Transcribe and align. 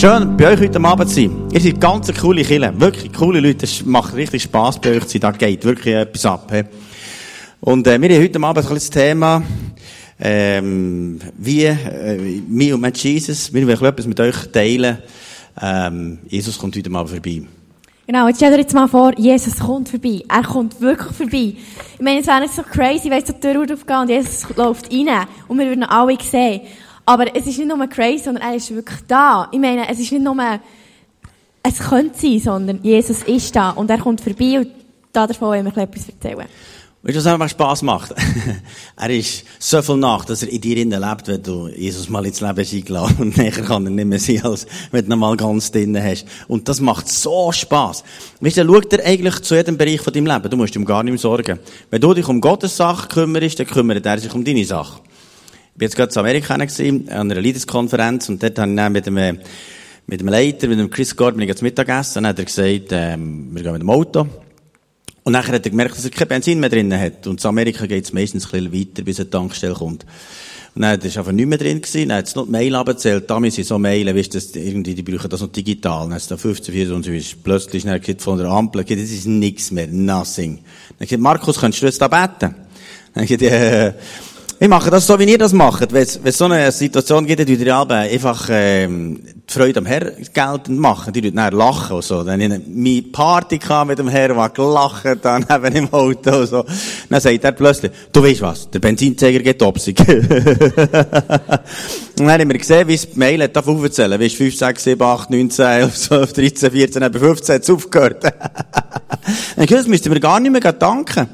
Schön, 0.00 0.36
bei 0.36 0.52
euch 0.52 0.60
heute 0.60 0.80
Abend 0.84 1.08
zu 1.08 1.16
sein. 1.16 1.48
Ihr 1.50 1.60
seid 1.60 1.80
ganz 1.80 2.20
coole 2.20 2.44
Kille. 2.44 2.72
Wirklich 2.76 3.12
coole 3.12 3.40
Leute. 3.40 3.64
Es 3.64 3.84
macht 3.84 4.14
richtig 4.14 4.44
Spass 4.44 4.80
bei 4.80 4.92
euch 4.92 5.06
zu 5.06 5.18
sein. 5.18 5.22
Da 5.22 5.32
geht 5.32 5.64
wirklich 5.64 5.92
etwas 5.92 6.24
ab. 6.24 6.52
He. 6.52 6.62
Und 7.58 7.84
äh, 7.88 8.00
wir 8.00 8.08
haben 8.08 8.22
heute 8.22 8.40
Abend 8.40 8.64
ein 8.64 8.74
das 8.74 8.90
Thema, 8.90 9.42
ähm, 10.20 11.18
wie, 11.36 11.64
äh, 11.64 12.40
me 12.46 12.72
und 12.76 12.80
mit 12.80 12.96
Jesus. 12.96 13.52
Wir 13.52 13.66
wollen 13.66 13.92
etwas 13.92 14.06
mit 14.06 14.20
euch 14.20 14.36
teilen. 14.52 14.98
Ähm, 15.60 16.18
Jesus 16.28 16.56
kommt 16.56 16.76
heute 16.76 16.94
Abend 16.94 17.10
vorbei. 17.10 17.42
Genau, 18.06 18.28
jetzt 18.28 18.36
stell 18.36 18.52
dir 18.52 18.58
jetzt 18.58 18.74
mal 18.74 18.86
vor, 18.86 19.18
Jesus 19.18 19.58
kommt 19.58 19.88
vorbei. 19.88 20.22
Er 20.28 20.44
kommt 20.44 20.80
wirklich 20.80 21.12
vorbei. 21.12 21.54
Ich 21.94 22.00
meine, 22.00 22.20
es 22.20 22.26
wäre 22.28 22.42
nicht 22.42 22.54
so 22.54 22.62
crazy, 22.62 23.10
wenn 23.10 23.24
die 23.24 23.32
Tür 23.32 23.62
aufgehen 23.62 23.98
und 24.00 24.10
Jesus 24.10 24.46
läuft 24.54 24.92
rein 24.92 25.26
und 25.48 25.58
wir 25.58 25.66
würden 25.66 25.82
alle 25.82 26.16
sehen. 26.22 26.60
Aber 27.08 27.34
es 27.34 27.46
ist 27.46 27.56
nicht 27.56 27.66
nur 27.66 27.86
crazy, 27.86 28.22
sondern 28.22 28.42
er 28.50 28.54
ist 28.54 28.70
wirklich 28.70 28.98
da. 29.08 29.48
Ich 29.50 29.58
meine, 29.58 29.88
es 29.88 29.98
ist 29.98 30.12
nicht 30.12 30.22
nur, 30.22 30.36
es 31.62 31.78
könnte 31.78 32.18
sein, 32.18 32.38
sondern 32.38 32.80
Jesus 32.82 33.22
ist 33.22 33.56
da 33.56 33.70
und 33.70 33.88
er 33.88 33.96
kommt 33.96 34.20
vorbei 34.20 34.58
und 34.58 34.68
davon 35.10 35.48
wollen 35.48 35.64
wir 35.64 35.84
etwas 35.84 36.06
erzählen. 36.06 36.44
Weißt 37.02 37.16
du, 37.16 37.20
was 37.20 37.26
einfach 37.26 37.48
Spass 37.48 37.80
macht? 37.80 38.14
er 38.96 39.08
ist 39.08 39.44
so 39.58 39.80
viel 39.80 39.96
nach, 39.96 40.26
dass 40.26 40.42
er 40.42 40.50
in 40.50 40.60
dir 40.60 40.76
innen 40.76 41.00
lebt, 41.00 41.28
wenn 41.28 41.42
du 41.42 41.68
Jesus 41.68 42.10
mal 42.10 42.26
ins 42.26 42.42
Leben 42.42 42.58
eingeladen 42.58 43.16
Und 43.20 43.38
nachher 43.38 43.64
kann 43.64 43.86
er 43.86 43.90
nicht 43.90 44.04
mehr 44.04 44.18
sein, 44.18 44.44
als 44.44 44.66
wenn 44.90 45.06
du 45.06 45.12
ihn 45.14 45.18
mal 45.18 45.34
ganz 45.38 45.72
drinnen 45.72 46.04
hast. 46.04 46.26
Und 46.46 46.68
das 46.68 46.82
macht 46.82 47.08
so 47.08 47.50
Spass. 47.52 48.04
Weißt 48.42 48.58
du, 48.58 48.66
schaut 48.66 48.92
er 48.92 49.06
eigentlich 49.06 49.40
zu 49.40 49.54
jedem 49.54 49.78
Bereich 49.78 50.02
von 50.02 50.12
deinem 50.12 50.26
Leben. 50.26 50.50
Du 50.50 50.58
musst 50.58 50.76
ihm 50.76 50.84
gar 50.84 51.02
nicht 51.02 51.12
mehr 51.12 51.18
sorgen. 51.18 51.58
Wenn 51.88 52.02
du 52.02 52.12
dich 52.12 52.28
um 52.28 52.38
Gottes 52.38 52.76
Sache 52.76 53.08
kümmerst, 53.08 53.58
dann 53.58 53.66
kümmert 53.66 54.04
er 54.04 54.18
sich 54.18 54.34
um 54.34 54.44
deine 54.44 54.66
Sache. 54.66 55.00
Ich 55.78 55.80
bin 55.80 55.86
jetzt 55.86 55.96
gerade 55.96 56.12
in 56.12 56.18
Amerika 56.18 56.56
gewesen, 56.56 57.08
an 57.08 57.30
einer 57.30 57.40
Leaders-Konferenz, 57.40 58.28
und 58.28 58.42
dort 58.42 58.58
habe 58.58 58.68
ich 58.68 58.76
dann 58.76 58.92
mit 58.92 59.06
einem, 59.06 59.38
mit 60.08 60.20
einem 60.20 60.28
Leiter, 60.28 60.66
mit 60.66 60.76
einem 60.76 60.90
Chris 60.90 61.14
Gord, 61.14 61.36
bin 61.36 61.42
ich 61.42 61.48
jetzt 61.48 61.62
Mittagessen, 61.62 62.18
und 62.18 62.24
dann 62.24 62.30
hat 62.30 62.38
er 62.40 62.46
gesagt, 62.46 62.88
ähm, 62.90 63.50
wir 63.52 63.62
gehen 63.62 63.72
mit 63.74 63.82
dem 63.82 63.90
Auto. 63.90 64.26
Und 65.22 65.32
nachher 65.32 65.54
hat 65.54 65.64
er 65.64 65.70
gemerkt, 65.70 65.96
dass 65.96 66.04
er 66.04 66.10
kein 66.10 66.26
Benzin 66.26 66.58
mehr 66.58 66.68
drin 66.68 66.92
hat. 66.98 67.28
Und 67.28 67.40
in 67.40 67.48
Amerika 67.48 67.86
geht 67.86 68.02
es 68.02 68.12
meistens 68.12 68.46
ein 68.46 68.66
bisschen 68.66 68.72
weiter, 68.72 69.04
bis 69.04 69.20
eine 69.20 69.30
Tankstelle 69.30 69.74
kommt. 69.74 70.04
Und 70.74 70.82
dann 70.82 71.00
war 71.00 71.16
einfach 71.16 71.30
nicht 71.30 71.46
mehr 71.46 71.58
drin 71.58 71.80
gewesen. 71.80 72.08
Dann 72.08 72.18
hat 72.18 72.26
es 72.26 72.34
noch 72.34 72.46
die 72.46 72.50
Mail 72.50 72.74
abgezählt. 72.74 73.30
Damals 73.30 73.54
sind 73.54 73.68
so 73.68 73.78
Mailen, 73.78 74.16
weißt 74.16 74.34
du, 74.34 74.58
irgendwie, 74.58 74.96
die 74.96 75.02
brauchen 75.04 75.30
das 75.30 75.42
noch 75.42 75.52
digital. 75.52 76.06
Dann 76.06 76.14
hat 76.14 76.22
es 76.22 76.26
da 76.26 76.36
15, 76.36 76.74
24, 76.74 76.92
und 76.92 77.04
so 77.04 77.12
ist 77.12 77.44
plötzlich 77.44 77.82
schnell 77.82 78.00
von 78.18 78.36
der 78.36 78.48
Ampel, 78.48 78.82
das 78.82 78.98
ist 78.98 79.26
nichts 79.26 79.70
mehr, 79.70 79.86
nothing. 79.86 80.58
Dann 80.98 81.06
gesagt, 81.06 81.22
Markus, 81.22 81.60
könntest 81.60 81.82
du 81.82 81.86
jetzt 81.86 82.02
da 82.02 82.08
beten? 82.08 82.56
Dann 83.14 83.26
gesagt, 83.26 83.42
äh, 83.42 83.92
ich 84.60 84.68
mache 84.68 84.90
das 84.90 85.06
so, 85.06 85.16
wie 85.20 85.24
ihr 85.24 85.38
das 85.38 85.52
macht. 85.52 85.92
Wenn 85.92 86.02
es 86.02 86.36
so 86.36 86.46
eine 86.46 86.72
Situation 86.72 87.24
gibt, 87.26 87.48
die 87.48 87.54
ihr 87.54 87.76
einfach 87.76 88.48
ähm, 88.50 89.20
die 89.24 89.52
Freude 89.52 89.78
am 89.78 89.86
Herr 89.86 90.10
geltend 90.34 90.80
machen. 90.80 91.12
Die 91.12 91.30
dann 91.30 91.52
lachen 91.52 91.94
und 91.94 92.04
so. 92.04 92.24
Dann 92.24 92.40
ich 92.40 92.48
meine 92.66 93.02
Party 93.02 93.60
mit 93.86 94.00
dem 94.00 94.08
Herr, 94.08 94.34
der 94.34 94.48
gelacht 94.48 95.04
dann 95.22 95.46
eben 95.54 95.76
im 95.76 95.94
Auto 95.94 96.40
und 96.40 96.46
so. 96.48 96.64
Dann 97.08 97.20
sagt 97.20 97.44
er 97.44 97.52
plötzlich, 97.52 97.92
du 98.12 98.20
weißt 98.20 98.42
was, 98.42 98.68
der 98.68 98.80
Benzinzeiger 98.80 99.38
geht 99.38 99.62
obsig. 99.62 100.00
und 100.08 100.08
dann 102.16 102.28
haben 102.28 102.50
wir 102.50 102.58
gesehen, 102.58 102.88
wie 102.88 102.94
es 102.94 103.08
die 103.08 103.16
Mail 103.16 103.44
hat 103.44 103.56
aufzählen. 103.56 104.18
Wie 104.18 104.26
es 104.26 104.34
5, 104.34 104.56
6, 104.56 104.82
7, 104.82 105.00
8, 105.00 105.30
9, 105.30 105.50
10, 105.50 105.66
11, 105.66 105.94
12, 105.94 106.32
13, 106.32 106.70
14, 106.72 107.02
eben 107.04 107.20
15 107.20 107.54
hat 107.54 107.62
es 107.62 107.70
aufgehört. 107.70 108.24
dann 109.56 109.66
das 109.66 109.86
müssten 109.86 110.12
wir 110.12 110.18
gar 110.18 110.40
nicht 110.40 110.50
mehr 110.50 110.72
danken. 110.72 111.28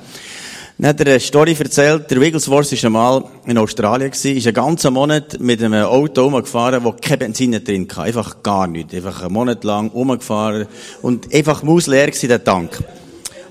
Dann 0.77 0.89
hat 0.89 1.01
er 1.01 1.07
eine 1.07 1.21
Story 1.21 1.57
erzählt, 1.57 2.11
der 2.11 2.21
Wigglesworth 2.21 2.73
war 2.73 2.87
einmal 2.87 3.25
in 3.47 3.59
Australien 3.59 4.11
gewesen, 4.11 4.37
ist 4.37 4.47
einen 4.47 4.55
ganzen 4.55 4.93
Monat 4.93 5.39
mit 5.39 5.63
einem 5.63 5.85
Auto 5.85 6.27
umgefahren, 6.27 6.83
wo 6.83 6.93
kein 6.93 7.21
Benzin 7.21 7.53
drin 7.65 7.87
hatte. 7.89 8.03
Einfach 8.03 8.43
gar 8.43 8.67
nichts. 8.67 8.93
Einfach 8.93 9.23
einen 9.23 9.33
Monat 9.33 9.63
lang 9.63 9.91
umgefahren 9.91 10.67
und 11.01 11.33
einfach 11.33 11.63
mausleer 11.63 12.07
gewesen, 12.07 12.29
der 12.29 12.43
Tank. 12.43 12.83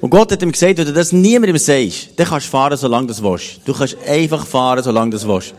Und 0.02 0.10
Gott 0.10 0.34
hat 0.34 0.42
ihm 0.42 0.52
gesagt, 0.52 0.78
wenn 0.78 0.86
du 0.86 0.92
das 0.92 1.14
niemandem 1.14 1.58
sagst, 1.58 2.10
dann 2.18 2.28
kannst 2.28 2.48
du 2.48 2.52
fahren, 2.52 2.76
solange 2.76 3.08
du 3.08 3.24
willst. 3.24 3.62
Du 3.64 3.74
kannst 3.74 3.96
einfach 4.06 4.46
fahren, 4.46 4.84
solange 4.84 5.12
du 5.12 5.28
willst. 5.28 5.54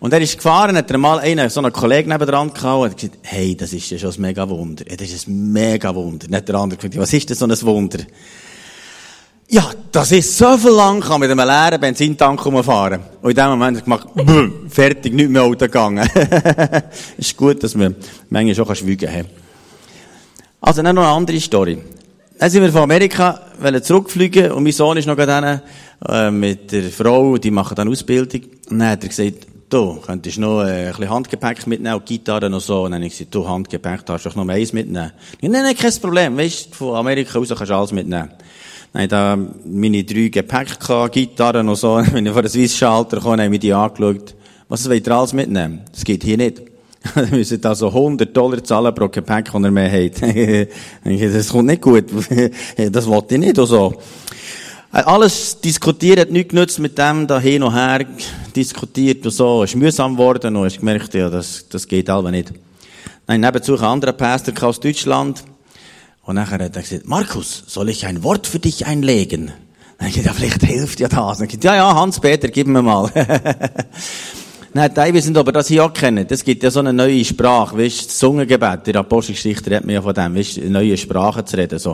Und 0.00 0.12
er 0.12 0.20
ist 0.20 0.36
gefahren, 0.36 0.76
hat 0.76 0.90
er 0.90 0.98
mal 0.98 1.18
einen, 1.18 1.48
so 1.48 1.60
einen 1.60 1.72
Kollegen 1.72 2.10
nebendran 2.10 2.52
gehabt 2.52 2.64
und 2.64 2.90
hat 2.90 2.96
gesagt, 2.98 3.18
hey, 3.22 3.56
das 3.56 3.72
ist 3.72 3.88
ja 3.88 3.96
schon 3.96 4.10
ein 4.10 4.20
mega 4.20 4.46
Wunder. 4.46 4.84
Das 4.84 5.08
ist 5.08 5.28
ein 5.28 5.50
mega 5.50 5.94
Wunder. 5.94 6.28
Nicht 6.28 6.46
der 6.46 6.56
andere 6.56 6.76
gesagt, 6.76 6.98
was 6.98 7.10
ist 7.14 7.30
denn 7.30 7.36
so 7.38 7.46
ein 7.46 7.62
Wunder? 7.62 8.00
Ja, 9.48 9.70
das 9.92 10.10
ist 10.10 10.36
so 10.36 10.56
viel 10.56 10.70
lang, 10.70 11.00
kann 11.00 11.20
mit 11.20 11.30
einem 11.30 11.46
leeren 11.46 11.80
Benzintank 11.80 12.44
rumfahren. 12.44 13.00
Und 13.20 13.30
in 13.30 13.36
dem 13.36 13.50
Moment 13.50 13.76
ich 13.78 13.84
gemacht, 13.84 14.08
fertig, 14.68 15.12
nicht 15.12 15.30
mehr 15.30 15.42
Auto 15.42 15.66
gegangen. 15.66 16.08
ist 17.18 17.36
gut, 17.36 17.62
dass 17.62 17.74
man 17.74 17.94
manchmal 18.30 18.54
schon 18.54 18.74
schweigen 18.74 19.10
kann. 19.10 19.26
Also, 20.60 20.82
dann 20.82 20.94
noch 20.94 21.02
eine 21.02 21.12
andere 21.12 21.38
Story. 21.40 21.78
Dann 22.38 22.50
sind 22.50 22.62
wir 22.62 22.72
von 22.72 22.82
Amerika 22.82 23.40
zurückfliegen 23.82 24.52
und 24.52 24.64
mein 24.64 24.72
Sohn 24.72 24.96
ist 24.96 25.06
noch 25.06 25.16
gerade 25.16 25.62
äh, 26.08 26.30
mit 26.30 26.72
der 26.72 26.84
Frau, 26.84 27.36
die 27.36 27.50
machen 27.50 27.74
dann 27.74 27.88
Ausbildung. 27.88 28.42
Und 28.70 28.78
dann 28.78 28.90
hat 28.90 29.02
er 29.02 29.08
gesagt, 29.08 29.46
du, 29.68 30.00
könntest 30.00 30.38
noch 30.38 30.62
äh, 30.62 30.86
ein 30.86 30.88
bisschen 30.88 31.10
Handgepäck 31.10 31.66
mitnehmen 31.66 31.96
und 31.96 32.06
Gitarre 32.06 32.50
noch 32.50 32.60
so. 32.60 32.84
Und 32.84 32.92
dann 32.92 33.00
habe 33.00 33.06
ich 33.06 33.12
gesagt, 33.12 33.34
du, 33.34 33.46
Handgepäck, 33.46 34.04
darfst 34.06 34.26
du 34.26 34.30
noch 34.30 34.48
eins 34.48 34.72
mitnehmen. 34.72 35.12
Nein, 35.40 35.50
nein, 35.52 35.76
kein 35.76 35.92
Problem. 36.00 36.36
Weißt 36.36 36.70
du, 36.70 36.74
von 36.74 36.96
Amerika 36.96 37.38
aus 37.38 37.48
kannst 37.48 37.70
du 37.70 37.74
alles 37.74 37.92
mitnehmen. 37.92 38.30
Dann 38.94 39.08
da 39.08 39.36
meine 39.66 40.04
drei 40.04 40.28
Gepäck 40.28 40.78
gehabt, 40.78 41.14
Gitarren 41.14 41.68
und 41.68 41.74
so. 41.74 41.96
Wenn 42.12 42.26
ich 42.26 42.32
vor 42.32 42.42
den 42.42 42.50
Swiss-Schalter 42.50 43.18
kam, 43.18 43.32
habe 43.32 43.44
ich 43.44 43.50
mir 43.50 43.58
die 43.58 43.72
angeschaut. 43.72 44.36
Was 44.68 44.88
wollt 44.88 45.06
ihr 45.06 45.12
alles 45.12 45.32
mitnehmen? 45.32 45.80
Das 45.90 46.04
geht 46.04 46.22
hier 46.22 46.36
nicht. 46.36 46.62
Wir 47.14 47.26
müssen 47.26 47.60
da 47.60 47.74
so 47.74 47.88
100 47.88 48.34
Dollar 48.34 48.62
zahlen 48.62 48.94
pro 48.94 49.08
Gepäck, 49.08 49.46
das 49.52 49.62
er 49.62 49.70
mehr 49.72 49.90
hat. 49.90 50.22
das 51.34 51.48
kommt 51.48 51.66
nicht 51.66 51.82
gut. 51.82 52.04
das 52.92 53.06
wollte 53.06 53.34
ich 53.34 53.40
nicht 53.40 53.58
und 53.58 53.66
so. 53.66 53.94
Alles 54.92 55.60
diskutiert, 55.60 56.20
hat 56.20 56.30
nichts 56.30 56.50
genutzt 56.52 56.78
mit 56.78 56.96
dem 56.96 57.26
da 57.26 57.40
hin 57.40 57.64
und 57.64 57.74
her 57.74 58.06
diskutiert 58.54 59.26
und 59.26 59.32
so. 59.32 59.64
Es 59.64 59.70
ist 59.70 59.76
mühsam 59.76 60.12
geworden 60.12 60.54
und 60.54 60.68
ich 60.68 60.78
gemerkt, 60.78 61.12
ja, 61.14 61.28
das, 61.28 61.68
das 61.68 61.88
geht 61.88 62.08
aber 62.08 62.30
nicht. 62.30 62.52
Dann 63.26 63.40
nebenzu 63.40 63.76
ein 63.76 63.84
anderer 63.84 64.12
Pastor 64.12 64.54
aus 64.62 64.78
Deutschland. 64.78 65.42
Und 66.24 66.36
nachher 66.36 66.64
hat 66.64 66.76
er 66.76 66.82
gesagt, 66.82 67.06
Markus, 67.06 67.64
soll 67.66 67.90
ich 67.90 68.06
ein 68.06 68.22
Wort 68.22 68.46
für 68.46 68.58
dich 68.58 68.86
einlegen? 68.86 69.52
Dann 69.98 70.08
ich 70.08 70.14
gesagt, 70.14 70.26
ja, 70.26 70.32
vielleicht 70.32 70.62
hilft 70.62 71.00
ja 71.00 71.08
das. 71.08 71.38
Dann 71.38 71.48
gesagt, 71.48 71.64
ja, 71.64 71.76
ja, 71.76 71.94
Hans-Peter, 71.94 72.48
gib 72.48 72.66
mir 72.66 72.82
mal. 72.82 73.10
Hat 74.76 74.98
ich 74.98 75.14
weiß 75.14 75.26
nicht, 75.26 75.38
ob 75.38 75.46
ihr 75.46 75.52
das 75.52 75.68
hier 75.68 75.84
auch 75.84 75.92
kennt. 75.92 76.32
Es 76.32 76.42
gibt 76.42 76.64
ja 76.64 76.70
so 76.70 76.80
eine 76.80 76.92
neue 76.92 77.24
Sprache, 77.24 77.78
weißt 77.78 78.06
das 78.06 78.18
Zungengebet. 78.18 78.88
Der 78.88 78.96
Apostelgeschichte 78.96 79.70
redet 79.70 79.84
mir 79.84 79.92
ja 79.92 80.02
von 80.02 80.12
dem, 80.12 80.34
weißt 80.34 80.64
neue 80.64 80.96
Sprache 80.96 81.44
zu 81.44 81.56
reden, 81.56 81.78
so. 81.78 81.92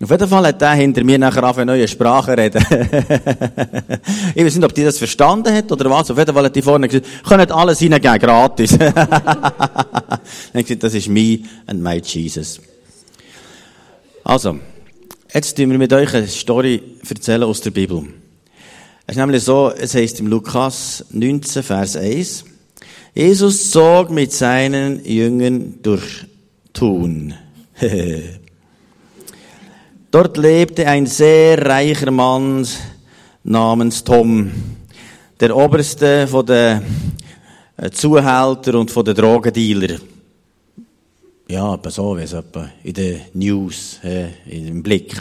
Auf 0.00 0.10
jeden 0.10 0.28
Fall 0.28 0.46
hat 0.46 0.60
der 0.60 0.70
hinter 0.74 1.02
mir 1.02 1.18
nachher 1.18 1.42
auf 1.42 1.58
eine 1.58 1.72
neue 1.72 1.88
Sprache 1.88 2.38
reden. 2.38 2.64
ich 4.34 4.44
weiß 4.44 4.54
nicht, 4.54 4.64
ob 4.64 4.72
die 4.72 4.84
das 4.84 4.98
verstanden 4.98 5.52
hat 5.52 5.72
oder 5.72 5.90
was. 5.90 6.08
Auf 6.12 6.18
jeden 6.18 6.32
Fall 6.32 6.44
hat 6.44 6.54
die 6.54 6.62
vorne 6.62 6.86
gesagt, 6.86 7.08
könnt 7.26 7.50
alles 7.50 7.80
hineingeben, 7.80 8.20
gratis. 8.20 8.78
Dann 8.78 8.94
hat 8.94 10.20
gesagt, 10.52 10.84
das 10.84 10.94
ist 10.94 11.08
me 11.08 11.40
and 11.66 11.82
my 11.82 11.96
Jesus. 11.96 12.60
Also, 14.22 14.58
jetzt 15.32 15.56
tun 15.56 15.70
wir 15.70 15.78
mit 15.78 15.92
euch 15.92 16.14
eine 16.14 16.28
Story 16.28 16.82
erzählen 17.08 17.44
aus 17.44 17.62
der 17.62 17.70
Bibel. 17.70 18.04
Es 19.06 19.16
ist 19.16 19.16
nämlich 19.16 19.42
so, 19.42 19.72
es 19.76 19.94
heißt 19.94 20.20
im 20.20 20.26
Lukas 20.26 21.06
19, 21.10 21.62
Vers 21.62 21.96
1, 21.96 22.44
Jesus 23.14 23.70
zog 23.70 24.10
mit 24.10 24.32
seinen 24.32 25.04
Jüngern 25.04 25.78
durch 25.82 26.26
Thun. 26.72 27.34
Dort 30.10 30.36
lebte 30.36 30.86
ein 30.86 31.06
sehr 31.06 31.64
reicher 31.64 32.10
Mann 32.10 32.66
namens 33.42 34.04
Tom, 34.04 34.50
der 35.40 35.56
oberste 35.56 36.26
von 36.28 36.44
den 36.44 36.82
Zuhälter 37.92 38.78
und 38.78 38.90
von 38.90 39.04
den 39.04 39.14
Drogendealer. 39.14 39.98
Ja, 41.50 41.76
so, 41.88 42.16
wie 42.16 42.22
es 42.22 42.32
etwa 42.32 42.70
in 42.84 42.94
den 42.94 43.22
News, 43.34 43.98
äh, 44.04 44.28
im 44.46 44.84
Blick. 44.84 45.20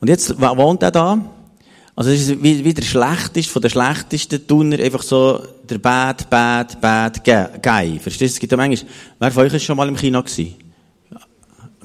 Und 0.00 0.06
jetzt 0.06 0.40
wohnt 0.40 0.80
er 0.84 0.92
da. 0.92 1.18
Also, 1.96 2.10
es 2.10 2.28
ist 2.28 2.40
wie, 2.40 2.64
wie 2.64 2.72
der 2.72 2.84
schlechteste 2.84 3.52
von 3.52 3.60
den 3.60 3.72
schlechtesten 3.72 4.46
Tuner, 4.46 4.78
einfach 4.78 5.02
so 5.02 5.42
der 5.68 5.78
Bad, 5.78 6.30
Bad, 6.30 6.80
Bad 6.80 7.24
Guy. 7.24 7.98
Verstehst 7.98 8.34
du? 8.34 8.36
Es 8.36 8.38
gibt 8.38 8.52
ja 8.52 8.56
manchmal, 8.56 8.88
wer 9.18 9.32
von 9.32 9.42
euch 9.44 9.54
ist 9.54 9.64
schon 9.64 9.76
mal 9.76 9.88
im 9.88 9.96
Kino 9.96 10.22
gewesen? 10.22 10.54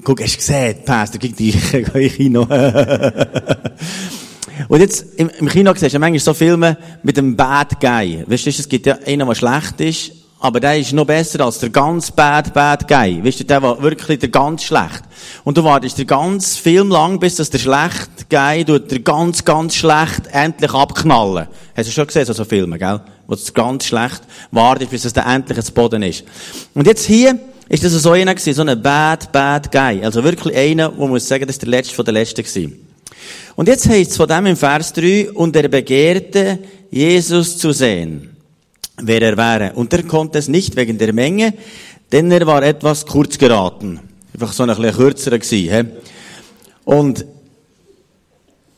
Guck, 0.04 0.22
hast 0.22 0.34
du 0.34 0.38
gesehen, 0.38 0.84
Pastor, 0.84 1.18
gib 1.18 1.36
die 1.36 1.50
Kino. 2.10 2.42
Und 4.68 4.80
jetzt, 4.80 5.06
im, 5.16 5.28
im 5.40 5.48
Kino 5.48 5.74
siehst 5.74 5.92
du 5.92 5.98
manchmal 5.98 6.20
so 6.20 6.34
Filme 6.34 6.78
mit 7.02 7.16
dem 7.16 7.34
Bad 7.34 7.80
Guy. 7.80 8.22
Weißt 8.28 8.46
du, 8.46 8.50
es 8.50 8.68
gibt 8.68 8.86
ja 8.86 8.96
einen, 9.04 9.26
der 9.26 9.34
schlecht 9.34 9.80
ist, 9.80 10.12
aber 10.44 10.60
der 10.60 10.78
ist 10.78 10.92
noch 10.92 11.06
besser 11.06 11.40
als 11.40 11.58
der 11.58 11.70
ganz 11.70 12.10
bad, 12.10 12.52
bad 12.52 12.86
Guy. 12.86 13.24
Weißt 13.24 13.40
du, 13.40 13.44
der 13.44 13.62
war 13.62 13.80
wirklich 13.80 14.18
der 14.18 14.28
ganz 14.28 14.62
schlecht. 14.62 15.00
Und 15.42 15.56
du 15.56 15.64
wartest 15.64 15.96
den 15.96 16.06
ganz 16.06 16.58
Film 16.58 16.90
lang, 16.90 17.18
bis 17.18 17.36
das 17.36 17.48
der 17.48 17.56
schlechte 17.56 18.26
Guy 18.28 18.62
tut 18.62 18.90
der 18.90 18.98
ganz, 18.98 19.42
ganz 19.46 19.74
schlecht 19.74 20.26
endlich 20.32 20.70
abknallen. 20.74 21.48
Hast 21.74 21.88
du 21.88 21.92
schon 21.92 22.06
gesehen, 22.06 22.26
so, 22.26 22.34
so 22.34 22.44
Filme, 22.44 22.78
gell? 22.78 23.00
Wo 23.26 23.32
es 23.32 23.54
ganz 23.54 23.86
schlecht 23.86 24.20
wartet, 24.50 24.90
bis 24.90 25.06
es 25.06 25.14
dann 25.14 25.34
endlich 25.34 25.56
ins 25.56 25.70
Boden 25.70 26.02
ist. 26.02 26.24
Und 26.74 26.86
jetzt 26.86 27.06
hier 27.06 27.38
ist 27.70 27.82
das 27.82 27.92
so 27.94 28.10
einer 28.10 28.34
gewesen, 28.34 28.52
so 28.52 28.70
ein 28.70 28.82
bad, 28.82 29.32
bad 29.32 29.72
guy. 29.72 30.04
Also 30.04 30.22
wirklich 30.24 30.54
einer, 30.54 30.94
wo 30.94 31.06
man 31.06 31.20
sagen, 31.20 31.46
das 31.46 31.56
ist 31.56 31.62
der 31.62 31.70
letzte 31.70 31.94
von 31.94 32.04
der 32.04 32.12
letzten 32.12 32.42
gewesen. 32.42 32.86
Und 33.56 33.66
jetzt 33.66 33.88
heißt 33.88 34.10
es 34.10 34.16
von 34.18 34.28
dem 34.28 34.44
im 34.44 34.58
Vers 34.58 34.92
3, 34.92 35.30
und 35.30 35.56
er 35.56 35.68
begehrte, 35.68 36.58
Jesus 36.90 37.56
zu 37.56 37.72
sehen, 37.72 38.33
wer 38.96 39.22
er 39.22 39.36
wäre. 39.36 39.72
Und 39.74 39.92
er 39.92 40.02
konnte 40.04 40.38
es 40.38 40.48
nicht 40.48 40.76
wegen 40.76 40.98
der 40.98 41.12
Menge, 41.12 41.54
denn 42.12 42.30
er 42.30 42.46
war 42.46 42.62
etwas 42.62 43.06
kurz 43.06 43.38
geraten. 43.38 44.00
Einfach 44.32 44.52
so 44.52 44.62
ein 44.62 44.68
bisschen 44.68 44.94
kürzerer 44.94 45.38
gewesen, 45.38 45.72
he? 45.72 45.84
Und, 46.84 47.24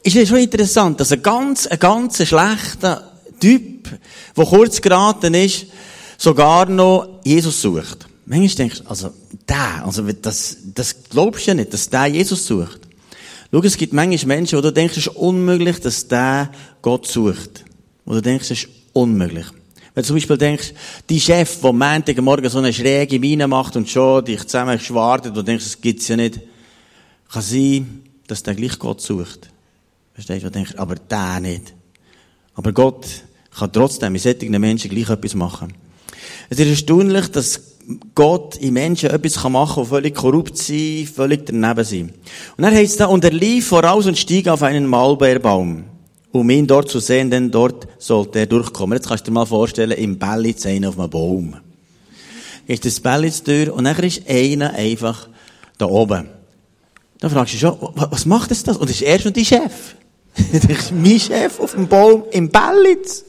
ist 0.02 0.14
ja 0.14 0.24
schon 0.24 0.38
interessant, 0.38 1.00
dass 1.00 1.10
ein 1.10 1.22
ganz, 1.22 1.66
ein 1.66 1.80
ganz 1.80 2.24
schlechter 2.24 3.12
Typ, 3.40 3.88
der 4.36 4.44
kurz 4.44 4.80
geraten 4.80 5.34
ist, 5.34 5.66
sogar 6.16 6.66
noch 6.66 7.20
Jesus 7.24 7.60
sucht. 7.60 8.06
Manchmal 8.24 8.48
denkst 8.68 8.82
du, 8.82 8.88
also, 8.88 9.10
der, 9.48 9.84
also, 9.84 10.02
das, 10.02 10.58
das 10.74 10.96
glaubst 11.10 11.46
du 11.46 11.50
ja 11.50 11.54
nicht, 11.54 11.72
dass 11.72 11.90
der 11.90 12.06
Jesus 12.06 12.46
sucht. 12.46 12.80
Schau, 13.50 13.62
es 13.62 13.76
gibt 13.76 13.92
manchmal 13.92 14.36
Menschen, 14.36 14.58
wo 14.58 14.62
du 14.62 14.72
denkst, 14.72 14.96
es 14.96 15.06
ist 15.06 15.16
unmöglich, 15.16 15.80
dass 15.80 16.06
der 16.08 16.50
Gott 16.82 17.06
sucht. 17.06 17.64
Wo 18.04 18.14
du 18.14 18.22
denkst, 18.22 18.50
es 18.50 18.62
ist 18.62 18.68
unmöglich. 18.92 19.46
Wenn 19.96 20.02
du 20.02 20.08
zum 20.08 20.16
Beispiel 20.16 20.36
denkst, 20.36 20.74
die 21.08 21.18
Chef, 21.18 21.58
der 21.62 21.72
Montag 21.72 22.20
Morgen 22.20 22.50
so 22.50 22.58
eine 22.58 22.70
schräge 22.70 23.18
Miene 23.18 23.48
macht 23.48 23.76
und 23.76 23.88
schon 23.88 24.22
dich 24.26 24.42
zusammen 24.42 24.78
schwartet, 24.78 25.34
du 25.34 25.40
denkst, 25.40 25.64
das 25.64 25.80
gibt's 25.80 26.08
ja 26.08 26.16
nicht, 26.16 26.38
kann 27.32 27.40
sein, 27.40 28.02
dass 28.26 28.42
der 28.42 28.54
gleich 28.54 28.78
Gott 28.78 29.00
sucht. 29.00 29.48
Verstehst 30.12 30.44
du? 30.44 30.50
Denkst, 30.50 30.74
aber 30.76 30.96
der 30.96 31.40
nicht. 31.40 31.72
Aber 32.52 32.74
Gott 32.74 33.06
kann 33.58 33.72
trotzdem 33.72 34.12
mit 34.12 34.20
solchen 34.20 34.60
Menschen 34.60 34.90
gleich 34.90 35.08
etwas 35.08 35.34
machen. 35.34 35.72
Es 36.50 36.58
ist 36.58 36.68
erstaunlich, 36.68 37.28
dass 37.28 37.58
Gott 38.14 38.56
in 38.56 38.74
Menschen 38.74 39.08
etwas 39.08 39.42
machen 39.44 39.76
kann, 39.76 39.84
die 39.84 39.88
völlig 39.88 40.14
korrupt 40.14 40.58
sind, 40.58 41.08
völlig 41.08 41.46
daneben 41.46 41.84
sind. 41.84 42.10
Und 42.58 42.64
dann 42.64 42.74
heißt 42.74 42.92
es 42.92 42.98
da, 42.98 43.06
und 43.06 43.24
er 43.24 43.32
lief 43.32 43.68
voraus 43.68 44.04
und 44.04 44.18
stieg 44.18 44.46
auf 44.46 44.62
einen 44.62 44.86
Maulbeerbaum, 44.88 45.84
um 46.40 46.50
ihn 46.50 46.66
dort 46.66 46.88
zu 46.88 47.00
sehen, 47.00 47.30
denn 47.30 47.50
dort 47.50 47.86
sollte 47.98 48.40
er 48.40 48.46
durchkommen. 48.46 48.96
Jetzt 48.96 49.08
kannst 49.08 49.26
du 49.26 49.30
dir 49.30 49.34
mal 49.34 49.46
vorstellen, 49.46 49.92
im 49.92 50.18
Bellitz 50.18 50.66
einer 50.66 50.88
auf 50.88 50.98
einem 50.98 51.10
Baum. 51.10 51.56
Ist 52.66 52.84
das 52.84 53.00
Bellitz 53.00 53.42
durch 53.42 53.70
und 53.70 53.84
dann 53.84 53.96
ist 53.98 54.28
einer 54.28 54.74
einfach 54.74 55.28
da 55.78 55.86
oben. 55.86 56.28
Dann 57.18 57.30
fragst 57.30 57.54
du 57.54 57.58
schon, 57.58 57.76
was 57.94 58.26
macht 58.26 58.50
das 58.50 58.62
das? 58.62 58.76
Und 58.76 58.90
das 58.90 58.96
ist 58.96 59.02
erst 59.02 59.24
noch 59.24 59.32
dein 59.32 59.44
Chef. 59.44 59.94
das 60.52 60.64
ist 60.64 60.92
mein 60.92 61.18
Chef 61.18 61.60
auf 61.60 61.72
dem 61.72 61.88
Baum 61.88 62.24
im 62.30 62.50
Bellitz. 62.50 63.24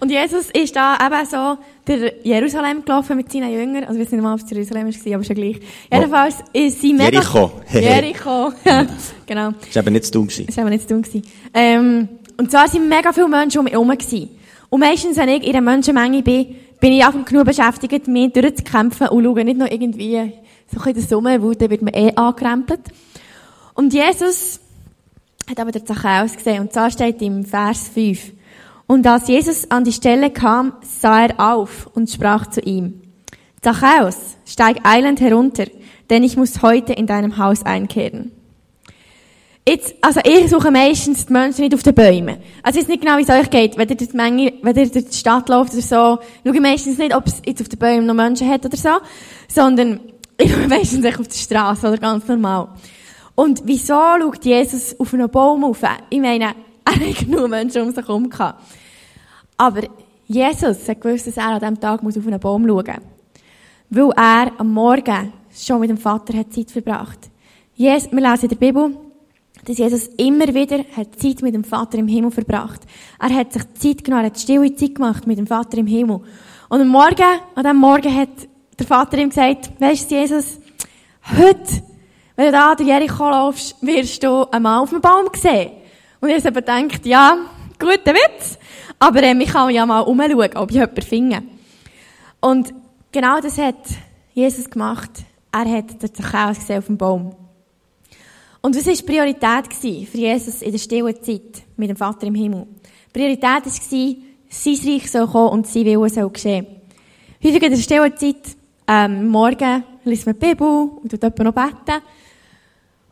Und 0.00 0.10
Jesus 0.10 0.46
ist 0.52 0.76
da 0.76 0.96
eben 1.04 1.26
so 1.26 1.58
durch 1.90 2.12
Jerusalem 2.22 2.84
gelaufen 2.84 3.16
mit 3.16 3.30
seinen 3.32 3.52
Jüngern. 3.52 3.84
Also, 3.84 3.94
wir 3.94 4.06
wissen 4.06 4.16
nicht 4.16 4.22
mal, 4.22 4.34
ob 4.34 4.40
es 4.40 4.50
Jerusalem 4.50 4.86
war, 4.86 5.14
aber 5.14 5.24
schon 5.24 5.36
gleich. 5.36 5.60
Jedenfalls 5.92 6.36
ist 6.52 6.80
sie 6.80 6.94
mega... 6.94 7.10
Jericho. 7.10 7.52
Jericho. 7.72 8.52
genau. 9.26 9.52
Das 9.52 9.76
war 9.76 9.82
eben 9.82 9.92
nicht 9.92 10.04
zu 10.06 10.12
tun. 10.12 10.28
Das 10.46 10.56
war 10.56 10.64
eben 10.64 10.70
nicht 10.70 10.88
zu 10.88 11.02
tun. 11.02 11.22
Ähm, 11.52 12.08
und 12.36 12.50
zwar 12.50 12.68
sind 12.68 12.88
mega 12.88 13.12
viele 13.12 13.28
Menschen 13.28 13.58
um 13.58 13.64
mich 13.64 13.72
herum. 13.74 13.88
gewesen. 13.90 14.30
Und 14.68 14.80
meistens, 14.80 15.16
wenn 15.16 15.28
ich 15.28 15.42
in 15.42 15.50
einer 15.50 15.60
Menschenmenge 15.60 16.22
bin, 16.22 16.54
bin 16.78 16.92
ich 16.92 17.04
einfach 17.04 17.24
genug 17.24 17.44
beschäftigt, 17.44 18.08
mich 18.08 18.32
durchzukämpfen 18.32 19.08
und 19.08 19.24
schaue 19.24 19.44
nicht 19.44 19.58
noch 19.58 19.70
irgendwie 19.70 20.32
so 20.72 20.78
bisschen 20.78 20.94
den 20.94 21.06
Summe, 21.06 21.42
weil 21.42 21.54
dann 21.56 21.70
wird 21.70 21.82
man 21.82 21.94
eh 21.94 22.14
angekrempelt. 22.14 22.80
Und 23.74 23.92
Jesus 23.92 24.60
hat 25.48 25.58
aber 25.58 25.72
den 25.72 25.84
Zachäus 25.84 26.36
gesehen. 26.36 26.60
Und 26.60 26.72
zwar 26.72 26.90
steht 26.90 27.20
im 27.20 27.44
Vers 27.44 27.90
5. 27.92 28.32
Und 28.90 29.06
als 29.06 29.28
Jesus 29.28 29.70
an 29.70 29.84
die 29.84 29.92
Stelle 29.92 30.30
kam, 30.30 30.72
sah 30.82 31.26
er 31.26 31.38
auf 31.38 31.88
und 31.94 32.10
sprach 32.10 32.48
zu 32.48 32.60
ihm, 32.60 33.00
Zachäus, 33.62 34.16
steig 34.44 34.78
eilend 34.82 35.20
herunter, 35.20 35.66
denn 36.10 36.24
ich 36.24 36.36
muss 36.36 36.60
heute 36.60 36.94
in 36.94 37.06
deinem 37.06 37.38
Haus 37.38 37.62
einkehren. 37.64 38.32
Jetzt, 39.64 39.94
also 40.00 40.18
ich 40.24 40.50
suche 40.50 40.72
meistens 40.72 41.24
die 41.26 41.32
Menschen 41.32 41.60
nicht 41.60 41.74
auf 41.74 41.84
den 41.84 41.94
Bäumen. 41.94 42.38
Also 42.64 42.80
ich 42.80 42.86
weiß 42.86 42.88
nicht 42.88 43.02
genau, 43.02 43.16
wie 43.18 43.22
es 43.22 43.30
euch 43.30 43.48
geht. 43.48 43.78
Wenn 43.78 43.88
ihr 43.90 43.94
durch 43.94 44.10
die, 44.10 44.16
Menge, 44.16 44.54
wenn 44.60 44.76
ihr 44.76 44.90
durch 44.90 45.08
die 45.08 45.16
Stadt 45.16 45.48
lauft 45.48 45.72
oder 45.72 45.82
so, 45.82 46.18
schaue 46.44 46.54
ich 46.56 46.60
meistens 46.60 46.98
nicht, 46.98 47.14
ob 47.14 47.28
es 47.28 47.40
jetzt 47.46 47.60
auf 47.60 47.68
den 47.68 47.78
Bäumen 47.78 48.06
noch 48.06 48.14
Menschen 48.14 48.48
hat 48.48 48.66
oder 48.66 48.76
so, 48.76 48.96
sondern 49.46 50.00
ich 50.36 50.50
schaue 50.50 50.66
meistens 50.66 51.06
auf 51.06 51.28
die 51.28 51.38
Straße 51.38 51.86
oder 51.86 51.98
ganz 51.98 52.26
normal. 52.26 52.66
Und 53.36 53.62
wieso 53.66 53.94
schaut 53.94 54.44
Jesus 54.44 54.98
auf 54.98 55.14
einen 55.14 55.30
Baum 55.30 55.62
auf? 55.62 55.78
Ich 56.08 56.18
meine, 56.18 56.54
er 56.84 56.92
hat 56.92 57.18
genug 57.20 57.48
Menschen 57.48 57.82
um 57.82 57.92
sich 57.92 58.04
herum 58.04 58.28
gehabt. 58.28 58.60
Aber 59.60 59.82
Jesus 60.26 60.88
hat 60.88 61.02
gewusst, 61.02 61.26
dass 61.26 61.36
er 61.36 61.48
an 61.48 61.60
diesem 61.60 61.78
Tag 61.78 62.02
auf 62.02 62.16
einen 62.16 62.40
Baum 62.40 62.66
schauen 62.66 62.86
muss. 62.86 62.96
Weil 63.90 64.10
er 64.16 64.52
am 64.58 64.72
Morgen 64.72 65.34
schon 65.54 65.80
mit 65.80 65.90
dem 65.90 65.98
Vater 65.98 66.38
hat 66.38 66.54
Zeit 66.54 66.70
verbracht. 66.70 67.28
Jesus, 67.74 68.10
wir 68.10 68.22
lesen 68.22 68.44
in 68.44 68.48
der 68.48 68.56
Bibel, 68.56 68.96
dass 69.66 69.76
Jesus 69.76 70.06
immer 70.16 70.46
wieder 70.54 70.78
hat 70.96 71.20
Zeit 71.20 71.42
mit 71.42 71.52
dem 71.52 71.64
Vater 71.64 71.98
im 71.98 72.08
Himmel 72.08 72.30
verbracht. 72.30 72.80
Er 73.18 73.34
hat 73.34 73.52
sich 73.52 73.62
Zeit 73.74 74.02
genommen, 74.02 74.24
er 74.24 74.30
hat 74.30 74.40
stille 74.40 74.74
Zeit 74.74 74.94
gemacht 74.94 75.26
mit 75.26 75.36
dem 75.36 75.46
Vater 75.46 75.76
im 75.76 75.86
Himmel. 75.86 76.22
Und 76.70 76.80
am 76.80 76.88
Morgen, 76.88 77.22
an 77.54 77.62
diesem 77.62 77.76
Morgen 77.76 78.16
hat 78.16 78.30
der 78.78 78.86
Vater 78.86 79.18
ihm 79.18 79.28
gesagt, 79.28 79.72
weisst 79.78 80.10
du, 80.10 80.14
Jesus, 80.14 80.58
heute, 81.36 81.82
wenn 82.34 82.46
du 82.46 82.52
da 82.52 82.74
durch 82.74 82.88
Jericho 82.88 83.28
laufst, 83.28 83.76
wirst 83.82 84.22
du 84.22 84.44
einmal 84.50 84.80
auf 84.80 84.88
dem 84.88 85.02
Baum 85.02 85.26
sehen. 85.34 85.72
Und 86.18 86.30
Jesus 86.30 86.46
aber 86.46 86.62
denkt, 86.62 87.04
ja, 87.04 87.36
guter 87.78 88.14
Witz. 88.14 88.58
Aber 89.00 89.22
ähm, 89.22 89.40
ich 89.40 89.48
kann 89.48 89.70
ja 89.70 89.84
mal 89.86 90.00
umschauen, 90.00 90.56
ob 90.56 90.70
ich 90.70 90.76
jemanden 90.76 91.02
finde. 91.02 91.42
Und 92.40 92.72
genau 93.10 93.40
das 93.40 93.58
hat 93.58 93.78
Jesus 94.34 94.68
gemacht. 94.68 95.10
Er 95.50 95.64
hat 95.64 96.02
den 96.02 96.14
Zachäus 96.14 96.58
gesehen 96.58 96.78
auf 96.78 96.86
dem 96.86 96.98
Baum. 96.98 97.34
Und 98.60 98.76
was 98.76 98.86
war 98.86 98.92
die 98.92 99.02
Priorität 99.02 100.06
für 100.06 100.18
Jesus 100.18 100.60
in 100.60 100.70
der 100.70 100.78
stillen 100.78 101.22
Zeit 101.22 101.62
mit 101.76 101.88
dem 101.88 101.96
Vater 101.96 102.26
im 102.26 102.34
Himmel? 102.34 102.66
Die 103.08 103.18
Priorität 103.18 103.42
war, 103.42 104.14
sein 104.50 104.78
Reich 104.84 105.10
soll 105.10 105.26
kommen 105.26 105.48
und 105.48 105.66
sein 105.66 105.86
Wille 105.86 106.08
soll 106.10 106.30
geschehen. 106.30 106.66
Häufig 107.42 107.62
in 107.62 107.72
der 107.72 107.78
stillen 107.78 108.16
Zeit, 108.16 108.56
ähm, 108.86 109.28
morgen 109.28 109.82
liest 110.04 110.26
man 110.26 110.38
die 110.38 110.46
Bibel 110.46 110.90
und 111.02 111.10
tut 111.10 111.22
jemand 111.22 111.38
noch 111.38 111.54
beten. 111.54 112.02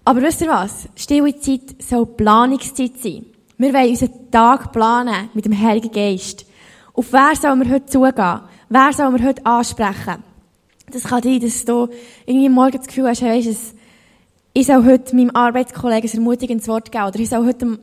Aber 0.05 0.21
wisst 0.21 0.43
ihr 0.43 0.49
was? 0.49 0.87
Stille 0.97 1.39
Zeit 1.41 1.83
soll 1.83 2.05
Planungszeit 2.05 2.99
sein. 2.99 3.25
Wir 3.61 3.75
wollen 3.75 3.91
unseren 3.91 4.31
Tag 4.31 4.71
planen 4.71 5.31
mit 5.35 5.45
dem 5.45 5.61
Heiligen 5.61 5.91
Geist. 5.91 6.47
Auf 6.95 7.13
wer 7.13 7.35
sollen 7.35 7.61
wir 7.65 7.75
heute 7.75 7.87
zugehen? 7.87 8.41
Wer 8.69 8.93
sollen 8.93 9.19
wir 9.19 9.27
heute 9.27 9.45
ansprechen? 9.45 10.23
Das 10.93 11.03
kann 11.03 11.25
sein, 11.25 11.41
dass 11.41 11.65
du 11.65 11.89
irgendwie 12.25 12.49
morgen 12.49 12.77
das 12.77 12.87
Gefühl 12.87 13.09
hast, 13.09 13.21
hey, 13.21 13.41
es, 13.41 13.75
ich 14.53 14.67
soll 14.69 14.85
heute 14.85 15.17
meinem 15.17 15.35
Arbeitskollegen 15.35 16.09
ein 16.09 16.17
ermutigendes 16.19 16.69
Wort 16.69 16.93
geben. 16.93 17.07
Oder 17.07 17.19
ich 17.19 17.31
soll 17.31 17.45
heute 17.45 17.81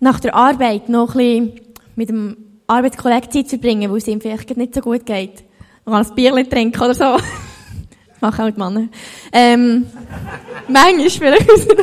nach 0.00 0.20
der 0.20 0.34
Arbeit 0.34 0.88
noch 0.88 1.14
ein 1.14 1.52
bisschen 1.52 1.60
mit 1.96 2.08
dem 2.08 2.36
Arbeitskollegen 2.66 3.30
Zeit 3.30 3.48
verbringen, 3.48 3.90
weil 3.90 3.98
es 3.98 4.08
ihm 4.08 4.22
vielleicht 4.22 4.56
nicht 4.56 4.74
so 4.74 4.80
gut 4.80 5.04
geht. 5.04 5.44
Noch 5.84 5.92
ein 5.92 6.14
Bierchen 6.14 6.48
trinken 6.48 6.80
oder 6.80 6.94
so. 6.94 7.04
Machen 8.22 8.40
auch 8.40 8.46
mit 8.46 8.56
Männern. 8.56 8.88
Ähm, 9.32 9.86
manchmal 10.66 11.10
vielleicht. 11.10 11.50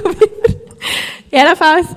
Jedenfalls, 1.31 1.87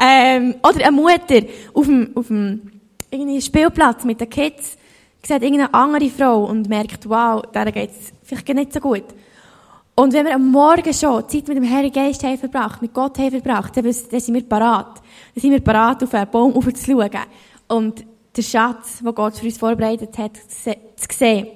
ähm, 0.00 0.56
oder 0.62 0.86
eine 0.86 0.92
Mutter 0.92 1.42
auf 1.72 1.86
dem, 1.86 2.10
auf 2.14 2.28
dem 2.28 2.72
irgendwie 3.10 3.40
Spielplatz 3.40 4.04
mit 4.04 4.20
den 4.20 4.28
Kids 4.28 4.76
sieht 5.22 5.42
irgendeine 5.42 5.72
andere 5.72 6.10
Frau 6.10 6.44
und 6.44 6.68
merkt, 6.68 7.08
wow, 7.08 7.42
der 7.54 7.72
geht's 7.72 8.12
vielleicht 8.22 8.48
nicht 8.48 8.72
so 8.72 8.80
gut. 8.80 9.04
Und 9.94 10.12
wenn 10.12 10.26
wir 10.26 10.34
am 10.34 10.50
Morgen 10.50 10.92
schon 10.92 11.28
Zeit 11.28 11.46
mit 11.46 11.56
dem 11.56 11.70
Heiligen 11.70 11.94
Geist 11.94 12.24
haben 12.24 12.36
verbracht, 12.36 12.82
mit 12.82 12.92
Gott 12.92 13.16
haben 13.18 13.30
verbracht, 13.30 13.76
dann, 13.76 13.84
dann 13.84 14.20
sind 14.20 14.34
wir 14.34 14.42
parat. 14.42 15.00
Dann 15.34 15.40
sind 15.40 15.52
wir 15.52 15.60
parat, 15.60 16.02
auf 16.02 16.12
einen 16.12 16.30
Baum 16.30 16.74
zu 16.74 16.84
schauen 16.84 17.10
und 17.68 18.04
den 18.36 18.44
Schatz, 18.44 18.98
den 18.98 19.14
Gott 19.14 19.36
für 19.36 19.46
uns 19.46 19.56
vorbereitet 19.56 20.18
hat, 20.18 20.36
zu 20.36 20.74
sehen. 21.10 21.46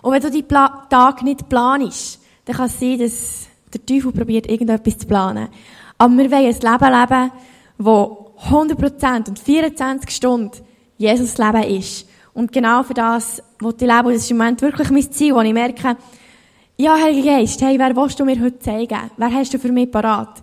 Und 0.00 0.12
wenn 0.12 0.22
du 0.22 0.42
Pla 0.42 0.86
Tag 0.88 1.22
nicht 1.22 1.48
planst, 1.48 2.20
dann 2.46 2.56
kann 2.56 2.66
es 2.66 2.80
sein, 2.80 2.98
dass 2.98 3.46
der 3.74 3.84
Teufel 3.84 4.12
probiert, 4.12 4.46
irgendetwas 4.46 4.98
zu 4.98 5.06
planen. 5.06 5.48
Aber 5.98 6.16
wir 6.16 6.30
wollen 6.30 6.46
ein 6.46 6.52
Leben 6.52 7.00
leben, 7.00 7.32
wo 7.78 8.32
100% 8.48 9.28
und 9.28 9.38
24 9.38 10.10
Stunden 10.10 10.52
Jesus 10.96 11.38
Leben 11.38 11.62
ist. 11.64 12.08
Und 12.32 12.52
genau 12.52 12.84
für 12.84 12.94
das, 12.94 13.42
was 13.58 13.74
ich 13.74 13.80
lebe, 13.80 14.12
das 14.12 14.22
ist 14.22 14.30
im 14.30 14.38
Moment 14.38 14.62
wirklich 14.62 14.90
mein 14.90 15.10
Ziel, 15.10 15.34
wo 15.34 15.40
ich 15.40 15.52
merke, 15.52 15.96
ja, 16.76 16.94
Heiliger 16.94 17.38
Geist, 17.38 17.60
hey, 17.60 17.76
wer 17.76 17.96
willst 17.96 18.20
du 18.20 18.24
mir 18.24 18.40
heute 18.40 18.60
zeigen? 18.60 19.10
Wer 19.16 19.32
hast 19.32 19.52
du 19.52 19.58
für 19.58 19.72
mich 19.72 19.90
parat? 19.90 20.42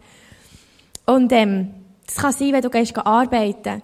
Und, 1.06 1.32
ähm, 1.32 1.70
das 2.06 2.18
kann 2.18 2.34
sein, 2.34 2.52
wenn 2.52 2.62
du 2.62 2.70
gehst 2.70 2.98
arbeiten, 2.98 3.82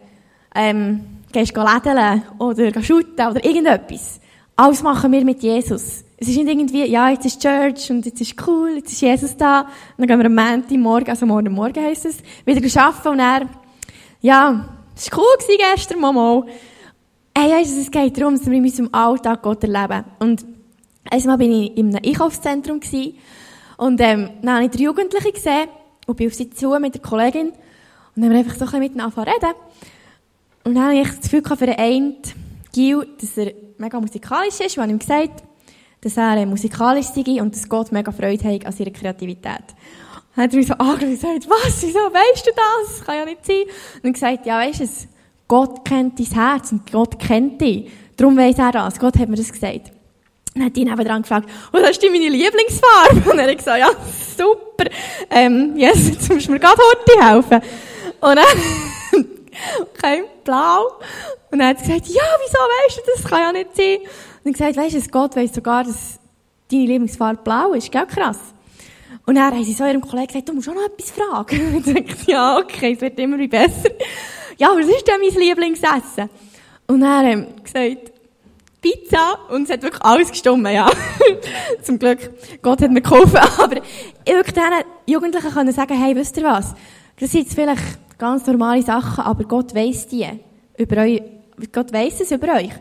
ähm, 0.53 1.01
gehst 1.31 1.55
lädeln 1.55 2.23
oder 2.37 2.83
shooten 2.83 3.27
oder 3.27 3.43
irgendetwas. 3.43 4.19
Alles 4.55 4.83
machen 4.83 5.11
wir 5.11 5.23
mit 5.23 5.41
Jesus. 5.41 6.03
Es 6.23 6.27
ist 6.27 6.37
nicht 6.37 6.49
irgendwie, 6.49 6.85
ja, 6.85 7.09
jetzt 7.09 7.25
ist 7.25 7.41
Church 7.41 7.89
und 7.89 8.05
jetzt 8.05 8.21
ist 8.21 8.35
cool, 8.45 8.75
jetzt 8.75 8.91
ist 8.91 9.01
Jesus 9.01 9.35
da. 9.35 9.61
Und 9.61 9.67
dann 9.97 10.07
gehen 10.07 10.19
wir 10.19 10.27
am 10.27 10.35
Montag 10.35 10.77
morgen, 10.77 11.09
also 11.09 11.25
morgen 11.25 11.51
morgen 11.51 11.83
heisst 11.83 12.05
es, 12.05 12.17
wieder 12.45 12.61
arbeiten 12.79 13.07
und 13.07 13.19
er, 13.19 13.49
ja, 14.21 14.69
es 14.95 15.11
war 15.11 15.17
cool 15.17 15.37
gewesen 15.39 15.57
gestern, 15.73 15.99
Mama. 15.99 16.45
Hey, 17.35 17.51
weißt 17.51 17.75
du, 17.75 17.81
es 17.81 17.89
geht 17.89 18.19
darum, 18.19 18.37
dass 18.37 18.45
wir 18.45 18.53
in 18.53 18.63
unserem 18.63 18.93
Alltag 18.93 19.41
Gott 19.41 19.63
erleben. 19.63 20.05
Und 20.19 20.45
einmal 21.09 21.39
bin 21.39 21.51
ich 21.53 21.75
in 21.75 21.87
einem 21.87 22.05
Einkaufszentrum 22.05 22.81
gewesen, 22.81 23.15
und 23.77 23.99
ähm, 23.99 24.29
dann 24.43 24.57
habe 24.57 24.65
ich 24.65 24.69
drei 24.69 24.83
Jugendliche 24.83 25.31
gesehen 25.31 25.69
und 26.05 26.17
bin 26.17 26.27
auf 26.27 26.35
sie 26.35 26.51
zu 26.51 26.69
mit 26.79 26.93
der 26.93 27.01
Kollegin 27.01 27.47
und 27.47 27.55
dann 28.15 28.25
haben 28.25 28.31
wir 28.33 28.37
einfach 28.37 28.57
so 28.57 28.65
ein 28.65 28.79
bisschen 28.79 28.79
miteinander 28.79 29.25
reden. 29.25 29.55
Und 30.65 30.75
dann 30.75 30.83
habe 30.83 30.99
ich 30.99 31.07
das 31.07 31.21
Gefühl 31.21 31.41
für 31.43 31.65
den 31.65 31.79
einen, 31.79 32.17
Gil, 32.73 33.07
dass 33.19 33.35
er 33.39 33.53
mega 33.79 33.99
musikalisch 33.99 34.59
ist, 34.59 34.77
und 34.77 34.83
habe 34.83 34.91
ihm 34.91 34.99
gesagt, 34.99 35.45
dass 36.01 36.17
er 36.17 36.37
äh, 36.37 36.45
musikalisch 36.45 37.07
sei 37.07 37.41
und 37.41 37.55
dass 37.55 37.69
Gott 37.69 37.91
mega 37.91 38.11
Freude 38.11 38.43
hat 38.43 38.65
an 38.65 38.71
seiner 38.71 38.91
Kreativität. 38.91 39.63
Dann 40.35 40.45
hat 40.45 40.51
er 40.51 40.57
mich 40.57 40.67
so 40.67 40.73
angeschaut 40.73 41.03
und 41.03 41.09
gesagt, 41.11 41.49
was, 41.49 41.83
wieso 41.83 41.99
weisst 41.99 42.47
du 42.47 42.51
das? 42.55 42.97
Das 42.97 43.05
kann 43.05 43.15
ja 43.15 43.25
nicht 43.25 43.45
sein. 43.45 43.63
Und 43.95 44.03
dann 44.03 44.13
gesagt, 44.13 44.45
ja, 44.45 44.59
weisst 44.59 44.79
du 44.79 44.83
es, 44.85 45.07
Gott 45.47 45.85
kennt 45.85 46.17
dein 46.19 46.25
Herz 46.25 46.71
und 46.71 46.91
Gott 46.91 47.19
kennt 47.19 47.61
dich. 47.61 47.91
Darum 48.15 48.37
weiss 48.37 48.57
er 48.57 48.71
das. 48.71 48.99
Gott 48.99 49.17
hat 49.19 49.29
mir 49.29 49.35
das 49.35 49.51
gesagt. 49.51 49.91
Dann 50.53 50.65
hat 50.65 50.77
ihn 50.77 50.87
dran 50.87 51.21
gefragt, 51.21 51.49
was 51.71 51.89
ist 51.89 52.03
denn 52.03 52.11
meine 52.11 52.29
Lieblingsfarbe? 52.29 53.31
Und 53.31 53.39
habe 53.39 53.51
ich 53.51 53.57
gesagt, 53.57 53.79
ja, 53.79 53.89
super. 54.37 54.85
Ähm, 55.29 55.75
yes, 55.75 56.09
jetzt 56.09 56.29
musst 56.29 56.47
du 56.47 56.51
mir 56.51 56.59
gerade 56.59 56.81
heute 56.81 57.25
helfen. 57.25 57.61
Und 58.19 58.35
dann, 58.35 59.25
okay, 59.81 60.23
blau. 60.43 60.87
Und 61.51 61.59
dann 61.59 61.69
hat 61.69 61.77
er 61.77 61.83
gesagt, 61.83 62.07
ja, 62.07 62.23
wieso 62.39 62.57
weisst 62.57 62.97
du 62.97 63.01
das? 63.05 63.21
Das 63.21 63.31
kann 63.31 63.39
ja 63.39 63.51
nicht 63.51 63.75
sein. 63.75 63.97
Und 64.43 64.45
dann 64.45 64.53
gesagt, 64.53 64.77
weisst 64.77 65.07
du, 65.07 65.11
Gott 65.11 65.35
weiss 65.35 65.53
sogar, 65.53 65.83
dass 65.83 66.19
deine 66.71 66.85
Lieblingsfarbe 66.85 67.41
blau 67.43 67.73
ist. 67.73 67.91
Gell, 67.91 68.05
krass. 68.05 68.39
Und 69.25 69.35
dann 69.35 69.53
haben 69.53 69.63
sie 69.63 69.73
so 69.73 69.85
ihrem 69.85 70.01
Kollegen 70.01 70.27
gesagt, 70.27 70.49
du 70.49 70.53
musst 70.53 70.69
auch 70.69 70.73
noch 70.73 70.85
etwas 70.85 71.11
fragen. 71.11 71.75
Und 71.75 71.87
ich 71.87 71.93
dachte, 71.93 72.31
ja, 72.31 72.57
okay, 72.57 72.93
es 72.93 73.01
wird 73.01 73.19
immer 73.19 73.37
besser. 73.47 73.89
Ja, 74.57 74.69
was 74.69 74.87
ist 74.87 75.07
denn 75.07 75.21
mein 75.21 75.39
Lieblingsessen? 75.39 76.29
Und 76.87 77.01
dann 77.01 77.25
haben 77.25 77.47
ähm, 77.47 77.63
gesagt, 77.63 78.11
Pizza 78.81 79.37
und 79.49 79.63
es 79.63 79.69
hat 79.69 79.83
wirklich 79.83 80.03
alles 80.03 80.31
gestummen, 80.31 80.73
ja. 80.73 80.89
Zum 81.83 81.99
Glück. 81.99 82.31
Gott 82.63 82.81
hat 82.81 82.89
mir 82.89 83.01
geholfen. 83.01 83.37
Aber 83.59 83.77
ich 83.77 84.33
wirklich 84.33 84.55
diesen 84.55 84.83
Jugendlichen 85.05 85.51
können 85.51 85.71
sagen, 85.71 85.93
hey, 85.93 86.15
wisst 86.15 86.37
ihr 86.37 86.43
was? 86.43 86.73
Das 87.19 87.31
sind 87.31 87.41
jetzt 87.41 87.53
vielleicht 87.53 88.17
ganz 88.17 88.45
normale 88.47 88.81
Sachen, 88.81 89.23
aber 89.23 89.43
Gott 89.43 89.75
weiss 89.75 90.07
die 90.07 90.27
über 90.77 91.01
euch. 91.01 91.21
Gott 91.71 91.93
weiss 91.93 92.19
es 92.21 92.31
über 92.31 92.55
euch. 92.55 92.71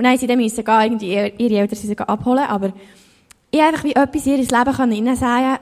Und 0.00 0.04
dann 0.04 0.16
sie 0.16 0.26
dann 0.26 0.38
müssen 0.38 0.64
gehen, 0.64 0.80
irgendwie 0.82 1.12
ihre 1.36 1.60
Eltern 1.60 1.78
sie 1.78 1.98
abholen, 1.98 2.44
aber 2.48 2.72
ich 3.50 3.60
einfach 3.60 3.84
wie 3.84 3.92
etwas 3.92 4.24
in 4.24 4.32
ihr 4.32 4.38
Leben 4.38 4.74
können 4.74 4.92
ihnen 4.92 5.14
sagen, 5.14 5.58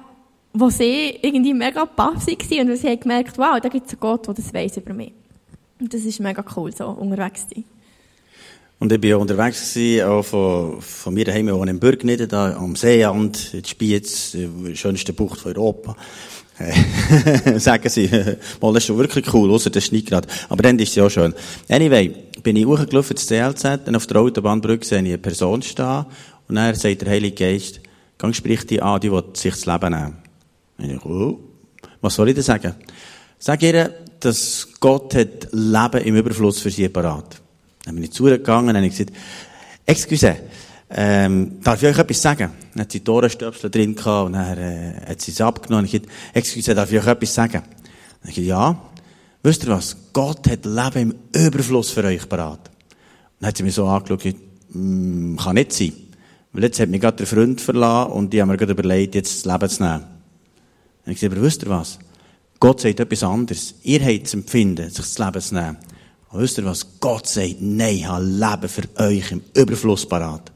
wo 0.52 0.70
sie 0.70 1.18
irgendwie 1.20 1.52
mega 1.52 1.84
baff 1.84 2.24
waren 2.24 2.70
und 2.70 2.76
sie 2.76 2.86
haben 2.86 3.00
gemerkt, 3.00 3.36
wow, 3.36 3.58
da 3.60 3.68
gibt 3.68 3.88
es 3.88 3.94
einen 3.94 4.00
Gott, 4.00 4.28
der 4.28 4.34
das 4.34 4.54
weiss 4.54 4.76
über 4.76 4.94
mich. 4.94 5.10
Und 5.80 5.92
das 5.92 6.02
ist 6.02 6.20
mega 6.20 6.44
cool, 6.54 6.72
so 6.72 6.86
unterwegs 6.86 7.48
zu 7.48 7.56
sein. 7.56 7.64
Und 8.78 8.92
ich 8.92 9.02
war 9.10 9.18
unterwegs 9.18 9.74
gewesen, 9.74 10.08
auch 10.08 10.22
von, 10.22 10.80
von 10.82 11.14
mir 11.14 11.24
daheim, 11.24 11.48
auch 11.48 11.64
in 11.64 11.80
Bürgniden, 11.80 12.28
da 12.28 12.56
am 12.56 12.76
Seeand, 12.76 13.54
in 13.54 13.64
Spiez, 13.64 14.36
schönste 14.74 15.12
Bucht 15.14 15.40
von 15.40 15.56
Europa. 15.56 15.96
Sagen 17.58 17.88
sie, 17.88 18.08
mal, 18.60 18.72
das 18.72 18.82
ist 18.82 18.86
schon 18.86 18.98
wirklich 18.98 19.32
cool, 19.32 19.50
außer 19.50 19.70
der 19.70 19.82
gerade. 19.82 20.28
Aber 20.48 20.62
dann 20.62 20.78
ist 20.78 20.90
es 20.90 20.94
ja 20.96 21.06
auch 21.06 21.10
schön. 21.10 21.34
Anyway, 21.68 22.14
bin 22.42 22.56
ich 22.56 22.66
hochgelaufen 22.66 23.16
ins 23.16 23.26
CLZ, 23.26 23.62
dann 23.84 23.96
auf 23.96 24.06
der 24.06 24.20
Autobahnbrücke 24.20 24.84
sehe 24.84 24.98
ich 24.98 25.08
eine 25.08 25.18
Person 25.18 25.62
stehen, 25.62 26.06
und 26.48 26.54
dann 26.54 26.74
sagt 26.74 27.02
der 27.02 27.10
Heilige 27.10 27.44
Geist, 27.44 27.80
gang 28.16 28.34
sprich 28.34 28.66
die 28.66 28.80
an, 28.80 29.00
die 29.00 29.12
will 29.12 29.24
sich 29.34 29.54
das 29.54 29.66
Leben 29.66 29.92
nehmen. 29.92 30.16
Und 30.78 30.90
ich, 30.90 31.04
oh, 31.04 31.38
was 32.00 32.14
soll 32.14 32.30
ich 32.30 32.34
denn 32.34 32.44
sagen? 32.44 32.74
Sag 33.38 33.62
ihr, 33.62 33.94
dass 34.20 34.66
Gott 34.80 35.14
hat 35.14 35.48
Leben 35.52 36.02
im 36.04 36.16
Überfluss 36.16 36.60
für 36.60 36.70
sie 36.70 36.88
parat. 36.88 37.40
Dann 37.84 37.94
bin 37.94 38.04
ich 38.04 38.12
zugegangen 38.12 38.70
und 38.70 38.76
habe 38.76 38.88
gesagt, 38.88 39.12
excuse, 39.86 40.36
ähm, 40.90 41.60
darf 41.62 41.82
ich 41.82 41.88
euch 41.88 41.98
etwas 41.98 42.22
sagen? 42.22 42.50
Dann 42.72 42.82
hat 42.82 42.92
sie 42.92 43.00
Torestöpsel 43.00 43.70
drin 43.70 43.94
gehabt 43.94 44.26
und 44.26 44.32
dann 44.32 44.58
äh, 44.58 44.94
hat 45.08 45.20
sie 45.20 45.32
es 45.32 45.40
abgenommen. 45.40 45.84
Ich 45.84 45.92
gesagt, 45.92 46.10
excuse, 46.32 46.74
darf 46.74 46.90
ich 46.90 46.98
euch 46.98 47.06
etwas 47.06 47.34
sagen? 47.34 47.62
Dann 48.22 48.30
ich 48.30 48.36
ja. 48.38 48.80
Wisst 49.42 49.64
ihr 49.64 49.70
was? 49.70 49.96
Gott 50.12 50.48
hat 50.48 50.64
Leben 50.64 51.14
im 51.32 51.46
Überfluss 51.46 51.90
für 51.90 52.04
euch 52.04 52.28
parat. 52.28 52.70
Dann 53.38 53.48
hat 53.48 53.56
sie 53.56 53.62
mich 53.62 53.74
so 53.74 53.86
angeschaut 53.86 54.24
und 54.24 54.32
gesagt, 54.32 54.44
mm, 54.70 55.36
kann 55.36 55.54
nicht 55.54 55.72
sein. 55.72 55.92
Weil 56.52 56.64
jetzt 56.64 56.80
hat 56.80 56.88
mich 56.88 57.00
gerade 57.00 57.18
der 57.18 57.26
Freund 57.26 57.60
verlassen 57.60 58.12
und 58.12 58.32
die 58.32 58.40
haben 58.40 58.48
mir 58.48 58.56
gerade 58.56 58.72
überlegt, 58.72 59.14
jetzt 59.14 59.44
das 59.44 59.52
Leben 59.52 59.68
zu 59.68 59.82
nehmen. 59.82 60.04
Dann 61.04 61.12
ich 61.12 61.20
gesagt, 61.20 61.34
aber 61.34 61.42
wisst 61.42 61.62
ihr 61.62 61.68
was? 61.68 61.98
Gott 62.60 62.80
sagt 62.80 62.98
etwas 62.98 63.22
anderes. 63.22 63.74
Ihr 63.82 64.04
habt 64.04 64.24
das 64.24 64.34
Empfinden, 64.34 64.90
sich 64.90 64.96
das 64.96 65.18
Leben 65.18 65.40
zu 65.40 65.54
nehmen. 65.54 65.76
Und 66.30 66.40
wisst 66.40 66.58
ihr 66.58 66.64
was? 66.64 66.98
Gott 66.98 67.26
sagt, 67.26 67.56
nein, 67.60 67.96
ich 67.96 68.06
habe 68.06 68.24
Leben 68.24 68.68
für 68.68 68.82
euch 69.00 69.32
im 69.32 69.42
Überfluss 69.54 70.08
parat. 70.08 70.50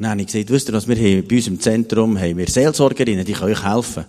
Dann 0.00 0.12
habe 0.12 0.22
ich 0.22 0.28
gesagt, 0.28 0.48
wisst 0.48 0.68
ihr 0.70 0.72
was, 0.72 0.88
wir 0.88 0.96
haben 0.96 1.28
bei 1.28 1.36
uns 1.36 1.46
im 1.46 1.60
Zentrum 1.60 2.18
haben 2.18 2.38
wir 2.38 2.48
Seelsorgerinnen, 2.48 3.22
die 3.22 3.34
können 3.34 3.52
euch 3.52 3.62
helfen. 3.62 4.06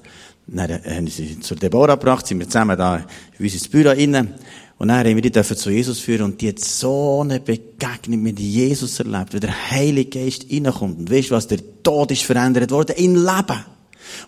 Dann 0.48 0.72
haben 0.72 1.08
sie 1.08 1.38
zur 1.42 1.58
Deborah 1.58 1.96
gebracht, 1.96 2.26
sind 2.26 2.40
wir 2.40 2.48
zusammen 2.48 2.78
da 2.78 3.04
in 3.38 3.46
unser 3.46 3.70
Büro 3.70 3.90
rein. 3.90 4.34
Und 4.78 4.88
dann 4.88 5.06
haben 5.06 5.16
wir 5.16 5.22
die 5.22 5.32
dürfen 5.32 5.58
zu 5.58 5.70
Jesus 5.70 6.00
führen 6.00 6.22
und 6.24 6.40
die 6.40 6.48
hat 6.48 6.60
so 6.60 7.20
eine 7.22 7.42
Begegnung 7.42 8.22
mit 8.22 8.40
Jesus 8.40 9.00
erlebt, 9.00 9.34
wie 9.34 9.42
der 9.42 9.70
Heilige 9.70 10.18
Geist 10.18 10.46
reinkommt. 10.50 10.98
Und 10.98 11.12
weißt 11.12 11.30
du 11.30 11.36
was, 11.36 11.48
der 11.48 11.60
Tod 11.84 12.10
ist 12.12 12.24
verändert 12.24 12.72
worden 12.72 12.96
in 12.96 13.16
Leben. 13.16 13.66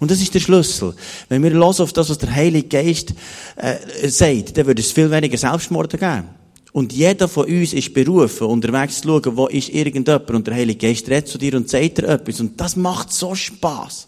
Und 0.01 0.11
das 0.11 0.21
ist 0.21 0.33
der 0.35 0.41
Schlüssel. 0.41 0.93
Wenn 1.29 1.43
wir 1.43 1.51
hören 1.51 1.63
auf 1.63 1.93
das, 1.93 2.09
was 2.09 2.17
der 2.17 2.35
Heilige 2.35 2.67
Geist 2.67 3.13
äh, 3.55 4.09
sagt, 4.09 4.57
dann 4.57 4.65
würde 4.65 4.81
es 4.81 4.91
viel 4.91 5.09
weniger 5.09 5.37
Selbstmorde 5.37 5.97
geben. 5.97 6.42
Und 6.73 6.91
jeder 6.91 7.27
von 7.27 7.45
uns 7.45 7.71
ist 7.71 7.93
berufen, 7.93 8.47
unterwegs 8.47 9.01
zu 9.01 9.07
schauen, 9.07 9.37
wo 9.37 9.45
ist 9.45 9.69
irgendjemand 9.69 10.29
und 10.31 10.47
der 10.47 10.55
Heilige 10.55 10.87
Geist 10.87 11.07
redet 11.07 11.27
zu 11.27 11.37
dir 11.37 11.55
und 11.55 11.69
sagt 11.69 11.99
dir 11.99 12.07
etwas. 12.07 12.39
Und 12.39 12.59
das 12.59 12.75
macht 12.75 13.13
so 13.13 13.35
Spass. 13.35 14.07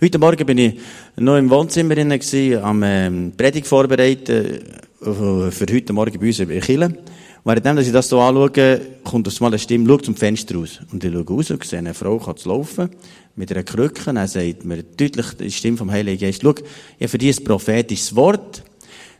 Heute 0.00 0.18
Morgen 0.18 0.46
bin 0.46 0.56
ich 0.56 0.74
noch 1.16 1.36
im 1.36 1.50
Wohnzimmer 1.50 1.94
gewesen, 1.94 2.64
am 2.64 2.82
ähm, 2.82 3.32
Predigt 3.36 3.66
vorbereiten 3.66 4.62
äh, 5.02 5.50
für 5.50 5.66
heute 5.70 5.92
Morgen 5.92 6.18
bei 6.18 6.26
uns 6.28 6.40
in 6.40 6.60
Chile. 6.62 6.96
Währenddem, 7.44 7.76
dass 7.76 7.86
ich 7.86 7.92
das 7.92 8.08
so 8.08 8.18
anschaue, 8.18 8.80
kommt 9.04 9.28
aus 9.28 9.38
mal 9.40 9.48
eine 9.48 9.58
Stimme, 9.58 9.86
schau 9.86 9.98
zum 9.98 10.16
Fenster 10.16 10.54
raus. 10.54 10.80
Und 10.90 11.04
ich 11.04 11.12
schaue 11.12 11.26
raus 11.26 11.50
und 11.50 11.64
sehe 11.64 11.80
eine 11.80 11.92
Frau, 11.92 12.18
kann 12.18 12.36
laufen 12.46 12.88
mit 13.36 13.52
einer 13.52 13.62
Krücke. 13.62 14.10
Er 14.10 14.26
sagt 14.26 14.64
mir 14.64 14.82
deutlich 14.82 15.26
die 15.38 15.50
Stimme 15.50 15.76
vom 15.76 15.90
Heiligen 15.90 16.18
Geist, 16.18 16.40
schau, 16.42 16.52
ich 16.52 16.64
habe 17.02 17.08
für 17.08 17.18
dich 17.18 17.38
ein 17.38 17.44
prophetisches 17.44 18.16
Wort, 18.16 18.62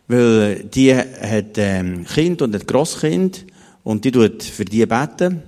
weil 0.08 0.64
die 0.64 0.94
hat 0.94 1.56
ähm, 1.56 2.04
Kind 2.06 2.42
und 2.42 2.54
ein 2.54 2.66
Grosskind 2.66 3.44
und 3.84 4.04
die 4.04 4.10
tut 4.10 4.42
für 4.42 4.64
die 4.64 4.84
beten, 4.86 5.42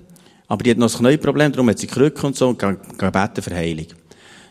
aber 0.46 0.62
die 0.62 0.70
hat 0.70 0.78
noch 0.78 0.92
ein 0.92 0.98
Knäuelproblem, 0.98 1.52
darum 1.52 1.70
hat 1.70 1.78
sie 1.78 1.86
Krücke 1.86 2.26
und 2.26 2.36
so 2.36 2.48
und 2.48 2.58
kann, 2.58 2.78
kann 2.96 3.12
beten 3.12 3.42
für 3.42 3.54
Heilung. 3.54 3.86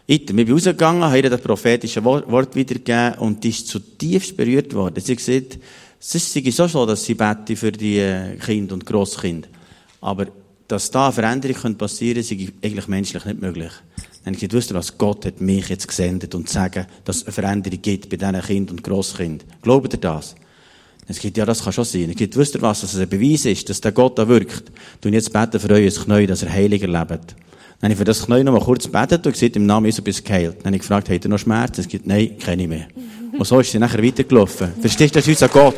Ich 0.08 0.26
bin 0.26 0.52
rausgegangen, 0.52 1.04
habe 1.04 1.18
ihr 1.18 1.30
das 1.30 1.40
prophetische 1.40 2.04
Wort 2.04 2.56
wiedergegeben 2.56 3.20
und 3.20 3.44
die 3.44 3.50
ist 3.50 3.68
zutiefst 3.68 4.36
berührt 4.36 4.74
worden. 4.74 5.00
Sie 5.00 5.16
gesagt, 5.16 5.60
es 6.00 6.16
ist 6.16 6.56
so 6.56 6.68
so, 6.68 6.86
dass 6.86 7.06
sie 7.06 7.14
bete 7.14 7.56
für 7.56 7.72
die 7.72 8.00
äh, 8.00 8.36
Kinder 8.38 8.74
und 8.74 8.86
Grosskind. 8.86 9.48
Aber 10.02 10.28
dass 10.68 10.90
da 10.90 11.06
eine 11.06 11.14
Veränderung 11.14 11.76
passieren 11.76 12.24
könnte, 12.26 12.44
ist 12.44 12.54
eigentlich 12.64 12.88
menschlich 12.88 13.26
nicht 13.26 13.42
möglich. 13.42 13.72
Dann 14.24 14.36
habe 14.36 14.44
ich 14.44 14.50
gesagt, 14.50 14.74
was, 14.74 14.98
Gott 14.98 15.26
hat 15.26 15.42
mich 15.42 15.70
jetzt 15.70 15.88
gesendet 15.88 16.36
und 16.36 16.50
sagen, 16.50 16.86
dass 17.06 17.18
es 17.18 17.24
eine 17.24 17.32
Veränderung 17.32 17.82
gibt 17.82 18.10
bei 18.10 18.18
diesen 18.18 18.42
Kindern 18.42 18.78
und 18.78 18.84
Grosskind. 18.84 19.46
Glaubt 19.62 19.94
ihr 19.94 20.00
das? 20.00 20.36
Dann 21.08 21.16
sagt, 21.16 21.38
ja, 21.38 21.46
das 21.46 21.64
kann 21.64 21.74
schon 21.74 21.86
sein. 21.86 22.08
Dann 22.08 22.18
sagt, 22.18 22.38
wisst 22.38 22.56
ihr 22.56 22.62
was, 22.62 22.82
dass 22.82 22.94
es 22.94 23.00
ein 23.00 23.10
Beweis 23.10 23.46
ist, 23.46 23.70
dass 23.70 23.82
der 23.82 23.92
Gott 23.92 24.20
da 24.20 24.28
wirkt. 24.28 24.72
Und 25.04 25.14
jetzt 25.14 25.34
beten 25.34 25.60
für 25.60 25.72
euch 25.72 25.98
ein 25.98 26.04
Knie, 26.04 26.28
dass 26.28 26.44
er 26.44 26.52
heiliger 26.52 26.88
lebt. 26.88 27.36
Dann 27.82 27.84
habe 27.84 27.94
ich 27.94 27.98
für 27.98 28.04
das 28.04 28.26
Knie 28.26 28.44
noch 28.44 28.52
mal 28.52 28.62
kurz 28.62 28.84
gebetet 28.84 29.26
und 29.26 29.32
gesagt, 29.32 29.56
im 29.56 29.66
Namen 29.66 29.86
Jesu 29.86 30.02
bist 30.02 30.24
geheilt. 30.26 30.58
Dann 30.60 30.68
habe 30.68 30.76
ich 30.76 30.82
gefragt, 30.82 31.10
habt 31.10 31.26
ihr 31.26 31.30
noch 31.30 31.40
Schmerzen? 31.40 31.82
Er 31.82 31.90
sagt, 31.90 32.06
nein, 32.06 32.38
keine 32.38 32.68
mehr. 32.68 32.88
Und 33.38 33.46
so 33.46 33.60
ist 33.60 33.72
sie 33.72 33.80
nachher 33.80 34.04
weitergelaufen. 34.04 34.74
Verstehst 34.82 35.16
du, 35.16 35.20
das 35.20 35.28
ist 35.28 35.42
unser 35.42 35.48
Gott. 35.48 35.76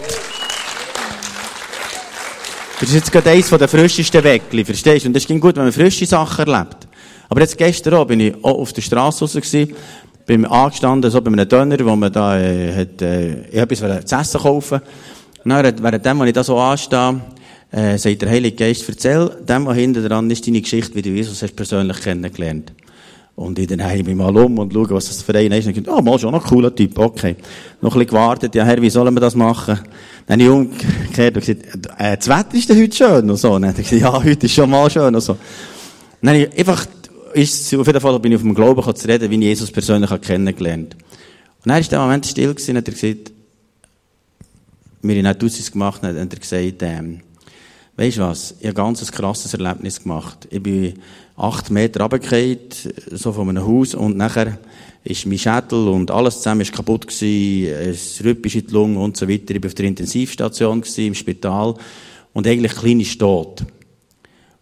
Das 2.80 2.90
ist 2.90 2.96
jetzt 2.96 3.12
gerade 3.12 3.30
eines 3.30 3.50
der 3.50 3.68
frischesten 3.68 4.24
Weckli, 4.24 4.66
verstehst 4.66 5.06
du? 5.06 5.10
Und 5.10 5.14
das 5.14 5.28
ging 5.28 5.40
gut, 5.40 5.56
wenn 5.56 5.64
man 5.64 5.72
frische 5.72 6.08
Sachen 6.08 6.48
erlebt. 6.48 6.88
Aber 7.32 7.40
jetzt 7.40 7.58
gestern 7.58 7.94
auch 7.94 8.06
bin 8.06 8.20
ich 8.20 8.36
auch 8.44 8.60
auf 8.60 8.74
der 8.74 8.82
Straße 8.82 9.26
gewesen, 9.26 9.74
bin 10.26 10.46
angestanden, 10.46 11.10
so 11.10 11.22
bei 11.22 11.32
einem 11.32 11.48
Döner, 11.48 11.78
wo 11.80 11.96
man 11.96 12.12
da, 12.12 12.38
äh, 12.38 12.76
hat, 12.76 13.02
äh, 13.02 13.48
ich 13.48 13.56
etwas 13.56 14.06
zu 14.06 14.16
essen 14.18 14.42
kaufen. 14.42 14.82
Und 15.46 15.50
dann, 15.50 15.82
währenddem, 15.82 16.20
als 16.20 16.28
ich 16.28 16.34
da 16.34 16.44
so 16.44 16.60
anstehe, 16.60 17.22
äh, 17.72 17.98
sagt 17.98 18.22
der 18.22 18.30
Heilige 18.30 18.58
Geist, 18.58 18.84
erzähl 18.90 19.30
dem, 19.48 19.66
was 19.66 19.78
hinten 19.78 20.06
dran 20.06 20.30
ist, 20.30 20.46
deine 20.46 20.60
Geschichte, 20.60 20.94
wie 20.94 21.02
du 21.02 21.10
Jesus 21.12 21.42
hast 21.42 21.56
persönlich 21.56 22.02
kennengelernt. 22.02 22.74
Und 23.38 23.58
ich 23.60 23.68
dann 23.68 23.82
heim 23.82 24.14
mal 24.18 24.36
um 24.36 24.60
und 24.60 24.74
schaue, 24.74 24.90
was 24.90 25.08
das 25.08 25.22
für 25.22 25.34
einer 25.34 25.56
ist. 25.56 25.68
Und 25.68 25.78
ich 25.78 25.84
dachte, 25.84 25.98
oh, 25.98 26.02
mal 26.02 26.20
schon 26.20 26.34
noch 26.34 26.44
ein 26.44 26.50
cooler 26.50 26.76
Typ, 26.76 27.00
okay. 27.00 27.38
Noch 27.80 27.96
ein 27.96 28.00
bisschen 28.00 28.08
gewartet, 28.08 28.56
ja, 28.56 28.66
Herr, 28.66 28.82
wie 28.82 28.90
sollen 28.90 29.14
wir 29.14 29.22
das 29.22 29.36
machen? 29.36 29.80
Dann 30.28 30.42
habe 30.42 30.44
ich 30.44 30.50
umgekehrt 30.50 31.38
und 31.38 31.46
gesagt, 31.46 31.62
äh, 31.98 32.18
das 32.18 32.28
Wetter 32.28 32.56
ist 32.56 32.68
denn 32.68 32.82
heute 32.82 32.94
schön 32.94 33.30
und 33.30 33.38
so. 33.38 33.54
Und 33.54 33.62
dann 33.62 33.72
habe 33.72 33.82
ich 33.82 33.90
gesagt, 33.90 34.14
ja, 34.14 34.22
heute 34.22 34.46
ist 34.46 34.54
schon 34.54 34.70
mal 34.70 34.90
schön 34.90 35.16
und 35.16 35.22
so. 35.22 35.38
Dann 36.22 36.36
habe 36.36 36.44
ich 36.44 36.60
einfach, 36.60 36.86
ist, 37.34 37.74
auf 37.74 37.88
jeden 37.88 38.02
Fall 38.02 38.20
bin 38.20 38.32
ich 38.32 38.38
auf 38.38 38.42
dem 38.42 38.56
Glauben 38.56 38.96
zu 38.96 39.08
reden, 39.08 39.30
wie 39.30 39.36
ich 39.36 39.42
Jesus 39.42 39.72
persönlich 39.72 40.10
kennengelernt 40.22 40.96
Und 40.96 41.70
dann 41.70 41.80
ist 41.80 41.92
der 41.92 42.00
Moment 42.00 42.26
still 42.26 42.54
gewesen, 42.54 42.78
hat 42.78 42.88
er 42.88 42.94
gesagt, 42.94 43.32
wir 45.04 45.16
haben 45.16 45.24
nicht 45.24 45.44
Aussis 45.44 45.72
gemacht, 45.72 46.04
hat 46.04 46.16
er 46.16 46.26
gesagt, 46.26 46.84
ähm, 46.84 47.22
Weisst 47.98 48.18
du 48.18 48.22
was? 48.22 48.56
Ich 48.60 48.68
habe 48.68 48.82
ein 48.82 48.86
ganz 48.86 49.12
krasses 49.12 49.54
Erlebnis 49.54 50.02
gemacht. 50.02 50.48
Ich 50.50 50.64
bin 50.64 50.94
acht 51.36 51.70
Meter 51.70 52.02
runtergefallen, 52.02 52.58
so 53.12 53.34
von 53.34 53.50
einem 53.50 53.68
Haus, 53.68 53.94
und 53.94 54.16
nachher 54.16 54.58
ist 55.04 55.26
mein 55.26 55.38
Schädel 55.38 55.88
und 55.90 56.10
alles 56.10 56.38
zusammen 56.38 56.62
ist 56.62 56.72
kaputt 56.72 57.08
gewesen, 57.08 57.72
es 57.92 58.24
rüppisch 58.24 58.56
in 58.56 58.68
die 58.68 58.74
Lunge 58.74 59.00
und 59.00 59.18
so 59.18 59.28
weiter. 59.28 59.54
Ich 59.54 59.62
war 59.62 59.68
auf 59.68 59.76
der 59.76 59.86
Intensivstation 59.86 60.82
gewesen, 60.82 61.08
im 61.08 61.16
Spital, 61.16 61.76
und 62.34 62.48
eigentlich 62.48 62.74
klinisch 62.74 63.18
tot. 63.18 63.66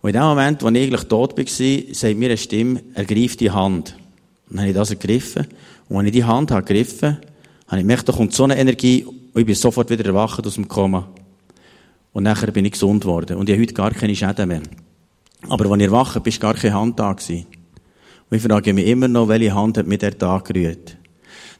Und 0.01 0.10
in 0.10 0.13
dem 0.13 0.24
Moment, 0.24 0.63
wo 0.63 0.70
ich 0.70 0.77
eigentlich 0.77 1.03
tot 1.03 1.38
war, 1.38 1.94
sagt 1.94 2.18
mir 2.18 2.29
eine 2.29 2.38
Stimme, 2.38 2.82
ergreif 2.94 3.36
die 3.36 3.51
Hand. 3.51 3.96
Und 4.50 4.56
dann 4.56 4.60
habe 4.60 4.70
ich 4.70 4.75
das 4.75 4.91
ergriffen. 4.91 5.48
Und 5.89 5.98
als 5.98 6.06
ich 6.06 6.13
die 6.13 6.24
Hand 6.24 6.51
habe 6.51 6.63
gegriffen, 6.63 7.18
habe 7.68 7.77
ich 7.77 7.84
gemerkt, 7.84 8.08
da 8.08 8.13
kommt 8.13 8.34
so 8.34 8.46
eine 8.46 8.58
Energie, 8.58 9.03
und 9.03 9.41
ich 9.41 9.46
bin 9.46 9.56
sofort 9.56 9.89
wieder 9.89 10.06
erwacht 10.06 10.46
aus 10.46 10.56
dem 10.56 10.68
Koma. 10.68 11.08
Und 12.13 12.24
nachher 12.24 12.51
bin 12.51 12.65
ich 12.65 12.72
gesund 12.72 13.01
geworden. 13.01 13.38
Und 13.38 13.50
ich 13.50 13.53
habe 13.53 13.62
heute 13.62 13.74
gar 13.74 13.91
keine 13.91 14.15
Schäden 14.15 14.48
mehr. 14.48 14.62
Aber 15.48 15.70
als 15.70 15.82
ich 15.82 15.88
erwacht 15.88 16.24
bin, 16.24 16.34
war 16.34 16.39
gar 16.39 16.53
keine 16.56 16.74
Hand 16.74 17.00
da. 17.00 17.12
Und 17.12 18.38
ich 18.38 18.41
frage 18.41 18.74
mich 18.74 18.88
immer 18.88 19.08
noch, 19.08 19.27
welche 19.27 19.53
Hand 19.53 19.77
hat 19.77 19.88
mir 19.88 19.98
der 19.98 20.18
Tag 20.18 20.46
gerührt. 20.46 20.98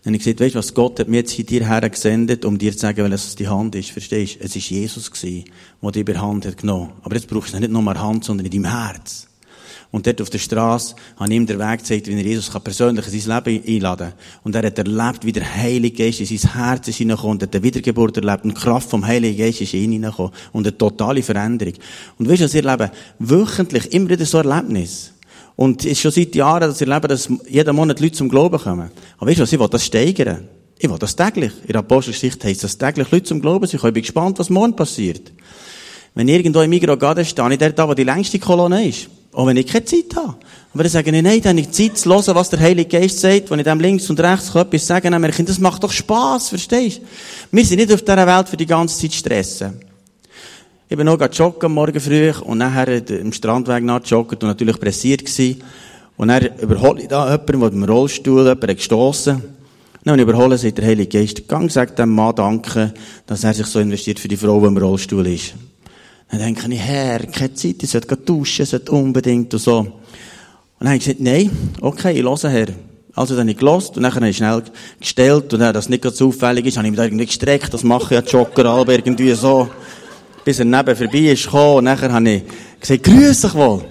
Dann 0.03 0.13
habe 0.13 0.18
ich 0.18 0.24
gesagt, 0.24 0.39
weißt 0.39 0.56
du 0.56 0.60
was, 0.60 0.74
Gott 0.74 1.00
hat 1.00 1.10
mir 1.10 1.18
jetzt 1.18 1.32
hierher 1.32 1.89
gesendet, 1.89 2.46
um 2.46 2.58
dir 2.58 2.72
zu 2.72 2.79
sagen, 2.79 3.03
welches 3.03 3.36
die 3.36 3.50
Hand 3.50 3.75
ist. 3.75 3.91
Verstehst 3.91 4.36
du? 4.36 4.46
Es 4.46 4.56
war 4.56 4.62
Jesus 4.62 5.12
gewesen, 5.12 5.46
der 5.82 5.91
dich 5.91 6.06
bei 6.06 6.13
der 6.13 6.22
Hand 6.22 6.46
hat 6.46 6.58
genommen. 6.58 6.91
Aber 7.01 7.15
jetzt 7.15 7.27
brauchst 7.27 7.53
du 7.53 7.60
nicht 7.60 7.72
nur 7.72 7.82
eine 7.82 8.01
Hand, 8.01 8.24
sondern 8.24 8.46
in 8.46 8.51
deinem 8.51 8.72
Herz. 8.72 9.29
Und 9.91 10.06
dort 10.06 10.22
auf 10.22 10.29
der 10.29 10.38
Straße 10.38 10.96
ich 11.20 11.32
ihm 11.32 11.48
den 11.48 11.58
Weg 11.58 11.79
gezeigt, 11.79 12.08
wie 12.08 12.13
er 12.13 12.22
Jesus 12.22 12.50
persönlich 12.63 13.08
in 13.08 13.20
sein 13.20 13.44
Leben 13.44 13.68
einladen 13.68 14.10
kann. 14.10 14.20
Und 14.44 14.56
er 14.56 14.68
hat 14.68 14.77
erlebt, 14.77 15.25
wie 15.25 15.32
der 15.32 15.56
Heilige 15.56 16.03
Geist 16.03 16.20
in 16.20 16.38
sein 16.38 16.53
Herz 16.53 16.88
ist 16.88 16.98
hineingekommen, 16.98 17.41
hat 17.41 17.53
eine 17.53 17.63
Wiedergeburt 17.63 18.18
erlebt 18.18 18.44
und 18.44 18.56
die 18.56 18.62
Kraft 18.62 18.89
vom 18.89 19.06
Heiligen 19.06 19.38
Geist 19.38 19.62
ist 19.62 19.74
in 19.74 19.86
ihn 19.86 19.91
hineingekommen. 19.94 20.32
Und 20.53 20.68
eine 20.68 20.77
totale 20.77 21.24
Veränderung. 21.24 21.74
Und 22.20 22.29
weißt 22.29 22.41
du, 22.41 22.46
was 22.46 22.53
ihr 22.53 22.63
Leben 22.63 22.91
wöchentlich 23.18 23.91
immer 23.91 24.10
wieder 24.10 24.25
so 24.25 24.38
Erlebnis. 24.38 25.13
Und 25.59 25.83
es 25.83 25.91
ist 25.91 25.99
schon 25.99 26.11
seit 26.11 26.33
Jahren, 26.35 26.61
dass 26.61 26.79
ich 26.79 26.87
erlebe, 26.87 27.09
dass 27.09 27.27
jeden 27.49 27.75
Monat 27.75 27.99
Leute 27.99 28.13
zum 28.13 28.29
Glauben 28.29 28.57
kommen. 28.57 28.91
Aber 29.17 29.29
weißt 29.29 29.39
du 29.39 29.43
was, 29.43 29.51
ich 29.51 29.59
will 29.59 29.67
das 29.67 29.85
steigern. 29.85 30.47
Ich 30.77 30.89
will 30.89 30.97
das 30.97 31.17
täglich. 31.17 31.51
In 31.63 31.73
der 31.73 31.79
Apostelgeschichte 31.79 32.47
heisst 32.47 32.63
das 32.63 32.77
täglich 32.77 33.11
Leute 33.11 33.25
zum 33.25 33.41
Glauben 33.41 33.67
sind. 33.67 33.83
Ich 33.83 33.93
bin 33.93 34.01
gespannt, 34.01 34.39
was 34.39 34.49
morgen 34.49 34.73
passiert. 34.73 35.33
Wenn 36.15 36.29
ich 36.29 36.35
irgendwo 36.35 36.61
im 36.61 36.69
Migros 36.69 36.97
gehe, 36.97 37.13
dann 37.13 37.25
stehe 37.25 37.53
ich 37.53 37.75
da, 37.75 37.89
wo 37.89 37.93
die 37.93 38.05
längste 38.05 38.39
Kolonne 38.39 38.87
ist. 38.87 39.09
Auch 39.33 39.47
wenn 39.47 39.57
ich 39.57 39.67
keine 39.67 39.83
Zeit 39.83 40.15
habe. 40.15 40.37
Aber 40.73 40.83
dann 40.83 40.91
sage 40.93 41.13
ich, 41.13 41.21
nein, 41.21 41.41
dann 41.41 41.57
habe 41.57 41.59
ich 41.59 41.71
Zeit 41.71 41.97
zu 41.97 42.09
hören, 42.09 42.35
was 42.35 42.49
der 42.49 42.61
Heilige 42.61 42.97
Geist 42.97 43.19
sagt, 43.19 43.51
wenn 43.51 43.59
ich 43.59 43.65
dem 43.65 43.81
links 43.81 44.09
und 44.09 44.17
rechts 44.21 44.55
etwas 44.55 44.87
sagen 44.87 45.11
kann, 45.11 45.21
merke 45.21 45.41
ich, 45.41 45.45
das 45.45 45.59
macht 45.59 45.83
doch 45.83 45.91
Spass, 45.91 46.47
verstehst 46.47 46.99
du? 46.99 47.01
Wir 47.51 47.65
sind 47.65 47.79
nicht 47.79 47.91
auf 47.91 48.01
dieser 48.01 48.25
Welt 48.25 48.47
für 48.47 48.55
die 48.55 48.65
ganze 48.65 48.97
Zeit 48.97 49.13
stressen. 49.13 49.88
Ich 50.91 50.98
bin 50.98 51.05
noch 51.05 51.19
joggen 51.31 51.72
Morgen 51.72 52.00
früh 52.00 52.31
und 52.31 52.58
nachher 52.58 53.08
im 53.12 53.31
Strandweg 53.31 53.84
nachgejoggt 53.84 54.41
und 54.43 54.50
natürlich 54.50 54.79
pressiert 54.79 55.24
gewesen. 55.24 55.62
Und 56.17 56.29
dann 56.29 56.50
überhole 56.58 57.03
ich 57.03 57.08
da 57.08 57.31
jemanden, 57.31 57.60
der 57.62 57.72
im 57.74 57.84
Rollstuhl 57.84 58.39
jemanden 58.39 58.75
gestossen 58.75 59.43
dann, 60.03 60.13
wenn 60.13 60.19
ich 60.19 60.34
überhole, 60.34 60.58
sagt 60.58 60.79
der 60.79 60.86
Heilige 60.86 61.19
Geist, 61.19 61.48
gang, 61.48 61.69
sagt 61.69 62.00
dem 62.00 62.15
Mann 62.15 62.34
danke, 62.34 62.91
dass 63.27 63.43
er 63.43 63.53
sich 63.53 63.67
so 63.67 63.79
investiert 63.79 64.19
für 64.19 64.27
die 64.27 64.36
Frau, 64.36 64.60
die 64.62 64.65
im 64.65 64.77
Rollstuhl 64.77 65.27
ist. 65.27 65.53
Dann 66.31 66.39
denke 66.39 66.74
ich, 66.74 66.79
Herr, 66.79 67.19
keine 67.19 67.53
Zeit, 67.53 67.84
ich 67.84 67.89
sollte 67.91 68.17
duschen, 68.17 68.63
ich 68.63 68.69
sollte 68.69 68.91
unbedingt 68.91 69.53
und 69.53 69.60
so. 69.60 69.77
Und 69.77 69.93
dann 70.79 70.88
habe 70.88 70.98
ich 70.98 71.03
gesagt, 71.03 71.19
nein, 71.19 71.51
okay, 71.81 72.13
ich 72.13 72.24
höre, 72.24 72.50
Herr. 72.50 72.67
Also 73.13 73.36
dann 73.36 73.41
habe 73.41 73.51
ich 73.51 73.58
gelost 73.58 73.96
und 73.98 74.03
dann 74.03 74.15
habe 74.15 74.29
ich 74.29 74.38
schnell 74.38 74.63
gestellt 75.00 75.53
und 75.53 75.60
dann, 75.60 75.72
dass 75.72 75.86
es 75.86 75.89
nicht 75.89 76.03
so 76.03 76.29
auffällig 76.29 76.65
ist, 76.65 76.77
habe 76.77 76.88
ich 76.88 76.91
mich 76.91 76.98
da 76.98 77.03
irgendwie 77.03 77.25
gestreckt, 77.27 77.72
das 77.74 77.84
mache 77.84 78.15
ich 78.15 78.22
ja 78.22 78.39
Jogger, 78.39 78.88
irgendwie 78.88 79.34
so, 79.34 79.67
bis 80.50 80.58
er 80.58 80.65
neben 80.65 80.96
vorbei 80.96 81.32
ist 81.32 81.44
gekommen 81.44 81.75
und 81.75 81.86
dann 81.86 82.12
habe 82.12 82.27
ich 82.32 82.44
gesagt, 82.79 83.03
grüß 83.03 83.41
dich 83.41 83.53
wohl. 83.53 83.86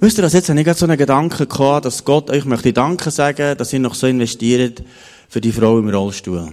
Wisst 0.00 0.16
ihr, 0.16 0.22
dass 0.22 0.32
jetzt 0.32 0.48
habe 0.48 0.58
ich 0.58 0.64
gerade 0.64 0.78
so 0.78 0.86
einen 0.86 0.96
Gedanken 0.96 1.46
gehabt, 1.46 1.84
dass 1.84 2.06
Gott 2.06 2.30
euch 2.30 2.46
möchte 2.46 2.72
Danke 2.72 3.10
sagen, 3.10 3.54
dass 3.58 3.70
ihr 3.74 3.80
noch 3.80 3.94
so 3.94 4.06
investiert 4.06 4.82
für 5.28 5.42
die 5.42 5.52
Frau 5.52 5.78
im 5.78 5.90
Rollstuhl. 5.90 6.52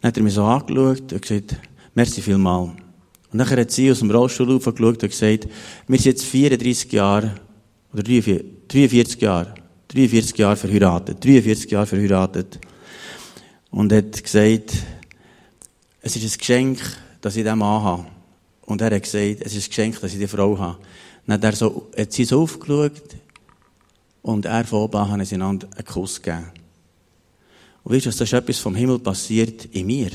Dann 0.00 0.08
hat 0.08 0.16
er 0.16 0.22
mich 0.22 0.34
so 0.34 0.44
angeschaut 0.44 1.12
und 1.12 1.20
gesagt, 1.20 1.56
merci 1.96 2.22
vielmal. 2.22 2.76
Und 3.32 3.38
dann 3.40 3.50
hat 3.50 3.72
sie 3.72 3.90
aus 3.90 3.98
dem 3.98 4.12
Rollstuhl 4.12 4.54
aufgeschaut 4.54 5.02
und 5.02 5.10
gesagt, 5.10 5.48
wir 5.88 5.98
sind 5.98 6.06
jetzt 6.06 6.24
34 6.24 6.92
Jahre, 6.92 7.32
oder 7.92 8.04
43 8.04 9.20
Jahre, 9.20 9.52
43 9.88 10.38
Jahre 10.38 10.54
verheiratet, 10.54 11.24
43 11.24 11.72
Jahre 11.72 11.86
verheiratet. 11.86 12.60
Und 13.72 13.92
hat 13.92 14.22
gesagt, 14.22 14.74
es 16.02 16.14
ist 16.14 16.22
ein 16.22 16.38
Geschenk, 16.38 16.78
dass 17.20 17.34
ich 17.34 17.42
diesen 17.42 17.58
Mann 17.58 17.82
habe. 17.82 18.17
Und 18.68 18.82
er 18.82 18.94
hat 18.94 19.02
gesagt, 19.02 19.40
es 19.40 19.54
ist 19.54 19.64
ein 19.64 19.68
Geschenk, 19.70 20.00
dass 20.00 20.12
ich 20.12 20.18
die 20.18 20.26
Frau 20.26 20.58
habe. 20.58 20.78
Dann 21.26 21.34
hat, 21.36 21.44
er 21.44 21.56
so, 21.56 21.88
hat 21.96 22.12
sie 22.12 22.24
so 22.24 22.42
aufgeschaut 22.42 23.16
und 24.20 24.44
er 24.44 24.66
von 24.66 24.80
oben 24.80 25.08
haben 25.08 25.24
sie 25.24 25.36
einander 25.36 25.68
einen 25.74 25.86
Kuss 25.86 26.20
gegeben. 26.20 26.52
Und 27.82 27.94
weißt 27.94 28.04
du, 28.04 28.10
da 28.10 28.24
ist 28.24 28.32
etwas 28.34 28.58
vom 28.58 28.74
Himmel 28.74 28.98
passiert 28.98 29.64
in 29.72 29.86
mir. 29.86 30.10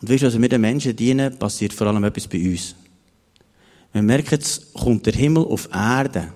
Und 0.00 0.08
weißt 0.08 0.22
du, 0.22 0.26
als 0.26 0.40
wir 0.40 0.48
den 0.48 0.60
Menschen 0.60 0.94
dienen, 0.94 1.36
passiert 1.36 1.72
vor 1.72 1.88
allem 1.88 2.04
etwas 2.04 2.28
bei 2.28 2.48
uns. 2.48 2.76
Wir 3.92 4.02
merken, 4.02 4.30
jetzt 4.30 4.72
kommt 4.74 5.04
der 5.04 5.14
Himmel 5.14 5.42
auf 5.46 5.68
Erde. 5.72 6.32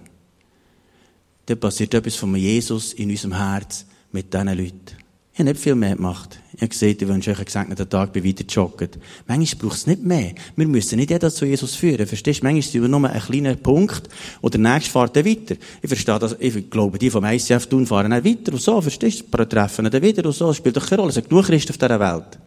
Dann 1.47 1.61
passiert 1.61 1.95
etwas 1.95 2.17
von 2.17 2.35
Jesus 2.35 2.95
in 2.95 3.11
unserem 3.11 3.37
Herz 3.37 3.87
mit 4.11 4.35
diesen 4.35 4.49
Leuten. 4.49 4.97
Ich 5.33 5.39
habe 5.39 5.51
nicht 5.51 5.63
viel 5.63 5.77
mehr 5.77 5.95
gemacht. 5.95 6.42
Ich 6.55 6.61
habe 6.61 6.69
gesagt, 6.69 7.01
ich 7.01 7.09
wünsche 7.09 7.31
euch 7.31 7.39
einen 7.39 7.45
gesegneten 7.47 7.89
Tag, 7.89 8.13
bin 8.13 8.25
weiter 8.25 8.45
joggen. 8.45 8.91
Manchmal 9.27 9.61
braucht 9.61 9.79
es 9.79 9.87
nicht 9.87 10.03
mehr. 10.03 10.33
Wir 10.55 10.69
müssen 10.69 10.97
nicht 10.97 11.11
jeden 11.11 11.31
zu 11.31 11.47
Jesus 11.47 11.75
führen. 11.75 12.07
Verstehst 12.07 12.41
du? 12.41 12.45
Manchmal 12.45 12.63
sind 12.63 12.83
wir 12.83 12.89
nur 12.89 13.09
ein 13.09 13.21
kleiner 13.21 13.55
Punkt 13.55 14.03
und 14.43 14.53
der 14.53 14.61
nächste 14.61 14.91
fährt 14.91 15.17
dann 15.17 15.25
weiter. 15.25 15.57
Ich 15.81 15.89
verstehe 15.89 16.19
das, 16.19 16.37
ich 16.39 16.69
glaube, 16.69 16.99
die 16.99 17.09
vom 17.09 17.25
ICF 17.25 17.67
tun 17.67 17.87
fahren 17.87 18.11
dann 18.11 18.25
weiter 18.25 18.53
und 18.53 18.61
so, 18.61 18.81
verstehst 18.81 19.21
du? 19.21 19.25
Paar 19.25 19.49
treffen 19.49 19.91
dann 19.91 20.03
wieder 20.03 20.27
und 20.27 20.33
so. 20.33 20.49
Das 20.49 20.57
spielt 20.57 20.77
doch 20.77 20.87
keine 20.87 21.01
Rolle. 21.01 21.09
Es 21.09 21.15
sind 21.15 21.29
genug 21.29 21.47
Christen 21.47 21.71
auf 21.71 21.79
dieser 21.79 22.01
Welt. 22.01 22.39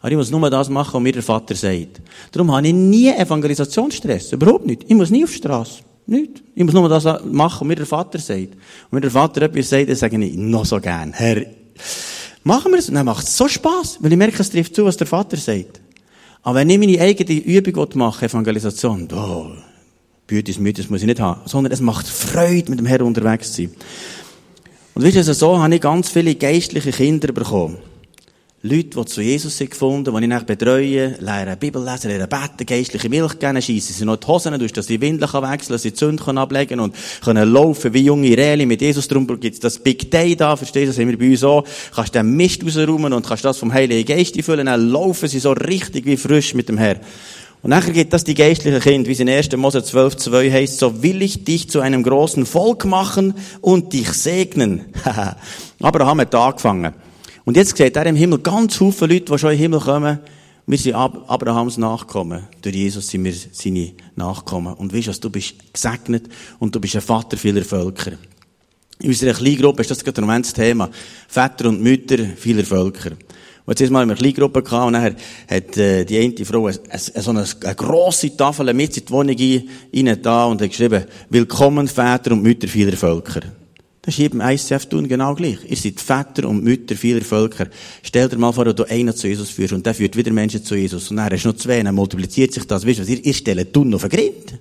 Aber 0.00 0.10
ich 0.10 0.16
muss 0.16 0.30
nur 0.30 0.48
das 0.48 0.68
machen, 0.70 0.94
was 0.94 1.02
mir 1.02 1.12
der 1.12 1.22
Vater 1.22 1.54
sagt. 1.54 2.00
Darum 2.32 2.52
habe 2.52 2.66
ich 2.66 2.72
nie 2.72 3.10
Evangelisationsstress. 3.10 4.32
Überhaupt 4.32 4.64
nicht. 4.64 4.84
Ich 4.86 4.94
muss 4.94 5.10
nie 5.10 5.24
auf 5.24 5.30
die 5.30 5.36
Straße. 5.36 5.82
Nicht. 6.06 6.42
Ich 6.54 6.64
muss 6.64 6.72
nur 6.72 6.88
das 6.88 7.04
machen, 7.04 7.60
was 7.60 7.68
mir 7.68 7.74
der 7.74 7.86
Vater 7.86 8.18
sagt. 8.18 8.54
Und 8.54 8.92
wenn 8.92 9.02
der 9.02 9.10
Vater 9.10 9.42
etwas 9.42 9.68
sagt, 9.68 9.88
dann 9.88 9.96
sage 9.96 10.24
ich 10.24 10.36
noch 10.36 10.64
so 10.64 10.80
gern, 10.80 11.12
Herr, 11.12 11.44
machen 12.48 12.72
wir 12.72 12.78
es. 12.78 12.88
Und 12.88 12.96
dann 12.96 13.06
macht 13.06 13.28
so 13.28 13.46
Spass, 13.46 13.98
weil 14.00 14.10
ich 14.10 14.18
merke, 14.18 14.40
es 14.40 14.50
trifft 14.50 14.74
zu, 14.74 14.84
was 14.84 14.96
der 14.96 15.06
Vater 15.06 15.36
sagt. 15.36 15.80
Aber 16.42 16.56
wenn 16.56 16.70
ich 16.70 16.78
meine 16.78 17.00
eigene 17.00 17.40
Übung 17.40 17.88
mache, 17.94 18.26
Evangelisation, 18.26 19.06
oh, 19.12 19.50
Bütis, 20.26 20.58
Mythos 20.58 20.90
muss 20.90 21.02
ich 21.02 21.06
nicht 21.06 21.20
haben, 21.20 21.42
sondern 21.44 21.72
es 21.72 21.80
macht 21.80 22.06
Freude, 22.06 22.70
mit 22.70 22.78
dem 22.80 22.86
Herrn 22.86 23.02
unterwegs 23.02 23.52
zu 23.52 23.62
sein. 23.62 23.70
Und 24.94 25.04
wisst 25.04 25.16
ihr, 25.16 25.22
so 25.34 25.58
habe 25.58 25.74
ich 25.74 25.80
ganz 25.80 26.08
viele 26.08 26.34
geistliche 26.34 26.90
Kinder 26.90 27.32
bekommen. 27.32 27.78
Leute, 28.62 28.98
die 28.98 29.04
zu 29.04 29.22
Jesus 29.22 29.56
sind 29.56 29.70
gefunden, 29.70 30.12
die 30.12 30.22
ich 30.22 30.28
nach 30.28 30.42
betreue, 30.42 31.14
lernen 31.20 31.56
Bibel 31.60 31.80
lesen, 31.80 32.10
lernen 32.10 32.28
beten, 32.28 32.66
geistliche 32.66 33.08
Milch 33.08 33.38
geben, 33.38 33.62
schiessen 33.62 33.94
sie 33.94 34.04
noch 34.04 34.16
die 34.16 34.26
Hosen 34.26 34.58
durch, 34.58 34.72
dass 34.72 34.88
sie 34.88 35.00
Windeln 35.00 35.32
wechseln 35.32 35.74
dass 35.74 35.82
sie 35.82 35.90
die 35.90 35.94
Zünd 35.94 36.26
ablegen 36.26 36.80
und 36.80 36.92
können 37.22 37.52
laufen 37.52 37.94
wie 37.94 38.02
junge 38.02 38.36
Reli 38.36 38.66
mit 38.66 38.80
Jesus. 38.80 39.06
Darum 39.06 39.28
es 39.40 39.60
das 39.60 39.78
Big 39.78 40.10
Day 40.10 40.34
da, 40.34 40.56
verstehst 40.56 40.86
du, 40.86 40.88
das 40.88 40.98
haben 40.98 41.08
wir 41.08 41.16
bei 41.16 41.30
uns 41.30 41.44
auch. 41.44 41.64
Kannst 41.94 42.16
den 42.16 42.34
Mist 42.34 42.64
rausräumen 42.64 43.12
und 43.12 43.24
kannst 43.24 43.44
das 43.44 43.58
vom 43.58 43.72
Heiligen 43.72 44.04
Geist 44.04 44.42
füllen, 44.42 44.66
dann 44.66 44.90
laufen 44.90 45.28
sie 45.28 45.38
so 45.38 45.52
richtig 45.52 46.04
wie 46.06 46.16
frisch 46.16 46.52
mit 46.54 46.68
dem 46.68 46.78
Herr. 46.78 46.96
Und 47.62 47.70
nachher 47.70 47.92
gibt 47.92 48.12
das 48.12 48.24
die 48.24 48.34
geistlichen 48.34 48.80
Kinder, 48.80 49.06
wie 49.08 49.12
es 49.12 49.20
in 49.20 49.28
1. 49.28 49.56
Mose 49.56 49.84
12, 49.84 50.16
2 50.16 50.50
heißt, 50.50 50.78
so 50.78 51.00
will 51.04 51.22
ich 51.22 51.44
dich 51.44 51.70
zu 51.70 51.78
einem 51.78 52.02
großen 52.02 52.44
Volk 52.44 52.86
machen 52.86 53.34
und 53.60 53.92
dich 53.92 54.08
segnen. 54.14 54.86
Abraham 55.80 56.22
hat 56.22 56.34
angefangen. 56.34 57.07
Und 57.48 57.56
jetzt 57.56 57.78
sieht 57.78 57.96
er 57.96 58.04
im 58.04 58.14
Himmel 58.14 58.40
ganz 58.40 58.76
viele 58.76 59.14
Leute, 59.14 59.32
die 59.32 59.38
schon 59.38 59.52
in 59.52 59.56
den 59.56 59.62
Himmel 59.62 59.80
kommen. 59.80 60.18
Wir 60.66 60.76
sind 60.76 60.94
Abrahams 60.94 61.78
Nachkommen. 61.78 62.42
Durch 62.60 62.74
Jesus 62.74 63.08
sind 63.08 63.24
wir 63.24 63.32
seine 63.52 63.92
Nachkommen. 64.16 64.74
Und 64.74 64.94
weißt 64.94 65.06
du, 65.06 65.12
du 65.14 65.30
bist 65.30 65.54
gesegnet 65.72 66.24
und 66.58 66.74
du 66.74 66.78
bist 66.78 66.96
ein 66.96 67.00
Vater 67.00 67.38
vieler 67.38 67.64
Völker. 67.64 68.12
In 69.00 69.08
unserer 69.08 69.32
Kleingruppe 69.32 69.80
ist 69.80 69.90
das 69.90 70.04
gerade 70.04 70.20
im 70.20 70.28
das 70.28 70.52
Thema. 70.52 70.90
Väter 71.26 71.70
und 71.70 71.80
Mütter 71.80 72.18
vieler 72.36 72.64
Völker. 72.64 73.12
Und 73.64 73.80
jetzt 73.80 73.90
mal 73.90 74.02
in 74.02 74.10
einer 74.10 74.18
Kleingruppe 74.18 74.62
gehabt 74.62 74.86
und 74.86 74.92
nachher 74.92 75.16
hat 75.48 75.76
äh, 75.78 76.04
die 76.04 76.18
eine 76.18 76.44
Frau 76.44 76.66
eine, 76.66 76.78
so 76.98 77.30
eine, 77.30 77.46
eine 77.64 77.74
grosse 77.74 78.36
Tafel 78.36 78.74
mit 78.74 78.94
in 78.94 79.06
die 79.06 79.10
Wohnung 79.10 79.36
rein 79.38 80.22
da 80.22 80.44
und 80.44 80.60
hat 80.60 80.68
geschrieben, 80.68 81.06
Willkommen 81.30 81.88
Väter 81.88 82.32
und 82.32 82.42
Mütter 82.42 82.68
vieler 82.68 82.98
Völker. 82.98 83.40
Das 84.08 84.18
ist 84.18 84.30
beim 84.30 84.40
ICF 84.40 84.86
tun 84.86 85.06
genau 85.06 85.34
gleich. 85.34 85.58
Ihr 85.68 85.76
seid 85.76 86.00
Väter 86.00 86.48
und 86.48 86.64
Mütter 86.64 86.96
vieler 86.96 87.20
Völker. 87.20 87.66
Stell 88.02 88.26
dir 88.26 88.38
mal 88.38 88.52
vor, 88.52 88.64
dass 88.64 88.74
du 88.74 88.84
einen 88.84 89.14
zu 89.14 89.28
Jesus 89.28 89.50
führst 89.50 89.74
und 89.74 89.84
der 89.84 89.92
führt 89.92 90.16
wieder 90.16 90.32
Menschen 90.32 90.64
zu 90.64 90.76
Jesus. 90.76 91.10
Und 91.10 91.18
dann 91.18 91.30
hast 91.30 91.42
du 91.42 91.48
noch 91.48 91.56
zwei, 91.56 91.82
dann 91.82 91.94
multipliziert 91.94 92.54
sich 92.54 92.66
das. 92.66 92.86
Weißt 92.86 93.00
du 93.00 93.02
was? 93.02 93.10
Ihr, 93.10 93.22
ihr 93.22 93.34
stellt 93.34 93.70
tun 93.70 93.92
auf 93.92 94.00
den 94.00 94.08
Grind. 94.08 94.58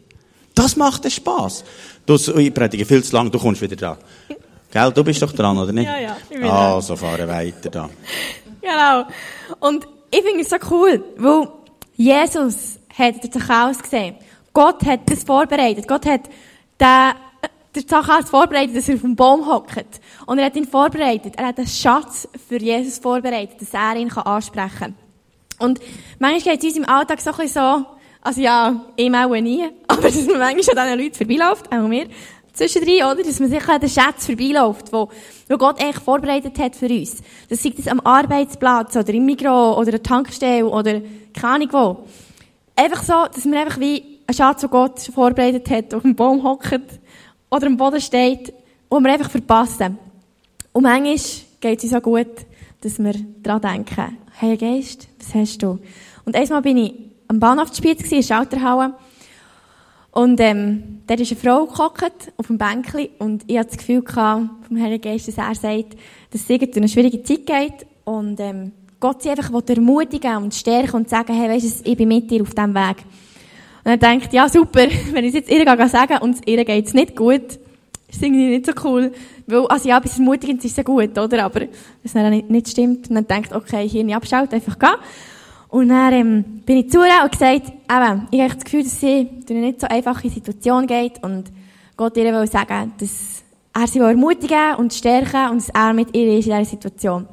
Das 0.53 0.75
macht 0.75 1.05
den 1.05 1.11
Spass. 1.11 1.63
Du, 2.05 2.15
ich 2.15 2.53
predige 2.53 2.83
viel 2.83 3.01
zu 3.01 3.15
lang, 3.15 3.31
du 3.31 3.39
kommst 3.39 3.61
wieder 3.61 3.77
da. 3.77 3.97
Gell, 4.69 4.91
du 4.91 5.01
bist 5.05 5.21
doch 5.21 5.31
dran, 5.31 5.57
oder 5.57 5.71
nicht? 5.71 5.85
Ja, 5.85 5.97
ja. 5.97 6.17
Ich 6.29 6.37
bin 6.37 6.49
also, 6.49 6.97
fahren 6.97 7.29
weiter 7.29 7.69
da. 7.69 7.89
Genau. 8.61 9.05
Und 9.61 9.87
ich 10.11 10.23
finde 10.23 10.41
es 10.41 10.49
so 10.49 10.57
cool, 10.69 11.01
weil 11.15 11.47
Jesus 11.95 12.79
hat 12.97 13.23
den 13.23 13.31
Zachäus 13.31 13.81
gesehen. 13.81 14.15
Gott 14.51 14.85
hat 14.85 15.09
das 15.09 15.23
vorbereitet. 15.23 15.87
Gott 15.87 16.05
hat 16.05 16.23
den, 16.81 17.13
den 17.77 17.87
Zachäus 17.87 18.29
vorbereitet, 18.29 18.75
dass 18.75 18.89
er 18.89 18.95
auf 18.95 19.01
dem 19.01 19.15
Baum 19.15 19.47
hockt. 19.47 20.01
Und 20.25 20.39
er 20.39 20.45
hat 20.45 20.55
ihn 20.55 20.67
vorbereitet. 20.67 21.33
Er 21.37 21.47
hat 21.47 21.57
einen 21.57 21.67
Schatz 21.67 22.27
für 22.47 22.57
Jesus 22.57 22.99
vorbereitet, 22.99 23.61
dass 23.61 23.73
er 23.73 23.95
ihn 23.95 24.11
ansprechen 24.11 24.77
kann. 24.79 24.95
Und 25.59 25.79
manchmal 26.19 26.55
geht 26.55 26.63
es 26.63 26.69
uns 26.69 26.77
im 26.77 26.89
Alltag 26.89 27.19
so 27.19 27.31
ein 27.31 27.37
bisschen 27.37 27.61
so, 27.61 27.85
also 28.21 28.41
ja, 28.41 28.85
ihm 28.95 29.15
auch 29.15 29.29
nie, 29.35 29.65
aber 29.87 30.01
dass 30.01 30.27
man 30.27 30.39
manchmal 30.39 30.77
an 30.77 30.97
diesen 30.97 30.99
Leuten 30.99 31.15
vorbeiläuft, 31.15 31.71
auch 31.71 31.87
mir, 31.87 32.07
zwischendrin, 32.53 33.03
oder? 33.03 33.23
Dass 33.23 33.39
man 33.39 33.49
sich 33.49 33.67
an 33.67 33.79
den 33.79 33.89
Schatz 33.89 34.25
vorbeiläuft, 34.25 34.91
wo, 34.91 35.09
wo 35.47 35.57
Gott 35.57 35.81
eigentlich 35.81 36.03
vorbereitet 36.03 36.57
hat 36.59 36.75
für 36.75 36.87
uns. 36.87 37.21
Das 37.49 37.63
sei 37.63 37.73
das 37.75 37.87
am 37.87 37.99
Arbeitsplatz, 38.01 38.95
oder 38.95 39.13
im 39.13 39.25
Mikro, 39.25 39.73
oder 39.73 39.87
an 39.87 39.91
der 39.91 40.03
Tankstelle, 40.03 40.67
oder 40.67 41.01
keine 41.33 41.53
Ahnung 41.53 41.69
wo. 41.71 41.97
Einfach 42.75 43.03
so, 43.03 43.25
dass 43.33 43.45
man 43.45 43.59
einfach 43.59 43.79
wie 43.79 44.19
einen 44.27 44.35
Schatz, 44.35 44.61
den 44.61 44.69
Gott 44.69 44.99
vorbereitet 44.99 45.69
hat, 45.69 45.93
auf 45.93 46.01
dem 46.01 46.15
Baum 46.15 46.43
hockt, 46.43 46.99
oder 47.49 47.67
am 47.67 47.77
Boden 47.77 48.01
steht, 48.01 48.53
wo 48.89 48.99
wir 48.99 49.11
einfach 49.11 49.29
verpassen. 49.29 49.97
Und 50.73 50.83
manchmal 50.83 51.17
geht 51.59 51.77
es 51.79 51.83
uns 51.83 51.91
so 51.91 52.01
gut, 52.01 52.27
dass 52.81 52.99
wir 52.99 53.13
daran 53.41 53.61
denken, 53.61 54.17
hey 54.39 54.57
Geist, 54.57 55.07
was 55.19 55.33
hast 55.33 55.61
du? 55.63 55.79
Und 56.25 56.35
einmal 56.35 56.61
bin 56.61 56.77
ich 56.77 56.93
am 57.27 57.39
Bahnhofsspiel 57.39 57.95
in 57.95 58.09
der 58.09 58.21
Schalterhalle, 58.21 58.93
und, 60.17 60.39
ähm, 60.39 61.01
da 61.05 61.13
ist 61.13 61.31
eine 61.31 61.39
Frau 61.39 61.67
gehockt, 61.67 62.33
auf 62.37 62.47
dem 62.47 62.57
Bänkli, 62.57 63.11
und 63.19 63.43
ich 63.45 63.59
hatte 63.59 63.69
das 63.69 63.77
Gefühl 63.77 64.01
gehabt, 64.01 64.49
vom 64.67 64.81
Heiligen 64.81 65.11
Geist, 65.11 65.27
dass 65.27 65.37
er 65.37 65.53
sagt, 65.53 65.93
dass 66.31 66.41
es 66.41 66.47
durch 66.47 66.75
eine 66.75 66.87
schwierige 66.87 67.21
Zeit 67.21 67.45
geht, 67.45 67.87
und, 68.03 68.39
ähm, 68.39 68.71
Gott 68.99 69.21
sie 69.21 69.29
einfach 69.29 69.51
ermutigen 69.67 70.37
und 70.37 70.55
stärken 70.55 70.95
und 70.95 71.09
sagen, 71.09 71.35
hey, 71.35 71.47
weisst 71.47 71.85
du, 71.85 71.91
ich 71.91 71.95
bin 71.95 72.07
mit 72.07 72.31
dir 72.31 72.41
auf 72.41 72.55
diesem 72.55 72.73
Weg. 72.73 72.97
Und 73.87 73.93
er 73.93 73.97
denkt, 73.97 74.33
ja, 74.33 74.49
super, 74.49 74.81
wenn 75.13 75.23
ich 75.23 75.33
es 75.33 75.47
jetzt 75.47 75.49
ihr 75.49 75.87
sagen 75.87 76.17
und 76.17 76.45
ihr 76.45 76.65
geht's 76.65 76.93
nicht 76.93 77.15
gut, 77.15 77.57
ist 78.09 78.21
irgendwie 78.21 78.47
nicht 78.47 78.65
so 78.65 78.73
cool. 78.83 79.13
Weil, 79.45 79.65
also 79.67 79.87
ja, 79.87 79.97
bis 79.99 80.17
ermutigend 80.17 80.61
ist 80.65 80.71
es 80.71 80.77
ja 80.77 80.83
gut, 80.83 81.17
oder? 81.17 81.45
Aber, 81.45 81.61
es 82.03 82.11
dann 82.11 82.29
nicht, 82.31 82.49
nicht 82.49 82.67
stimmt, 82.67 83.07
und 83.07 83.15
dann 83.15 83.27
denkt, 83.27 83.53
okay, 83.53 83.87
hier 83.87 84.03
nicht 84.03 84.13
abschalten, 84.13 84.55
einfach 84.55 84.77
gehen. 84.77 84.89
Und 85.69 85.87
dann 85.87 86.13
ähm, 86.13 86.43
bin 86.65 86.79
ich 86.79 86.91
zu 86.91 86.97
ihr 86.97 87.23
und 87.23 87.31
gesagt, 87.31 87.67
eben, 87.89 88.27
ich 88.29 88.41
habe 88.41 88.53
das 88.55 88.65
Gefühl, 88.65 88.83
dass 88.83 88.99
sie 88.99 89.29
durch 89.45 89.51
eine 89.51 89.67
nicht 89.67 89.79
so 89.79 89.87
einfache 89.87 90.29
Situation 90.29 90.85
geht 90.85 91.23
und 91.23 91.45
Gott 91.95 92.17
ihr 92.17 92.33
will 92.33 92.45
sagen, 92.45 92.91
dass 92.99 93.41
er 93.73 93.87
sie 93.87 93.99
ermutigen 93.99 94.75
und 94.75 94.93
stärken 94.93 95.51
und 95.51 95.61
dass 95.61 95.69
er 95.69 95.93
mit 95.93 96.13
ihr 96.13 96.37
ist 96.37 96.47
in 96.47 96.51
dieser 96.51 96.65
Situation. 96.65 97.25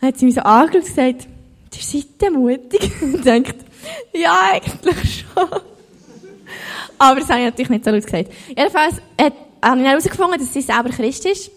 Dann 0.00 0.08
hat 0.08 0.18
sie 0.18 0.24
mich 0.24 0.34
so 0.34 0.40
angeschaut 0.40 0.74
und 0.74 0.88
gesagt, 0.88 1.28
ihr 1.72 1.82
seid 1.82 2.32
mutig. 2.32 2.90
und 3.00 3.24
denkt, 3.24 3.64
ja, 4.12 4.50
eigentlich 4.50 5.24
schon. 5.32 5.73
Aber 6.98 7.20
das 7.20 7.28
habe 7.28 7.40
ich 7.40 7.46
natürlich 7.46 7.70
nicht 7.70 7.84
so 7.84 7.90
laut 7.90 8.04
gesagt. 8.04 8.30
Jedenfalls 8.48 8.96
hat, 9.20 9.32
habe 9.62 9.80
ich 9.80 9.86
herausgefunden, 9.86 10.38
dass 10.38 10.52
sie 10.52 10.60
selber 10.60 10.90
Christ 10.90 11.26
ist. 11.26 11.50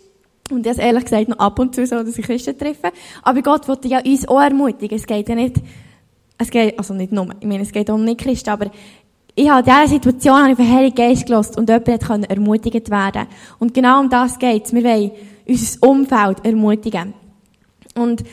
Und 0.49 0.65
das 0.65 0.77
ehrlich 0.77 1.03
gesagt 1.03 1.27
noch 1.27 1.39
ab 1.39 1.59
und 1.59 1.75
zu 1.75 1.85
so, 1.85 2.03
dass 2.03 2.17
ich 2.17 2.25
Christen 2.25 2.57
treffe. 2.57 2.91
Aber 3.21 3.41
Gott 3.41 3.67
wollte 3.67 3.87
ja 3.89 3.99
uns 3.99 4.27
auch 4.27 4.41
ermutigen. 4.41 4.97
Es 4.97 5.05
geht 5.05 5.27
ja 5.27 5.35
nicht 5.35 5.57
es 6.37 6.49
geht, 6.49 6.77
also 6.77 6.93
nicht 6.93 7.11
nur, 7.11 7.29
ich 7.39 7.47
meine, 7.47 7.63
es 7.63 7.71
geht 7.71 7.89
um 7.89 8.03
nicht 8.03 8.19
Christen, 8.19 8.49
aber 8.49 8.69
ich 9.33 9.49
habe 9.49 9.59
in 9.59 9.65
dieser 9.65 9.87
Situation 9.87 10.35
habe 10.35 10.51
ich 10.51 10.57
den 10.57 10.71
Heiligen 10.71 10.95
Geist 10.95 11.25
gelost 11.25 11.57
und 11.57 11.69
jemand 11.69 12.05
konnte 12.05 12.29
ermutigt 12.29 12.89
werden. 12.89 13.27
Und 13.59 13.73
genau 13.73 13.99
um 13.99 14.09
das 14.09 14.39
geht's. 14.39 14.73
Wir 14.73 14.83
wollen 14.83 15.11
unser 15.47 15.87
Umfeld 15.87 16.43
ermutigen. 16.43 17.13
Und 17.95 18.23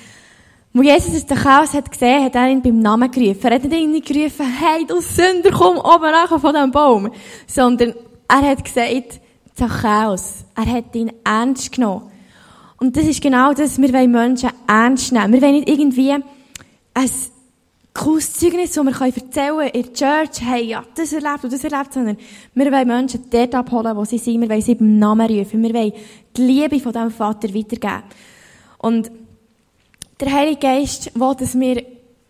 wo 0.75 0.83
Jesus 0.83 1.25
den 1.25 1.39
Chaos 1.39 1.73
hat 1.73 1.91
gesehen, 1.91 2.25
hat 2.25 2.35
er 2.35 2.49
ihn 2.49 2.61
beim 2.61 2.81
Namen 2.81 3.09
gerufen. 3.11 3.45
Er 3.45 3.55
hat 3.55 3.63
nicht 3.63 3.73
irgendwie 3.73 4.01
gerufen, 4.01 4.45
hey, 4.45 4.85
du 4.85 5.01
Sünder, 5.01 5.53
komm 5.53 5.79
oben 5.79 6.11
nachher 6.11 6.41
von 6.41 6.53
diesem 6.53 6.73
Baum. 6.73 7.11
Sondern 7.47 7.95
er 8.29 8.51
hat 8.51 8.65
gesagt, 8.65 9.21
Zachäus. 9.55 10.45
Er 10.57 10.67
hat 10.67 10.95
ihn 10.97 11.13
ernst 11.25 11.71
genommen. 11.71 12.11
Und 12.79 12.97
das 12.97 13.05
ist 13.05 13.23
genau 13.23 13.53
das, 13.53 13.81
wir 13.81 13.93
wollen 13.93 14.11
Menschen 14.11 14.51
ernst 14.67 15.13
nehmen. 15.13 15.33
Wir 15.33 15.43
wollen 15.43 15.55
nicht 15.55 15.69
irgendwie 15.69 16.13
ein 16.13 17.11
cooles 17.95 18.33
Zeugnis, 18.33 18.73
das 18.73 18.85
wir 18.85 19.07
erzählen 19.07 19.57
können 19.57 19.69
in 19.69 19.83
der 19.83 19.93
Church, 19.93 20.41
hey, 20.43 20.65
ja, 20.65 20.85
das 20.97 21.13
erlebt 21.13 21.45
und 21.45 21.53
das 21.53 21.63
erlebt, 21.63 21.93
sondern 21.93 22.17
wir 22.55 22.73
wollen 22.73 22.89
Menschen 22.89 23.25
dort 23.31 23.55
abholen, 23.55 23.97
wo 23.97 24.05
sie 24.05 24.19
sind, 24.19 24.41
wir 24.41 24.49
wollen 24.49 24.61
sie 24.61 24.75
beim 24.75 24.99
Namen 24.99 25.27
rufen, 25.31 25.63
wir 25.63 25.73
wollen 25.73 25.93
die 26.37 26.43
Liebe 26.43 26.81
von 26.81 26.93
diesem 26.93 27.11
Vater 27.13 27.55
weitergeben. 27.55 28.03
Und 28.79 29.11
der 30.21 30.33
Heilige 30.33 30.61
Geist 30.61 31.11
will, 31.15 31.35
dass 31.39 31.59
wir 31.59 31.83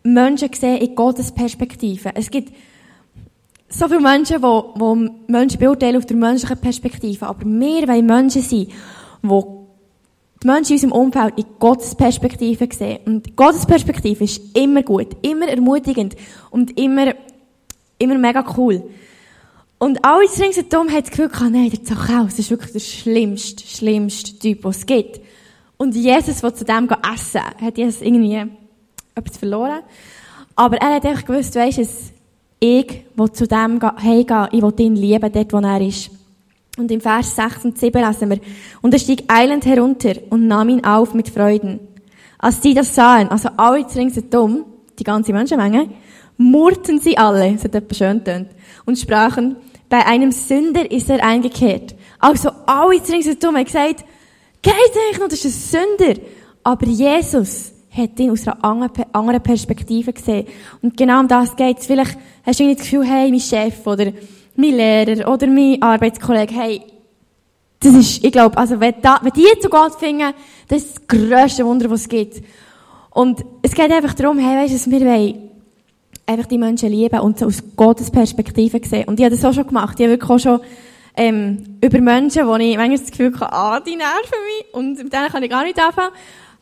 Menschen 0.02 0.52
sehen 0.52 0.78
in 0.78 0.94
Gottes 0.94 1.32
Perspektive. 1.32 2.10
Es 2.14 2.30
gibt 2.30 2.52
so 3.68 3.88
viele 3.88 4.00
Menschen, 4.00 4.40
die, 4.40 4.76
die 4.76 5.32
Menschen 5.32 5.58
beurteilen 5.58 5.96
auf 5.96 6.06
der 6.06 6.16
menschlichen 6.16 6.58
Perspektive, 6.58 7.26
aber 7.26 7.44
wir 7.44 7.88
wollen 7.88 8.06
Menschen 8.06 8.42
sein, 8.42 8.66
die 9.22 9.64
die 10.42 10.46
Menschen 10.46 10.72
in 10.72 10.74
unserem 10.74 10.92
Umfeld 10.92 11.38
in 11.38 11.44
Gottes 11.58 11.94
Perspektive 11.94 12.68
sehen. 12.70 12.98
Und 13.06 13.34
Gottes 13.34 13.66
Perspektive 13.66 14.24
ist 14.24 14.56
immer 14.56 14.82
gut, 14.82 15.08
immer 15.22 15.48
ermutigend 15.48 16.14
und 16.50 16.78
immer, 16.78 17.14
immer 17.98 18.18
mega 18.18 18.44
cool. 18.56 18.84
Und 19.78 20.04
alle 20.04 20.20
ringsherum 20.20 20.90
haben 20.90 21.00
das 21.00 21.10
Gefühl 21.10 21.28
gehabt, 21.28 21.50
nein, 21.50 21.70
der 21.70 21.82
Zachäus 21.82 22.38
ist 22.38 22.50
wirklich 22.50 22.72
der 22.72 22.80
schlimmste, 22.80 23.66
schlimmste 23.66 24.38
Typ, 24.38 24.62
den 24.62 24.70
es 24.70 24.86
gibt. 24.86 25.20
Und 25.84 25.94
Jesus, 25.94 26.40
der 26.40 26.54
zu 26.54 26.64
dem 26.64 26.88
essen 27.14 27.42
hat 27.60 27.76
Jesus 27.76 28.00
irgendwie 28.00 28.42
etwas 29.14 29.36
verloren. 29.36 29.80
Aber 30.56 30.78
er 30.78 30.94
hat 30.94 31.04
einfach 31.04 31.26
gewusst, 31.26 31.54
weisst 31.56 31.78
du, 31.78 31.84
ich 32.58 33.04
will 33.14 33.32
zu 33.32 33.46
dem 33.46 33.78
heimgehen, 33.82 34.48
ich 34.52 34.62
will 34.62 34.72
ihn 34.78 34.96
lieben, 34.96 35.30
dort, 35.30 35.52
wo 35.52 35.58
er 35.58 35.80
ist. 35.82 36.08
Und 36.78 36.90
im 36.90 37.02
Vers 37.02 37.36
6 37.36 37.66
und 37.66 37.78
7 37.78 38.00
lassen 38.00 38.30
wir, 38.30 38.40
und 38.80 38.94
er 38.94 38.98
stieg 38.98 39.24
eilend 39.28 39.66
herunter 39.66 40.14
und 40.30 40.46
nahm 40.46 40.70
ihn 40.70 40.86
auf 40.86 41.12
mit 41.12 41.28
Freuden. 41.28 41.80
Als 42.38 42.62
sie 42.62 42.72
das 42.72 42.94
sahen, 42.94 43.28
also 43.28 43.50
alle 43.58 43.84
ringsherum, 43.94 44.64
die 44.98 45.04
ganze 45.04 45.34
Menschenmenge, 45.34 45.90
murrten 46.38 46.98
sie 46.98 47.18
alle, 47.18 47.52
das 47.52 47.64
hat 47.64 47.74
etwas 47.74 47.98
schön 47.98 48.24
tönt, 48.24 48.48
und 48.86 48.98
sprachen, 48.98 49.56
bei 49.90 50.06
einem 50.06 50.32
Sünder 50.32 50.90
ist 50.90 51.10
er 51.10 51.22
eingekehrt. 51.22 51.94
Also 52.20 52.48
alle 52.64 53.02
ringsherum 53.06 53.54
haben 53.54 53.66
gesagt, 53.66 54.02
geht 54.64 54.74
eigentlich 54.74 55.20
noch, 55.20 55.28
das 55.28 55.44
ist 55.44 55.74
ein 55.74 55.86
Sünder. 55.98 56.20
Aber 56.62 56.86
Jesus 56.86 57.72
hat 57.90 58.18
ihn 58.18 58.30
aus 58.30 58.48
einer 58.48 58.64
anderen 59.12 59.42
Perspektive 59.42 60.12
gesehen. 60.12 60.46
Und 60.82 60.96
genau 60.96 61.20
um 61.20 61.28
das 61.28 61.54
geht's. 61.54 61.86
Vielleicht 61.86 62.18
hast 62.44 62.58
du 62.58 62.64
nicht 62.64 62.80
das 62.80 62.90
Gefühl, 62.90 63.04
hey, 63.04 63.30
mein 63.30 63.40
Chef 63.40 63.86
oder 63.86 64.12
mein 64.56 64.76
Lehrer 64.76 65.30
oder 65.30 65.46
mein 65.46 65.80
Arbeitskollege, 65.80 66.54
hey, 66.54 66.82
das 67.80 67.94
ist, 67.94 68.24
ich 68.24 68.32
glaube, 68.32 68.56
also 68.56 68.80
wenn, 68.80 68.94
da, 69.02 69.20
wenn 69.22 69.32
die 69.32 69.46
zu 69.60 69.68
Gott 69.68 69.94
finden, 69.96 70.32
das 70.68 70.82
ist 70.82 70.96
das 70.96 71.06
grösste 71.06 71.66
Wunder, 71.66 71.90
was 71.90 72.02
es 72.02 72.08
gibt. 72.08 72.42
Und 73.10 73.44
es 73.62 73.72
geht 73.72 73.92
einfach 73.92 74.14
darum, 74.14 74.38
hey, 74.38 74.64
weißt 74.64 74.86
du, 74.86 74.90
wir 74.90 75.00
wollen 75.00 75.50
einfach 76.26 76.46
die 76.46 76.58
Menschen 76.58 76.88
lieben 76.88 77.20
und 77.20 77.38
so 77.38 77.46
aus 77.46 77.62
Gottes 77.76 78.10
Perspektive 78.10 78.80
sehen. 78.82 79.04
Und 79.06 79.20
ich 79.20 79.24
habe 79.24 79.36
das 79.36 79.44
auch 79.44 79.52
schon 79.52 79.66
gemacht. 79.66 80.00
Ich 80.00 80.06
habe 80.06 80.14
wirklich 80.14 80.30
auch 80.30 80.38
schon 80.38 80.60
ähm, 81.16 81.78
über 81.80 82.00
Menschen, 82.00 82.46
wo 82.46 82.56
ich 82.56 82.76
manchmal 82.76 82.98
das 82.98 83.10
Gefühl 83.10 83.32
habe, 83.40 83.52
ah, 83.52 83.80
die 83.80 83.96
nerven 83.96 84.38
mich 84.46 84.74
und 84.74 84.98
mit 84.98 85.12
denen 85.12 85.28
kann 85.28 85.42
ich 85.42 85.50
gar 85.50 85.64
nicht 85.64 85.78
anfangen, 85.80 86.12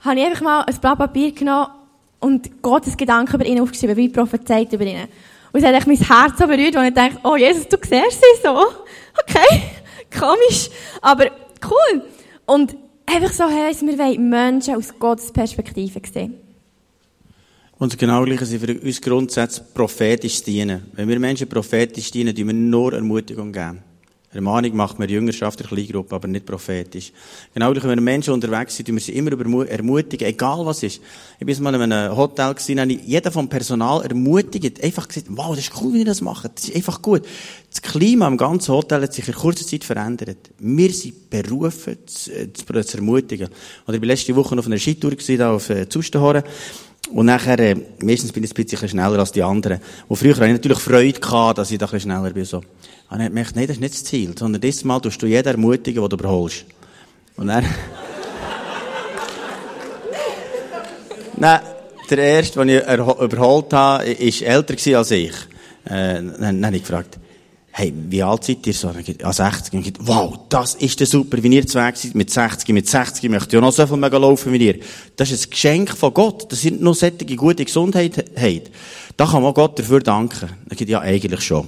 habe 0.01 0.21
ich 0.21 0.27
einfach 0.27 0.43
mal 0.43 0.61
ein 0.63 0.77
Blatt 0.81 0.99
Papier 0.99 1.33
genommen 1.33 1.69
und 2.21 2.63
Gottes 2.63 2.97
Gedanken 2.97 3.35
über 3.35 3.47
ihnen 3.47 3.63
aufgeschrieben, 3.63 3.97
wie 3.97 4.09
prophezeit 4.09 4.73
über 4.73 4.85
ihnen. 4.85 5.09
Und 5.53 5.61
es 5.61 5.67
hat 5.67 5.75
echt 5.75 5.87
mein 5.87 5.97
Herz 5.97 6.39
so 6.39 6.47
berührt, 6.47 6.75
wo 6.75 6.81
ich 6.81 6.95
dachte, 6.95 7.19
oh 7.25 7.37
Jesus, 7.37 7.69
du 7.69 7.77
siehst 7.83 8.21
sie 8.21 8.43
so. 8.43 8.57
Okay, 9.23 9.63
komisch, 10.19 10.71
aber 11.01 11.27
cool. 11.65 12.03
Und 12.47 12.77
einfach 13.07 13.33
so 13.33 13.45
heisst, 13.45 13.83
wir 13.83 13.99
wollen 13.99 14.29
Menschen 14.29 14.77
aus 14.77 14.99
Gottes 14.99 15.33
Perspektive 15.33 16.01
sehen. 16.11 16.35
Und 17.79 17.99
genau 17.99 18.25
gleich 18.25 18.41
sind 18.43 18.65
für 18.65 18.81
uns 18.81 19.01
grundsätzlich 19.01 19.75
prophetisch 19.75 20.43
dienen. 20.43 20.87
Wenn 20.93 21.09
wir 21.09 21.19
Menschen 21.19 21.49
prophetisch 21.49 22.11
dienen, 22.11 22.35
tun 22.35 22.47
wir 22.47 22.55
nur 22.55 22.93
Ermutigung 22.93 23.53
geben. 23.53 23.83
Ermahnung 24.35 24.75
macht 24.75 24.99
man 24.99 25.09
Jüngerschaft 25.09 25.61
der 25.61 25.67
Kleingruppe, 25.67 26.15
aber 26.15 26.27
nicht 26.27 26.47
prophetisch. 26.47 27.13
Genau, 27.53 27.75
wenn 27.75 27.83
wir 27.83 28.01
Menschen 28.01 28.33
unterwegs 28.33 28.77
sind, 28.77 28.87
tun 28.87 28.97
wir 28.97 29.03
sie 29.03 29.13
immer 29.13 29.33
ermutigen, 29.69 30.27
egal 30.27 30.65
was 30.65 30.83
ist. 30.83 31.01
Ich 31.39 31.47
bin 31.47 31.63
mal 31.63 31.75
in 31.75 31.93
einem 31.93 32.17
Hotel 32.17 32.55
gewesen, 32.55 32.81
habe 32.81 32.93
ich 32.93 33.03
jeden 33.05 33.31
vom 33.31 33.49
Personal 33.49 34.03
ermutigt, 34.03 34.83
einfach 34.83 35.07
gesagt, 35.07 35.27
wow, 35.31 35.55
das 35.55 35.67
ist 35.67 35.73
cool, 35.83 35.93
wie 35.93 35.99
ihr 35.99 36.05
das 36.05 36.23
macht. 36.23 36.51
Das 36.55 36.65
ist 36.65 36.75
einfach 36.75 37.03
gut. 37.03 37.23
Das 37.71 37.83
Klima 37.83 38.27
im 38.27 38.37
ganzen 38.37 38.75
Hotel 38.75 39.03
hat 39.03 39.13
sich 39.13 39.29
in 39.29 39.35
kurzer 39.35 39.67
Zeit 39.67 39.85
verändert. 39.85 40.51
Wir 40.59 40.93
sind 40.93 41.29
berufen, 41.29 41.99
zu, 42.07 42.33
äh, 42.33 42.53
zu, 42.53 42.65
zu 42.65 42.97
ermutigen. 42.97 43.49
Und 43.87 43.95
ich 43.95 44.01
war 44.01 44.07
letzte 44.07 44.35
Woche 44.35 44.59
auf 44.59 44.67
einer 44.67 44.79
Skitour 44.79 45.11
gewesen, 45.11 45.43
auf 45.43 45.69
äh, 45.71 45.89
Zustenhorn. 45.89 46.43
Und 47.11 47.27
nachher, 47.27 47.59
äh, 47.59 47.77
meistens 48.03 48.33
bin 48.33 48.45
ich 48.45 48.51
ein 48.51 48.65
bisschen 48.65 48.89
schneller 48.89 49.19
als 49.19 49.33
die 49.33 49.43
anderen. 49.43 49.81
Und 50.09 50.17
früher 50.17 50.35
hatte 50.35 50.47
ich 50.47 50.53
natürlich 50.53 50.79
Freude 50.79 51.21
gehabt, 51.21 51.59
dass 51.59 51.71
ich 51.71 51.79
da 51.79 51.87
schneller 51.89 52.31
bin, 52.31 52.45
so. 52.45 52.59
Und 52.59 53.19
er 53.19 53.25
hat 53.25 53.29
gemerkt, 53.29 53.57
nein, 53.57 53.67
das 53.67 53.77
ist 53.77 53.81
nicht 53.81 53.95
das 53.95 54.05
Ziel, 54.05 54.35
sondern 54.39 54.61
dieses 54.61 54.85
Mal 54.85 55.01
tust 55.01 55.21
du 55.21 55.27
jeden 55.27 55.47
ermutigen, 55.47 56.01
den 56.01 56.09
du 56.09 56.17
überholst. 56.17 56.65
Und 57.37 57.49
er, 57.51 57.63
Nein, 61.37 61.61
der 62.09 62.19
erste, 62.19 62.65
den 62.65 62.69
ich 62.69 62.83
überholt 62.87 63.73
habe, 63.73 64.05
war 64.05 64.05
älter 64.05 64.99
als 64.99 65.11
ich. 65.11 65.33
Äh, 65.85 66.15
dann, 66.15 66.37
dann 66.39 66.67
habe 66.67 66.77
ich 66.77 66.83
gefragt, 66.83 67.19
hey, 67.75 67.93
wie 68.11 68.23
alt 68.23 68.45
seid 68.45 68.67
ihr 68.67 68.75
so? 68.75 68.93
Ah, 69.23 69.33
60. 69.33 69.73
Und 69.73 70.07
wow, 70.07 70.39
das 70.51 70.75
ist 70.75 71.01
der 71.01 71.07
super, 71.07 71.43
wie 71.43 71.49
ihr 71.49 71.67
zwei 71.67 71.93
seid, 71.95 72.15
mit 72.15 72.31
60, 72.31 72.69
mit 72.69 72.87
60 72.87 73.31
möchte 73.31 73.57
ich 73.57 73.57
auch 73.57 73.67
noch 73.67 73.73
so 73.73 73.87
viel 73.87 73.97
mega 73.97 74.19
laufen 74.19 74.53
wie 74.53 74.67
ihr. 74.67 74.79
Das 75.17 75.31
ist 75.31 75.47
ein 75.47 75.51
Geschenk 75.51 75.97
von 75.97 76.13
Gott, 76.13 76.53
dass 76.53 76.65
ihr 76.65 76.73
noch 76.73 76.95
solche 76.95 77.25
gute 77.35 77.65
Gesundheit 77.65 78.31
habt. 78.37 78.71
Da 79.17 79.27
kann 79.27 79.43
man 79.43 79.55
Gott 79.55 79.79
dafür 79.79 80.01
danken. 80.01 80.51
Dann 80.69 80.77
geht, 80.77 80.89
ja, 80.89 81.01
eigentlich 81.01 81.41
schon. 81.41 81.67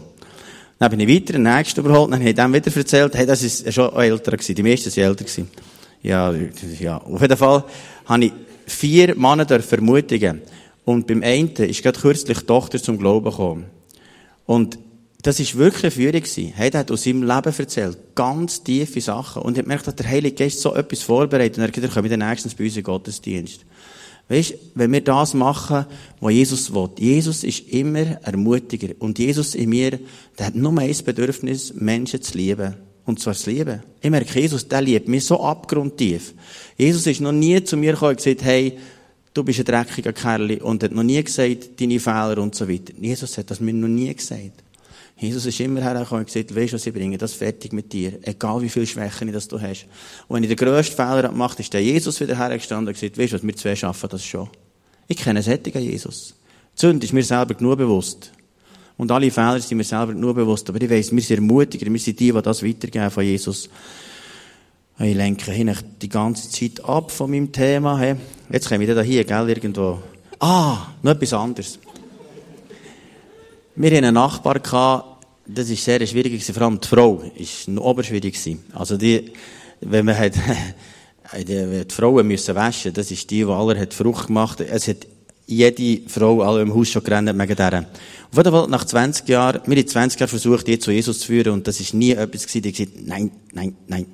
Dann 0.79 0.91
bin 0.91 1.01
ich 1.01 1.09
weiter, 1.09 1.33
den 1.33 1.45
nächsten 1.45 1.81
überholt, 1.81 2.13
dann 2.13 2.21
habe 2.21 2.29
ich 2.29 2.35
dem 2.35 2.53
wieder 2.53 2.77
erzählt, 2.77 3.15
hey, 3.15 3.25
das 3.25 3.43
ist 3.43 3.73
schon 3.73 3.95
älter 3.95 4.33
gewesen, 4.33 4.55
die 4.55 4.63
meisten 4.63 4.91
sind 4.91 5.05
älter 5.05 5.25
gewesen. 5.25 5.49
Ja, 6.03 6.35
ja, 6.81 6.99
auf 6.99 7.23
jeden 7.23 7.37
Fall 7.37 7.65
habe 8.05 8.25
ich 8.27 8.33
vier 8.67 9.15
Männer 9.17 9.47
ermutigen 9.51 10.43
Und 10.85 11.07
beim 11.07 11.23
einen 11.23 11.49
ist 11.49 11.83
gerade 11.83 11.99
kürzlich 11.99 12.41
die 12.41 12.47
Tochter 12.47 12.83
zum 12.83 12.99
Glauben 12.99 13.31
gekommen. 13.31 13.65
Und 14.45 14.79
das 15.25 15.41
ist 15.41 15.57
wirklich 15.57 15.85
eine 15.85 15.91
Führung 15.91 16.21
gewesen. 16.21 16.53
Er 16.55 16.79
hat 16.79 16.91
aus 16.91 17.05
seinem 17.05 17.23
Leben 17.23 17.55
erzählt. 17.59 17.97
Ganz 18.15 18.63
tiefe 18.63 19.01
Sachen. 19.01 19.41
Und 19.41 19.53
ich 19.53 19.59
habe 19.59 19.63
gemerkt, 19.63 19.87
dass 19.87 19.97
der 19.97 20.07
Heilige 20.07 20.37
Geist 20.37 20.61
so 20.61 20.75
etwas 20.75 21.01
vorbereitet. 21.01 21.57
Und 21.57 21.63
er 21.63 21.69
hat 21.69 21.73
gesagt, 21.73 21.95
kommen 21.95 22.11
wir 22.11 22.17
nächstens 22.19 22.55
bei 22.55 22.65
uns 22.65 22.77
in 22.77 22.83
Gottesdienst. 22.83 23.65
Weißt, 24.29 24.55
wenn 24.75 24.93
wir 24.93 25.01
das 25.01 25.33
machen, 25.33 25.87
was 26.21 26.33
Jesus 26.35 26.75
will. 26.75 26.91
Jesus 26.99 27.43
ist 27.43 27.67
immer 27.71 28.21
Ermutiger. 28.23 28.95
Und 28.99 29.19
Jesus 29.19 29.55
in 29.55 29.71
mir, 29.71 29.99
der 30.39 30.47
hat 30.47 30.57
nur 30.57 30.79
ein 30.79 30.95
Bedürfnis, 31.03 31.73
Menschen 31.73 32.21
zu 32.21 32.37
lieben. 32.37 32.75
Und 33.07 33.19
zwar 33.19 33.33
das 33.33 33.47
Lieben. 33.47 33.83
Ich 34.03 34.11
merke, 34.11 34.39
Jesus, 34.39 34.69
der 34.69 34.83
liebt 34.83 35.09
mich 35.09 35.25
so 35.25 35.41
abgrundtief. 35.41 36.35
Jesus 36.77 37.07
ist 37.07 37.23
noch 37.23 37.33
nie 37.33 37.65
zu 37.65 37.79
mir 37.79 37.93
gekommen 37.93 38.11
und 38.11 38.17
gesagt, 38.19 38.45
hey, 38.45 38.79
du 39.33 39.43
bist 39.43 39.59
ein 39.61 39.65
dreckiger 39.65 40.13
Kerl. 40.13 40.59
Und 40.61 40.83
hat 40.83 40.93
noch 40.93 41.03
nie 41.03 41.25
gesagt, 41.25 41.81
deine 41.81 41.99
Fehler 41.99 42.37
und 42.39 42.55
so 42.55 42.69
weiter. 42.69 42.93
Jesus 43.01 43.39
hat 43.39 43.51
das 43.51 43.61
mir 43.61 43.73
noch 43.73 43.89
nie 43.89 44.15
gesagt. 44.15 44.64
Jesus 45.17 45.47
ist 45.47 45.61
immer 45.61 45.81
hergekommen 45.81 46.25
und 46.25 46.27
gesagt, 46.27 46.55
weißt 46.55 46.73
du, 46.73 46.77
was 46.77 46.87
ich 46.87 46.93
bringe? 46.93 47.17
Das 47.17 47.35
fertig 47.35 47.73
mit 47.73 47.93
dir. 47.93 48.19
Egal 48.23 48.61
wie 48.63 48.69
viele 48.69 48.87
Schwächen 48.87 49.33
das 49.33 49.47
du 49.47 49.61
hast. 49.61 49.87
Und 50.27 50.37
wenn 50.37 50.43
ich 50.43 50.49
den 50.49 50.57
grössten 50.57 50.97
Fehler 50.97 51.29
gemacht 51.29 51.59
ist 51.61 51.73
der 51.73 51.83
Jesus 51.83 52.21
wieder 52.21 52.37
hergestanden 52.37 52.89
und 52.89 52.95
gesagt, 52.95 53.17
weißt 53.17 53.33
du 53.33 53.37
was, 53.37 53.47
wir 53.47 53.57
zwei 53.57 53.77
schaffen 53.77 54.09
das 54.11 54.25
schon. 54.25 54.49
Ich 55.07 55.17
kenne 55.17 55.39
einen 55.39 55.43
sättigen 55.43 55.83
Jesus. 55.83 56.35
Die 56.77 56.81
Sünde 56.81 57.07
ist 57.07 57.13
mir 57.13 57.23
selber 57.23 57.55
genug 57.55 57.79
bewusst. 57.79 58.33
Und 58.97 59.11
alle 59.11 59.31
Fehler 59.31 59.61
sind 59.61 59.79
mir 59.79 59.85
selber 59.85 60.13
genug 60.13 60.35
bewusst. 60.35 60.69
Aber 60.69 60.81
ich 60.81 60.91
weiss, 60.91 61.13
wir 61.13 61.23
sind 61.23 61.37
Ermutiger, 61.37 61.87
wir 61.87 62.01
sind 62.01 62.19
die, 62.19 62.33
die 62.33 62.43
das 62.43 62.63
weitergeben 62.63 63.11
von 63.11 63.25
Jesus. 63.25 63.69
Ich 64.99 65.15
lenke 65.15 65.51
hin 65.53 65.75
die 66.01 66.09
ganze 66.09 66.51
Zeit 66.51 66.85
ab 66.85 67.11
von 67.11 67.31
meinem 67.31 67.51
Thema. 67.51 68.17
Jetzt 68.51 68.69
kommen 68.69 68.81
wir 68.81 68.95
da 68.95 69.03
hier, 69.03 69.25
gell, 69.25 69.49
irgendwo. 69.49 70.01
Ah, 70.39 70.89
noch 71.03 71.13
etwas 71.13 71.33
anderes. 71.33 71.79
Wir 73.77 73.91
hatten 73.91 74.05
einen 74.05 74.15
Nachbar, 74.15 74.61
das 75.47 75.69
war 75.69 75.77
sehr 75.77 76.07
schwierig, 76.07 76.45
vor 76.45 76.63
allem 76.63 76.79
die 76.81 76.87
Frau 76.87 77.25
ist 77.35 77.67
noch 77.67 77.83
oberschwierig. 77.83 78.39
Also 78.73 78.97
die, 78.97 79.33
wenn 79.81 80.05
man 80.05 80.17
hat, 80.17 80.35
die 81.37 81.85
Frauen 81.89 82.29
müssen 82.29 82.55
waschen, 82.55 82.93
das 82.93 83.11
ist 83.11 83.29
die, 83.29 83.39
die 83.39 83.51
alle 83.51 83.77
hat 83.77 83.93
Frucht 83.93 84.29
gemacht. 84.29 84.61
Es 84.61 84.87
hat 84.87 85.09
jede 85.47 86.09
Frau 86.09 86.43
alle 86.43 86.63
im 86.63 86.73
Haus 86.73 86.89
schon 86.89 87.03
gerannt 87.03 87.29
wegen 87.37 87.57
dieser. 87.57 87.79
Auf 88.31 88.37
jeden 88.37 88.53
Fall, 88.53 88.69
nach 88.69 88.85
20 88.85 89.29
Jahren, 89.29 89.61
wir 89.67 89.77
haben 89.77 89.89
20 89.89 90.21
Jahre 90.21 90.31
versucht, 90.31 90.69
die 90.69 90.79
zu 90.79 90.93
Jesus 90.93 91.19
zu 91.19 91.27
führen, 91.27 91.55
und 91.55 91.67
das 91.67 91.81
ist 91.81 91.95
nie 91.95 92.13
etwas 92.13 92.47
gewesen, 92.47 92.63
die 92.63 92.73
gesagt, 92.73 92.93
nein, 93.05 93.33
nein, 93.53 93.77
nein. 93.89 94.07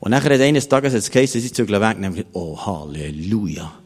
Und 0.00 0.12
nachher 0.12 0.32
hat 0.32 0.40
eines 0.40 0.66
Tages 0.66 0.94
es 0.94 1.10
geheißen, 1.10 1.42
sie 1.42 1.52
zügeln 1.52 1.80
weg, 1.82 1.96
und 1.96 2.02
dann 2.04 2.24
oh, 2.32 2.58
Halleluja. 2.58 3.81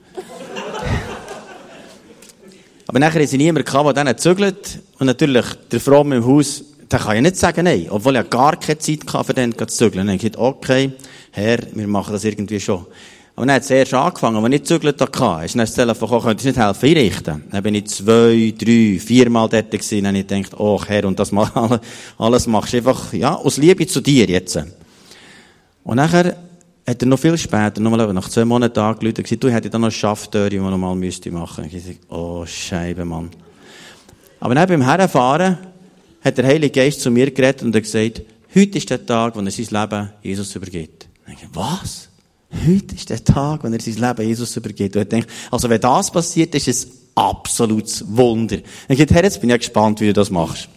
Aber 2.87 2.99
nachher 2.99 3.21
ist 3.21 3.33
niemand 3.33 3.67
gehabt, 3.67 3.97
der 3.97 4.05
dann 4.05 4.19
zügelt. 4.19 4.81
Und 4.99 5.07
natürlich, 5.07 5.45
der 5.71 5.81
Fromme 5.81 6.17
im 6.17 6.27
Haus, 6.27 6.63
der 6.91 7.01
kann 7.01 7.17
ja 7.17 7.23
nicht 7.23 7.37
sagen 7.37 7.65
nein. 7.65 7.87
Obwohl 7.91 8.17
er 8.17 8.25
gar 8.25 8.57
keine 8.57 8.79
Zeit 8.79 9.01
hatte, 9.13 9.25
für 9.25 9.35
den 9.35 9.57
zu 9.57 9.67
zügeln. 9.67 10.07
Dann 10.07 10.09
habe 10.09 10.17
ich 10.17 10.33
gesagt, 10.33 10.39
okay, 10.39 10.93
Herr, 11.33 11.59
wir 11.75 11.89
machen 11.89 12.13
das 12.13 12.25
irgendwie 12.25 12.61
schon. 12.61 12.87
Aber 13.35 13.45
dann 13.45 13.57
hat 13.57 13.65
es 13.65 13.71
erst 13.71 13.93
angefangen, 13.93 14.37
als 14.37 14.45
ich 14.45 14.51
nicht 14.51 14.67
zügelt 14.67 15.01
hatte. 15.01 15.45
Ist 15.45 15.55
dann 15.55 15.61
das 15.61 15.75
Telefon 15.75 16.09
gekommen, 16.09 16.23
könntest 16.23 16.45
du 16.45 16.49
nicht 16.49 16.59
helfen 16.59 16.89
einrichten? 16.89 17.45
Dann 17.51 17.63
bin 17.63 17.75
ich 17.75 17.87
zwei, 17.89 18.55
drei, 18.57 18.99
viermal 18.99 19.49
dort 19.49 19.71
gewesen. 19.71 20.05
Dann 20.05 20.17
habe 20.17 20.19
ich 20.19 20.27
gedacht, 20.27 20.61
oh 20.61 20.81
Herr, 20.87 21.05
und 21.05 21.19
das 21.19 21.33
mal, 21.33 21.81
alles 22.19 22.47
machst 22.47 22.73
du 22.73 22.79
einfach, 22.79 23.13
ja, 23.13 23.35
aus 23.35 23.57
Liebe 23.57 23.87
zu 23.87 24.01
dir 24.01 24.27
jetzt. 24.27 24.59
Und 25.85 25.97
nachher 25.97 26.37
hat 26.87 27.03
er 27.03 27.09
noch 27.09 27.19
viel 27.19 27.37
später, 27.37 27.81
nochmal 27.81 28.13
nach 28.13 28.29
zwei 28.29 28.45
Monaten 28.45 28.79
angerufen 28.79 29.17
und 29.19 29.25
gesagt, 29.25 29.43
du 29.43 29.51
hättest 29.51 29.75
da 29.75 29.79
noch 29.79 29.93
eine 29.93 30.51
die 30.51 30.59
man 30.59 30.71
nochmal 30.71 30.95
müsste 30.95 31.31
machen. 31.31 31.65
Ich 31.65 31.73
gesagt, 31.73 31.99
oh, 32.09 32.47
Scheibe, 32.47 33.05
Mann. 33.05 33.31
Aber 34.39 34.55
dann 34.55 34.69
beim 34.69 34.83
Herfahren 34.83 35.59
hat 36.23 36.39
der 36.39 36.47
Heilige 36.47 36.81
Geist 36.81 37.01
zu 37.01 37.11
mir 37.11 37.31
geredet 37.31 37.63
und 37.63 37.75
hat 37.75 37.83
gesagt, 37.83 38.23
heute 38.55 38.79
ist 38.79 38.89
der 38.89 39.05
Tag, 39.05 39.35
wo 39.35 39.41
er 39.41 39.51
sein 39.51 39.67
Leben 39.69 40.11
Jesus 40.23 40.55
übergibt. 40.55 41.09
Ich 41.27 41.35
dachte, 41.35 41.49
was? 41.55 42.09
Heute 42.67 42.95
ist 42.95 43.11
der 43.11 43.25
Tag, 43.25 43.65
wo 43.65 43.69
er 43.69 43.81
sein 43.81 43.95
Leben 43.95 44.29
Jesus 44.29 44.57
übergibt. 44.57 44.95
Und 44.95 45.03
ich 45.03 45.09
denke, 45.09 45.29
also 45.51 45.69
wenn 45.69 45.81
das 45.81 46.11
passiert, 46.13 46.55
ist 46.55 46.69
es 46.69 46.89
absolutes 47.17 48.05
Wunder. 48.09 48.59
Ich 48.89 48.99
dachte, 48.99 49.15
Herr, 49.15 49.25
jetzt 49.25 49.41
bin 49.41 49.51
ich 49.51 49.59
gespannt, 49.59 50.01
wie 50.01 50.07
du 50.07 50.13
das 50.13 50.31
machst. 50.31 50.69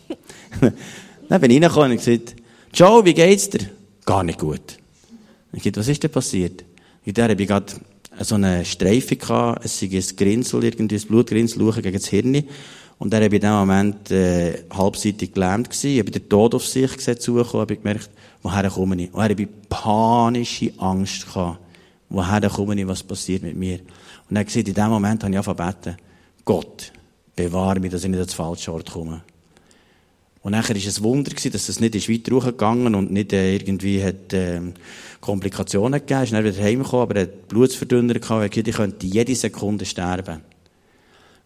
dann 1.30 1.42
bin 1.42 1.52
ich 1.52 1.62
reingekommen 1.62 1.92
und 1.92 1.98
gesagt, 1.98 2.36
Joe, 2.74 3.06
wie 3.06 3.14
geht's 3.14 3.50
dir? 3.50 3.70
Gar 4.06 4.24
nicht 4.24 4.40
gut. 4.40 4.79
Ich 5.52 5.64
dachte, 5.64 5.80
was 5.80 5.88
ist 5.88 6.04
denn 6.04 6.12
passiert? 6.12 6.64
In 7.04 7.14
der 7.14 7.30
habe 7.30 7.42
ich 7.42 7.48
gerade 7.48 7.74
so 8.20 8.36
eine 8.36 8.66
Streife 8.66 9.16
gehabt, 9.16 9.66
es 9.66 9.80
sei 9.80 9.88
ein 9.88 10.16
Grinsel, 10.16 10.64
irgendwie 10.64 10.96
ein 10.96 11.08
Blutgrinsel 11.08 11.72
gegen 11.82 11.94
das 11.94 12.08
Hirn. 12.08 12.44
Und 12.98 13.14
dann 13.14 13.24
habe 13.24 13.36
ich 13.36 13.42
in 13.42 13.48
dem 13.48 13.58
Moment, 13.58 14.12
äh, 14.12 14.66
halbseitig 14.72 15.34
gelähmt 15.34 15.70
gewesen. 15.70 15.92
Ich 15.92 16.00
habe 16.00 16.12
den 16.12 16.28
Tod 16.28 16.54
auf 16.54 16.66
sich 16.66 16.98
gesehen, 16.98 17.20
zugekommen, 17.20 17.62
habe 17.62 17.74
ich 17.74 17.82
gemerkt, 17.82 18.10
woher 18.44 18.70
komme 18.70 19.02
ich? 19.02 19.14
Woher 19.14 19.30
habe 19.30 19.42
ich 19.42 19.48
panische 19.70 20.74
Angst 20.78 21.26
gehabt. 21.26 21.60
Woher 22.10 22.50
komme 22.50 22.80
ich, 22.80 22.88
was 22.88 23.04
passiert 23.04 23.44
mit 23.44 23.56
mir? 23.56 23.80
Und 24.30 24.36
dann 24.36 24.46
gesehen, 24.46 24.66
in 24.66 24.74
dem 24.74 24.90
Moment 24.90 25.24
habe 25.24 25.32
ich 25.32 25.38
angefangen 25.38 25.74
beten, 25.74 25.98
Gott, 26.44 26.92
bewahre 27.36 27.80
mich, 27.80 27.92
dass 27.92 28.04
ich 28.04 28.10
nicht 28.10 28.20
ans 28.20 28.34
falsche 28.34 28.74
Ort 28.74 28.92
komme. 28.92 29.22
Und 30.42 30.54
nachher 30.54 30.76
war 30.76 30.82
es 30.82 30.98
ein 30.98 31.04
Wunder, 31.04 31.32
gewesen, 31.32 31.52
dass 31.52 31.68
es 31.68 31.80
nicht 31.80 31.96
ist 31.96 32.10
weiter 32.10 32.36
hochgegangen 32.36 32.96
und 32.96 33.12
nicht 33.12 33.34
äh, 33.34 33.56
irgendwie 33.56 34.02
hat, 34.04 34.32
äh, 34.32 34.62
Komplikationen 35.20 36.00
gegeben. 36.00 36.24
Ist 36.24 36.32
dann 36.32 36.46
wieder 36.46 36.64
heimgekommen, 36.64 37.04
aber 37.04 37.16
er 37.18 37.22
hat 37.24 37.48
Blutsverdünner 37.50 38.14
gehabt. 38.14 38.58
Er 38.58 38.68
ich 38.68 38.76
könnte 38.76 39.06
jede 39.06 39.36
Sekunde 39.36 39.86
sterben. 39.86 40.42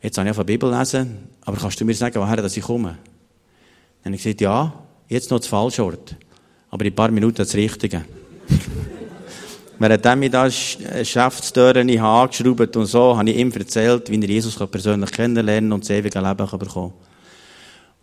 Jetzt 0.02 0.18
habe 0.18 0.30
ich 0.30 0.36
der 0.36 0.44
Bibel 0.44 0.70
lesen, 0.70 1.18
aber 1.46 1.58
kannst 1.58 1.80
du 1.80 1.86
mir 1.86 1.96
sagen, 1.96 2.16
woher 2.16 2.38
dass 2.38 2.58
ich 2.58 2.64
komme? 2.64 2.98
Dann 4.04 4.12
habe 4.12 4.16
ich 4.16 4.24
gesagt, 4.24 4.42
ja, 4.42 4.74
jetzt 5.08 5.32
noch 5.32 5.40
das 5.40 5.48
falsche 5.48 5.84
Ort. 5.84 6.16
Aber 6.70 6.84
in 6.84 6.92
ein 6.92 6.96
paar 6.96 7.10
Minuten 7.10 7.38
das 7.38 7.56
Richtige. 7.56 8.04
Währenddem 9.80 10.24
ich 10.24 10.32
da 10.32 10.46
Geschäftstüren 10.46 11.90
angeschraubt 12.00 12.76
und 12.76 12.86
so, 12.86 13.18
habe 13.18 13.30
ich 13.30 13.38
ihm 13.38 13.52
erzählt, 13.52 14.10
wie 14.12 14.22
er 14.22 14.30
Jesus 14.30 14.56
persönlich 14.70 15.12
kennenlernen 15.12 15.72
und 15.72 15.84
das 15.84 15.90
ewige 15.90 16.20
Leben 16.20 16.38
bekommen 16.38 16.68
kann. 16.68 17.13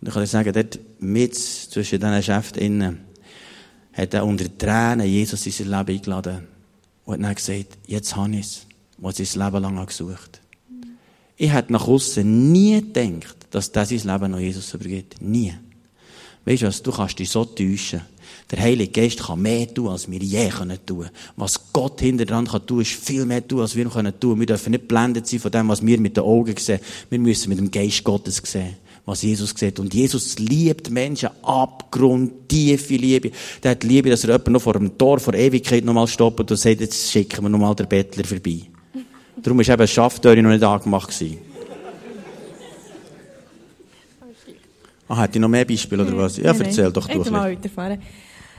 Und 0.01 0.07
ich 0.07 0.13
kann 0.13 0.23
dir 0.23 0.27
sagen, 0.27 0.53
dort 0.53 0.79
mit 0.99 1.35
zwischen 1.35 1.99
diesen 1.99 2.15
Geschäften 2.15 2.61
innen, 2.61 2.99
hat 3.93 4.13
er 4.13 4.25
unter 4.25 4.45
Tränen 4.57 5.05
Jesus 5.05 5.45
in 5.45 5.51
sein 5.51 5.67
Leben 5.67 5.97
eingeladen 5.97 6.47
und 7.05 7.13
hat 7.13 7.23
dann 7.23 7.35
gesagt, 7.35 7.77
jetzt 7.85 8.15
habe 8.15 8.35
ich 8.35 8.39
es, 8.39 8.65
was 8.97 9.19
ich 9.19 9.29
sein 9.29 9.45
Leben 9.45 9.61
lang 9.61 9.85
gesucht 9.85 10.41
Ich 11.37 11.53
hätte 11.53 11.73
nach 11.73 11.87
außen 11.87 12.51
nie 12.51 12.81
gedacht, 12.81 13.35
dass 13.51 13.71
das 13.71 13.89
sein 13.89 13.99
Leben 13.99 14.31
noch 14.31 14.39
Jesus 14.39 14.73
übergibt. 14.73 15.21
Nie. 15.21 15.53
Weißt 16.45 16.63
du 16.63 16.67
was, 16.67 16.81
du 16.81 16.91
kannst 16.91 17.19
dich 17.19 17.29
so 17.29 17.45
täuschen. 17.45 18.01
Der 18.49 18.59
Heilige 18.59 18.91
Geist 18.91 19.19
kann 19.19 19.41
mehr 19.41 19.71
tun, 19.71 19.89
als 19.89 20.09
wir 20.09 20.19
je 20.19 20.49
können 20.49 20.79
tun. 20.83 21.09
Was 21.35 21.71
Gott 21.71 22.01
hinter 22.01 22.25
dran 22.25 22.47
kann 22.47 22.65
tun, 22.65 22.81
ist 22.81 22.93
viel 22.93 23.25
mehr 23.25 23.47
tun, 23.47 23.61
als 23.61 23.75
wir 23.75 23.87
können 23.87 24.19
tun. 24.19 24.39
Wir 24.39 24.47
dürfen 24.47 24.71
nicht 24.71 24.87
blendet 24.87 25.27
sein 25.27 25.39
von 25.39 25.51
dem, 25.51 25.67
was 25.69 25.85
wir 25.85 25.99
mit 25.99 26.17
den 26.17 26.23
Augen 26.23 26.57
sehen. 26.57 26.79
Wir 27.09 27.19
müssen 27.19 27.49
mit 27.49 27.59
dem 27.59 27.69
Geist 27.69 28.03
Gottes 28.03 28.41
sehen 28.43 28.77
was 29.11 29.21
Jesus 29.21 29.53
sieht. 29.55 29.79
Und 29.79 29.93
Jesus 29.93 30.39
liebt 30.39 30.89
Menschen 30.89 31.29
abgrundtiefe 31.43 32.95
Liebe. 32.95 33.31
Der 33.61 33.71
hat 33.71 33.83
Liebe, 33.83 34.09
dass 34.09 34.23
er 34.23 34.31
jemanden 34.31 34.53
noch 34.53 34.61
vor 34.61 34.73
dem 34.73 34.97
Tor 34.97 35.19
vor 35.19 35.33
Ewigkeit 35.33 35.85
nochmal 35.85 36.07
stoppt 36.07 36.51
und 36.51 36.57
sagt, 36.57 36.81
jetzt 36.81 37.11
schicken 37.11 37.43
wir 37.43 37.49
nochmal 37.49 37.75
den 37.75 37.87
Bettler 37.87 38.23
vorbei. 38.23 38.61
Darum 39.37 39.59
ist 39.59 39.69
eben 39.69 39.87
Schafftüre 39.87 40.41
noch 40.41 40.51
nicht 40.51 40.63
angemacht. 40.63 41.13
Ah, 45.07 45.17
hat 45.17 45.35
ich 45.35 45.41
noch 45.41 45.49
mehr 45.49 45.65
Beispiele 45.65 46.03
oder 46.03 46.17
was? 46.17 46.37
Ja, 46.37 46.53
erzähl 46.57 46.91
doch 46.91 47.07
du. 47.07 47.19
Mal 47.29 47.51
weiterfahren. 47.51 48.01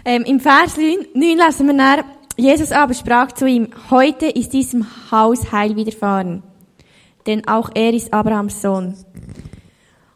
Ähm, 0.05 0.25
Im 0.25 0.39
Vers 0.39 0.77
9 0.77 1.07
lesen 1.15 1.67
wir 1.67 1.77
dann, 1.77 2.05
Jesus 2.37 2.73
aber 2.73 2.93
sprach 2.93 3.33
zu 3.33 3.47
ihm, 3.47 3.69
heute 3.91 4.27
ist 4.27 4.53
diesem 4.53 4.85
Haus 5.11 5.51
Heil 5.51 5.77
widerfahren. 5.77 6.43
Denn 7.27 7.47
auch 7.47 7.71
er 7.75 7.95
ist 7.95 8.13
Abrahams 8.13 8.61
Sohn. 8.61 8.95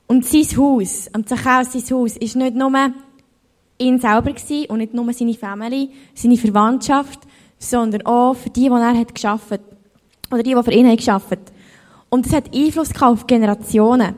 Und 0.07 0.25
sein 0.25 0.47
Haus, 0.57 1.09
am 1.13 1.27
Zachäus 1.27 1.73
sein 1.73 1.97
Haus, 1.97 2.17
ist 2.17 2.37
nicht 2.37 2.55
nur 2.55 2.71
ihn 3.79 3.99
selber 3.99 4.33
gewesen 4.33 4.67
und 4.71 4.79
nicht 4.79 4.95
nur 4.95 5.13
seine 5.13 5.35
Familie, 5.35 5.89
seine 6.15 6.37
Verwandtschaft, 6.37 7.21
sondern 7.59 8.07
auch 8.07 8.35
für 8.35 8.51
die, 8.51 8.63
die 8.63 8.69
er 8.69 8.99
hat 8.99 9.15
geschaffen 9.15 9.59
Oder 10.31 10.43
die, 10.43 10.55
die 10.55 10.63
für 10.63 10.73
ihn 10.73 10.87
haben 10.87 10.97
geschaffen. 10.97 11.39
Und 12.09 12.27
das 12.27 12.33
hat 12.33 12.55
Einfluss 12.55 12.91
auf 13.01 13.27
Generationen. 13.27 14.15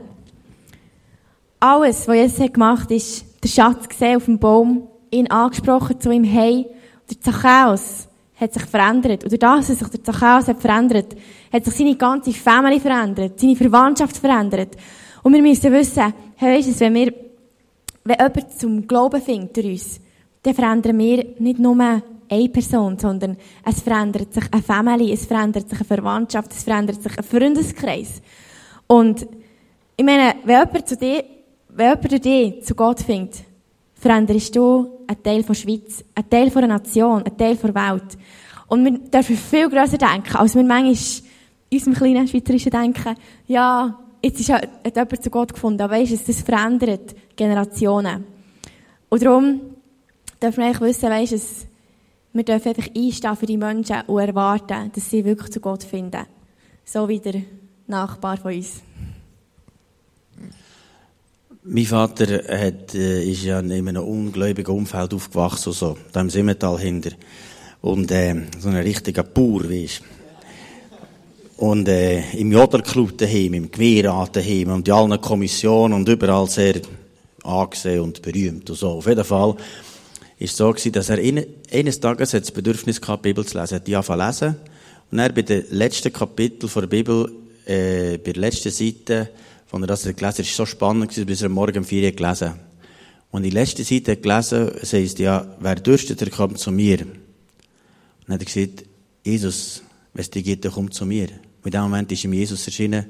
Alles, 1.59 2.07
was 2.07 2.15
Jesus 2.15 2.53
gemacht 2.53 2.83
hat, 2.83 2.91
ist 2.91 3.25
der 3.43 3.49
Schatz 3.49 3.89
gesehen 3.89 4.17
auf 4.17 4.25
dem 4.25 4.39
Baum, 4.39 4.87
ihn 5.11 5.29
angesprochen 5.29 5.99
zu 5.99 6.11
ihm, 6.11 6.23
hey, 6.23 6.67
der 7.09 7.19
Zachäus 7.19 8.07
hat 8.39 8.53
sich 8.53 8.63
verändert. 8.63 9.23
Durch 9.23 9.39
das, 9.39 9.67
dass 9.67 9.79
sich 9.79 9.87
der 9.87 10.03
Zachäus 10.03 10.47
hat 10.47 10.61
verändert, 10.61 11.15
hat 11.51 11.65
sich 11.65 11.73
seine 11.73 11.95
ganze 11.95 12.31
Familie 12.31 12.79
verändert, 12.79 13.39
seine 13.39 13.55
Verwandtschaft 13.55 14.17
verändert. 14.17 14.77
Und 15.23 15.33
wir 15.33 15.41
müssen 15.41 15.71
wissen, 15.71 16.13
hey, 16.35 16.57
weisst 16.57 16.79
du, 16.79 16.79
wenn 16.85 16.93
wir, 16.93 17.13
wenn 18.03 18.17
jemand 18.17 18.59
zum 18.59 18.87
Glauben 18.87 19.21
findet 19.21 19.57
durch 19.57 19.65
uns, 19.67 19.99
dann 20.43 20.53
verändern 20.53 20.97
wir 20.97 21.25
nicht 21.39 21.59
nur 21.59 21.77
eine 22.29 22.49
Person, 22.49 22.97
sondern 22.97 23.37
es 23.65 23.81
verändert 23.81 24.33
sich 24.33 24.45
eine 24.51 24.61
Familie, 24.61 25.13
es 25.13 25.25
verändert 25.25 25.69
sich 25.69 25.79
eine 25.79 25.87
Verwandtschaft, 25.87 26.51
es 26.51 26.63
verändert 26.63 27.01
sich 27.01 27.17
ein 27.17 27.23
Freundeskreis. 27.23 28.21
Und 28.87 29.27
ich 29.97 30.05
meine, 30.05 30.35
wenn 30.43 30.59
jemand 30.59 30.87
zu 30.87 30.95
dir, 30.95 31.23
wenn 31.69 31.89
jemand 31.89 32.11
durch 32.11 32.21
dich 32.21 32.63
zu 32.63 32.75
Gott 32.75 33.01
findet, 33.01 33.43
veränderst 33.95 34.55
du 34.55 34.99
einen 35.07 35.23
Teil 35.23 35.43
der 35.43 35.53
Schweiz, 35.53 36.03
einen 36.15 36.29
Teil 36.29 36.49
der 36.49 36.67
Nation, 36.67 37.23
einen 37.23 37.37
Teil 37.37 37.55
der 37.57 37.75
Welt. 37.75 38.17
Und 38.67 38.85
wir 38.85 38.91
dürfen 38.91 39.35
viel 39.35 39.69
grösser 39.69 39.97
denken, 39.97 40.35
als 40.35 40.55
wir 40.55 40.63
manchmal 40.63 40.95
in 41.69 41.77
unserem 41.77 41.93
kleinen 41.95 42.27
schweizerischen 42.27 42.71
Denken, 42.71 43.15
ja, 43.47 43.99
jetzt 44.21 44.39
ist, 44.39 44.49
hat 44.49 44.69
jemand 44.85 45.23
zu 45.23 45.29
Gott 45.29 45.53
gefunden, 45.53 45.89
weisst 45.89 46.11
du, 46.11 46.31
das 46.31 46.41
verändert 46.41 47.15
Generationen. 47.35 48.25
Und 49.09 49.23
darum 49.23 49.61
dürfen 50.41 50.57
wir 50.57 50.65
eigentlich 50.65 50.81
wissen, 50.81 51.09
weisst 51.09 51.33
du, 51.33 51.67
wir 52.33 52.43
dürfen 52.43 52.69
einfach 52.69 52.95
einstehen 52.95 53.35
für 53.35 53.45
die 53.45 53.57
Menschen 53.57 54.01
und 54.07 54.19
erwarten, 54.19 54.91
dass 54.93 55.09
sie 55.09 55.25
wirklich 55.25 55.51
zu 55.51 55.59
Gott 55.59 55.83
finden. 55.83 56.25
So 56.85 57.07
wie 57.07 57.19
der 57.19 57.41
Nachbar 57.87 58.37
von 58.37 58.53
uns. 58.53 58.81
Mein 61.63 61.85
Vater 61.85 62.25
hat, 62.47 62.95
äh, 62.95 63.23
ist 63.23 63.43
ja 63.43 63.59
in 63.59 63.71
einem 63.71 64.03
ungläubigen 64.03 64.73
Umfeld 64.73 65.13
aufgewachsen, 65.13 65.73
so, 65.73 65.97
da 66.11 66.21
im 66.21 66.29
Simmental 66.29 66.79
hinter. 66.79 67.11
Und, 67.81 68.11
äh, 68.11 68.35
so 68.59 68.69
ein 68.69 68.75
richtiger 68.75 69.23
Bauer, 69.23 69.69
weisst 69.69 70.03
Und, 71.59 71.89
äh, 71.89 72.21
im 72.37 72.53
Jodelclub 72.53 73.17
daheim, 73.17 73.53
im 73.53 73.69
Gemeinderat 73.69 74.33
daheim 74.33 74.71
und 74.71 74.87
in 74.87 74.93
allen 74.93 75.19
Kommissionen 75.19 75.93
und 75.93 76.07
überall 76.07 76.47
sehr 76.47 76.75
angesehen 77.43 77.99
und 77.99 78.21
berühmt 78.21 78.69
und 78.69 78.77
so. 78.77 78.91
Auf 78.91 79.07
jeden 79.07 79.25
Fall 79.25 79.57
ist 80.37 80.55
so 80.55 80.69
gewesen, 80.69 80.93
dass 80.93 81.09
er 81.09 81.17
in, 81.17 81.45
eines 81.69 81.99
Tages 81.99 82.31
das 82.31 82.51
Bedürfnis 82.51 83.01
gehabt, 83.01 83.25
die 83.25 83.29
Bibel 83.33 83.45
zu 83.45 83.59
lesen. 83.59 83.73
Er 83.73 83.75
hat 83.75 83.87
die 83.87 83.95
angefangen 83.97 84.25
lesen. 84.25 84.55
Und 85.11 85.19
er 85.19 85.33
bei 85.33 85.41
den 85.41 85.65
letzten 85.71 86.13
Kapitel 86.13 86.69
der 86.69 86.87
Bibel, 86.87 87.29
äh, 87.65 88.17
bei 88.19 88.31
der 88.31 88.41
letzten 88.41 88.71
Seite, 88.71 89.29
von 89.65 89.83
er 89.83 89.87
das 89.87 90.03
gelesen 90.03 90.23
hat, 90.23 90.39
ist 90.39 90.55
so 90.55 90.65
spannend 90.65 91.09
gewesen, 91.09 91.25
bis 91.25 91.41
er 91.41 91.49
morgen 91.49 91.79
um 91.79 91.83
vier 91.83 92.05
Uhr 92.05 92.15
gelesen. 92.15 92.53
Und 93.31 93.43
die 93.43 93.49
letzte 93.49 93.83
Seite 93.83 94.13
hat 94.13 94.23
gelesen, 94.23 94.71
es 94.81 94.93
heisst 94.93 95.19
ja, 95.19 95.45
wer 95.59 95.75
dürstet, 95.75 96.21
der 96.21 96.29
kommt 96.29 96.57
zu 96.57 96.71
mir. 96.71 97.01
Und 97.01 97.09
dann 98.27 98.35
hat 98.35 98.43
er 98.43 98.45
gesagt, 98.45 98.85
Jesus, 99.25 99.83
wenn 100.13 100.21
es 100.21 100.29
dir 100.29 100.41
geht, 100.41 100.63
dann 100.63 100.71
komm 100.71 100.89
zu 100.89 101.05
mir. 101.05 101.27
Und 101.61 101.65
in 101.65 101.71
dem 101.71 101.81
Moment 101.81 102.11
ist 102.11 102.23
ihm 102.23 102.33
Jesus 102.33 102.65
erschienen, 102.65 103.05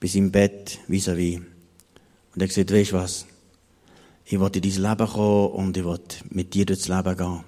bei 0.00 0.08
seinem 0.08 0.30
Bett, 0.30 0.78
vis-à-vis. 0.88 1.38
-vis. 1.38 1.42
Und 2.34 2.42
er 2.42 2.42
hat 2.42 2.48
gesagt, 2.48 2.72
weisst 2.72 2.92
was? 2.92 3.26
Ich 4.24 4.38
will 4.38 4.50
in 4.54 4.62
dein 4.62 4.90
Leben 4.90 5.06
kommen 5.08 5.50
und 5.52 5.76
ich 5.76 5.84
will 5.84 5.98
mit 6.30 6.54
dir 6.54 6.66
durchs 6.66 6.88
Leben 6.88 7.16
gehen. 7.16 7.40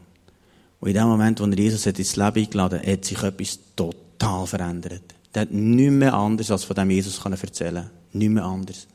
Und 0.80 0.88
in 0.88 0.94
dem 0.94 1.06
Moment, 1.06 1.40
wo 1.40 1.44
er 1.44 1.58
Jesus 1.58 1.87
ins 1.87 2.16
Leben 2.16 2.44
eingeladen 2.44 2.80
hat, 2.80 2.87
hat 2.87 3.04
sich 3.04 3.22
etwas 3.22 3.58
total 3.76 4.46
verändert. 4.46 5.14
Der 5.35 5.42
hat 5.42 5.51
nichts 5.51 5.92
mehr 5.92 6.14
anders 6.14 6.51
als 6.51 6.64
von 6.64 6.77
dem 6.77 6.90
Jesus 6.90 7.25
erzählen 7.25 7.75
können. 7.75 7.90
Nicht 8.12 8.31
mehr 8.31 8.45
anders. 8.45 8.87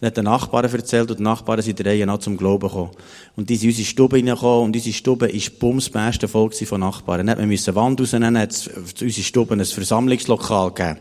Und 0.00 0.04
er 0.04 0.06
hat 0.08 0.16
den 0.16 0.24
Nachbarn 0.24 0.64
erzählt 0.64 1.10
und 1.10 1.18
die 1.18 1.22
Nachbarn 1.22 1.62
sind 1.62 1.78
der 1.78 1.86
Reihe 1.86 2.06
nach 2.06 2.18
zum 2.18 2.36
Glauben 2.36 2.68
gekommen. 2.68 2.90
Und 3.36 3.50
die 3.50 3.56
sind 3.56 3.64
in 3.64 3.70
unsere 3.70 3.86
Stube 3.86 4.16
reingekommen 4.16 4.64
und 4.64 4.76
unsere 4.76 4.94
Stube 4.94 5.32
war 5.32 5.50
bumsbeste 5.58 6.28
voll 6.28 6.50
von 6.52 6.80
Nachbarn. 6.80 7.26
Dann 7.26 7.30
man 7.38 7.50
eine 7.50 7.76
Wand 7.76 8.00
rausnehmen, 8.00 8.38
hat 8.38 8.54
für 8.54 9.04
unsere 9.04 9.24
Stube 9.24 9.54
ein 9.54 9.64
Versammlungslokal 9.64 10.72
gegeben. 10.72 11.00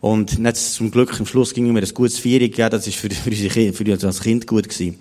Und 0.00 0.38
es 0.56 0.74
zum 0.74 0.90
Glück 0.90 1.18
am 1.18 1.26
Schluss 1.26 1.54
ging 1.54 1.72
mir 1.72 1.80
ein 1.80 1.94
gutes 1.94 2.18
gegeben, 2.50 2.70
das 2.70 2.86
war 2.86 2.92
für, 2.92 3.10
für, 3.10 3.72
für 3.72 3.92
uns 3.92 4.04
als 4.04 4.20
Kind 4.20 4.46
gut 4.46 4.68
gewesen. 4.68 4.98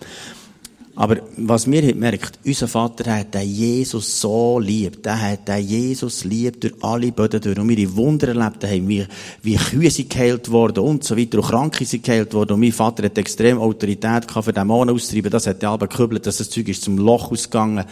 Aber 0.95 1.17
was 1.38 1.69
wir 1.69 1.82
haben 1.82 1.93
gemerkt, 1.93 2.38
unser 2.45 2.67
Vater 2.67 3.15
hat 3.15 3.34
den 3.34 3.49
Jesus 3.49 4.21
so 4.21 4.60
lieb. 4.60 5.01
Der 5.01 5.19
hat 5.19 5.47
den 5.47 5.67
Jesus 5.67 6.23
lieb 6.23 6.62
durch 6.62 6.75
alle 6.82 7.12
Böden 7.12 7.41
durch. 7.41 7.58
Und 7.58 7.67
wir 7.67 7.77
haben 7.77 7.95
Wunder 7.95 8.27
erlebt 8.27 8.63
haben, 8.63 8.88
wie, 8.88 9.08
wie 9.41 9.56
Kühe 9.56 9.89
sind 9.89 10.12
geheilt 10.12 10.51
worden 10.51 10.84
und 10.84 11.03
so 11.03 11.17
weiter. 11.17 11.39
Und 11.39 11.45
Kranke 11.45 11.84
sind 11.86 12.03
geheilt 12.03 12.36
worden. 12.36 12.53
Und 12.53 12.60
mein 12.60 12.71
Vater 12.71 13.06
hat 13.06 13.17
extrem 13.17 13.58
Autorität 13.58 14.27
gehabt, 14.27 14.45
für 14.45 14.53
Dämonen 14.53 14.93
auszutreiben. 14.93 15.32
Das 15.32 15.47
hat 15.47 15.63
er 15.63 15.71
aber 15.71 15.88
gekübelt, 15.88 16.27
dass 16.27 16.38
das 16.38 16.51
Zeug 16.51 16.67
ist 16.67 16.84
zum 16.84 16.99
Loch 16.99 17.32
ausgegangen. 17.32 17.86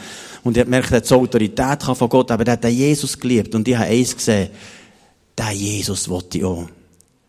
Und 0.44 0.56
ich 0.56 0.62
habe 0.62 0.70
gemerkt, 0.70 0.92
er 0.92 0.98
hat 0.98 1.08
so 1.08 1.20
Autorität 1.20 1.82
von 1.82 2.08
Gott, 2.08 2.30
aber 2.30 2.46
er 2.46 2.54
hat 2.54 2.64
den 2.64 2.76
Jesus 2.76 3.18
geliebt. 3.18 3.56
Und 3.56 3.68
ich 3.68 3.76
habe 3.76 3.90
eins 3.90 4.16
gesehen. 4.16 4.50
Der 5.36 5.52
Jesus 5.54 6.08
wollte 6.08 6.38
ich 6.38 6.46
auch. 6.46 6.68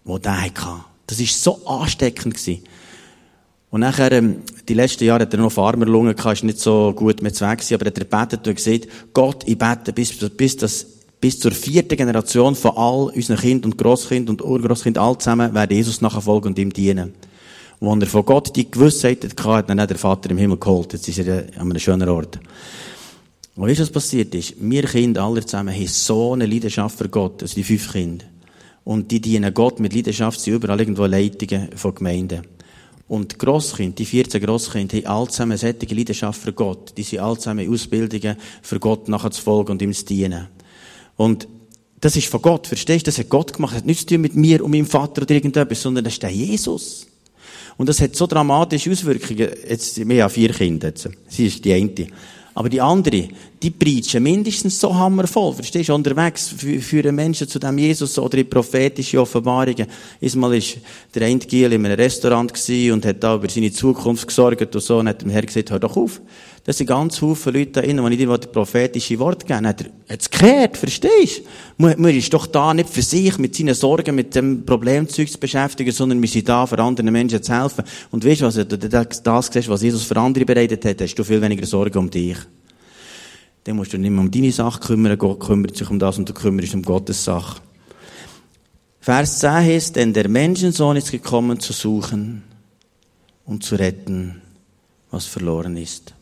Wo 0.05 0.19
der 0.19 0.39
hatte. 0.39 0.85
Das 1.07 1.19
war 1.19 1.27
so 1.27 1.67
ansteckend. 1.67 2.37
Und 3.73 3.81
nachher, 3.81 4.13
ähm, 4.13 4.43
die 4.69 4.75
letzten 4.75 5.05
Jahre 5.05 5.23
hat 5.23 5.33
er 5.33 5.41
noch 5.41 5.53
Farmerlungen 5.53 6.15
gehabt, 6.15 6.35
ist 6.35 6.45
nicht 6.45 6.61
so 6.61 6.93
gut 6.95 7.23
mit 7.23 7.35
Zweck 7.35 7.61
aber 7.73 7.87
er 7.87 7.91
hat 7.91 7.95
gebetet 7.95 8.47
und 8.47 8.55
gesagt, 8.55 8.89
Gott, 9.13 9.43
ich 9.47 9.59
bete, 9.59 9.93
bis, 9.93 10.17
bis 10.17 10.57
das, 10.57 10.87
bis 11.21 11.41
zur 11.41 11.53
vierten 11.53 11.97
Generation 11.97 12.55
von 12.55 12.73
all 12.77 13.13
unseren 13.15 13.39
Kindern 13.39 13.73
und 13.73 13.79
Grosskind 13.79 14.31
und 14.31 14.43
Urgrosskind, 14.43 14.99
all 14.99 15.19
zusammen, 15.19 15.55
werden 15.55 15.77
Jesus 15.77 16.01
nachfolgen 16.01 16.51
und 16.51 16.59
ihm 16.59 16.73
dienen. 16.73 17.15
Und 17.81 17.89
als 17.89 18.03
er 18.03 18.07
von 18.11 18.25
Gott 18.25 18.55
die 18.55 18.71
Gewissheit 18.71 19.25
hatte, 19.25 19.45
hat 19.45 19.69
dann 19.71 19.77
der 19.77 19.99
Vater 19.99 20.31
im 20.31 20.39
Himmel 20.39 20.59
geholt. 20.59 20.93
Jetzt 20.93 21.09
ist 21.09 21.19
er 21.19 21.45
an 21.57 21.71
einem 21.71 21.79
schönen 21.81 22.09
Ort. 22.09 22.39
Und 23.57 23.69
weißt 23.69 23.81
du, 23.81 23.83
was 23.83 23.91
passiert 23.91 24.35
ist? 24.35 24.55
Wir 24.61 24.85
Kinder 24.85 25.25
alle 25.25 25.45
zusammen 25.45 25.75
haben 25.75 25.87
so 25.89 26.33
eine 26.33 26.47
Leidenschaft 26.47 26.97
für 26.97 27.09
Gott, 27.09 27.43
also 27.43 27.55
die 27.55 27.65
fünf 27.65 27.93
Kinder. 27.93 28.25
Und 28.85 29.11
die 29.11 29.21
dienen 29.21 29.53
Gott 29.53 29.81
mit 29.81 29.95
Leidenschaft, 29.95 30.41
sie 30.41 30.53
überall 30.53 30.79
irgendwo 30.79 31.07
Leitungen 31.07 31.71
von 31.77 31.95
Gemeinden. 31.95 32.43
Und 33.13 33.33
die 33.33 33.37
Grosskinder, 33.37 33.95
die 33.95 34.07
14 34.07 34.41
Grosskinder, 34.41 34.97
haben 34.97 35.07
alle 35.07 35.29
zusammen 35.29 35.59
solche 35.59 35.95
Leidenschaft 35.95 36.41
für 36.41 36.55
Gott. 36.55 36.95
Die 36.97 37.03
sind 37.03 37.19
alle 37.19 37.37
zusammen 37.37 37.71
Ausbildungen, 37.71 38.39
für 38.63 38.81
Gott 38.81 39.07
nachher 39.07 39.31
zu 39.31 39.43
folgen 39.43 39.73
und 39.73 39.83
ihm 39.83 39.93
zu 39.93 40.07
dienen. 40.07 40.49
Und 41.19 41.47
das 42.01 42.17
ist 42.17 42.29
von 42.29 42.41
Gott, 42.41 42.67
verstehst 42.67 43.07
du? 43.07 43.11
Das 43.11 43.19
hat 43.19 43.29
Gott 43.29 43.53
gemacht. 43.53 43.73
Das 43.73 43.81
hat 43.81 43.87
nichts 43.87 44.07
zu 44.07 44.15
tun 44.15 44.23
mit 44.23 44.35
mir 44.35 44.65
und 44.65 44.71
meinem 44.71 44.87
Vater 44.87 45.21
oder 45.21 45.35
irgendetwas, 45.35 45.83
sondern 45.83 46.05
das 46.05 46.15
ist 46.15 46.23
der 46.23 46.31
Jesus. 46.31 47.07
Und 47.77 47.91
das 47.91 48.01
hat 48.01 48.17
so 48.17 48.27
dramatische 48.27 48.91
Auswirkungen. 48.91 49.51
Jetzt, 49.69 50.09
wir 50.09 50.23
haben 50.23 50.31
vier 50.31 50.49
Kinder 50.55 50.89
jetzt. 50.89 51.07
Sie 51.29 51.49
ist 51.49 51.63
die 51.63 51.75
eine. 51.75 52.07
Aber 52.55 52.69
die 52.69 52.81
andere, 52.81 53.29
die 53.63 53.71
preachen 53.71 54.23
mindestens 54.23 54.79
so 54.79 54.95
hammervoll, 54.95 55.55
verstehst 55.55 55.89
du, 55.89 55.95
unterwegs, 55.95 56.55
führen 56.81 57.15
Menschen 57.15 57.49
zu 57.49 57.59
dem 57.59 57.79
Jesus 57.79 58.19
oder 58.19 58.39
in 58.39 58.49
prophetische 58.49 59.21
Offenbarungen. 59.21 59.87
Einmal 60.21 60.55
ist 60.55 60.77
der 61.15 61.27
eine 61.27 61.39
Giel 61.39 61.73
in 61.73 61.87
einem 61.87 61.99
Restaurant 61.99 62.53
und 62.69 63.07
hat 63.07 63.23
da 63.23 63.37
über 63.37 63.49
seine 63.49 63.73
Zukunft 63.73 64.27
gesorgt 64.27 64.75
und 64.75 64.83
so, 64.83 64.99
und 64.99 65.09
hat 65.09 65.23
dem 65.23 65.31
Herr 65.31 65.43
gesagt, 65.43 65.71
hör 65.71 65.79
doch 65.79 65.97
auf. 65.97 66.21
Das 66.65 66.79
sind 66.79 66.87
ganz 66.87 67.19
viele 67.19 67.59
Leute 67.59 67.73
da 67.73 67.81
innen, 67.81 68.09
die 68.11 68.17
dir 68.17 68.29
das 68.29 68.47
prophetische 68.53 69.19
Wort 69.19 69.47
geben. 69.47 69.67
Hat 69.67 69.81
er, 69.81 69.91
hat's 70.09 70.31
gehört, 70.31 70.77
verstehst 70.77 71.43
du? 71.77 71.85
Man, 71.97 72.05
ist 72.05 72.33
doch 72.33 72.47
da 72.47 72.73
nicht 72.73 72.89
für 72.89 73.03
sich, 73.03 73.37
mit 73.39 73.57
seinen 73.57 73.75
Sorgen, 73.75 74.15
mit 74.15 74.33
dem 74.37 74.65
Problemzeug 74.65 75.29
zu 75.29 75.41
beschäftigen, 75.41 75.91
sondern 75.91 76.23
wir 76.23 76.29
sind 76.29 76.49
da, 76.49 76.65
für 76.65 76.79
andere 76.79 77.11
Menschen 77.11 77.43
zu 77.43 77.53
helfen. 77.53 77.83
Und 78.13 78.25
weißt 78.25 78.43
du 78.43 78.45
was, 78.47 78.57
wenn 78.57 78.69
du 78.69 78.89
das 78.89 79.51
siehst, 79.53 79.69
was 79.69 79.83
Jesus 79.83 80.05
für 80.05 80.17
andere 80.17 80.45
bereitet 80.45 80.85
hat, 80.85 81.01
hast 81.01 81.17
du 81.17 81.25
viel 81.25 81.43
weniger 81.43 81.67
Sorgen 81.67 81.99
um 81.99 82.09
dich. 82.09 82.39
Dann 83.65 83.77
musst 83.77 83.93
du 83.93 83.99
nicht 83.99 84.11
mehr 84.11 84.21
um 84.21 84.31
deine 84.31 84.53
Sache 84.53 84.79
kümmern, 84.79 85.19
Gott 85.19 85.41
kümmert 85.41 85.77
sich 85.77 85.91
um 85.91 85.99
das 85.99 86.19
und 86.19 86.29
du 86.29 86.33
kümmerst 86.33 86.75
um 86.75 86.83
Gottes 86.83 87.25
Sache. 87.25 87.61
Vers 89.01 89.41
10 89.41 89.51
heißt, 89.51 89.97
denn 89.97 90.13
der 90.13 90.29
Menschensohn 90.29 90.97
ist 90.97 91.11
gekommen 91.11 91.59
zu 91.59 91.73
suchen 91.73 92.45
und 93.45 93.65
zu 93.65 93.75
retten, 93.75 94.41
was 95.11 95.27
verloren 95.27 95.77
ist. 95.77 96.15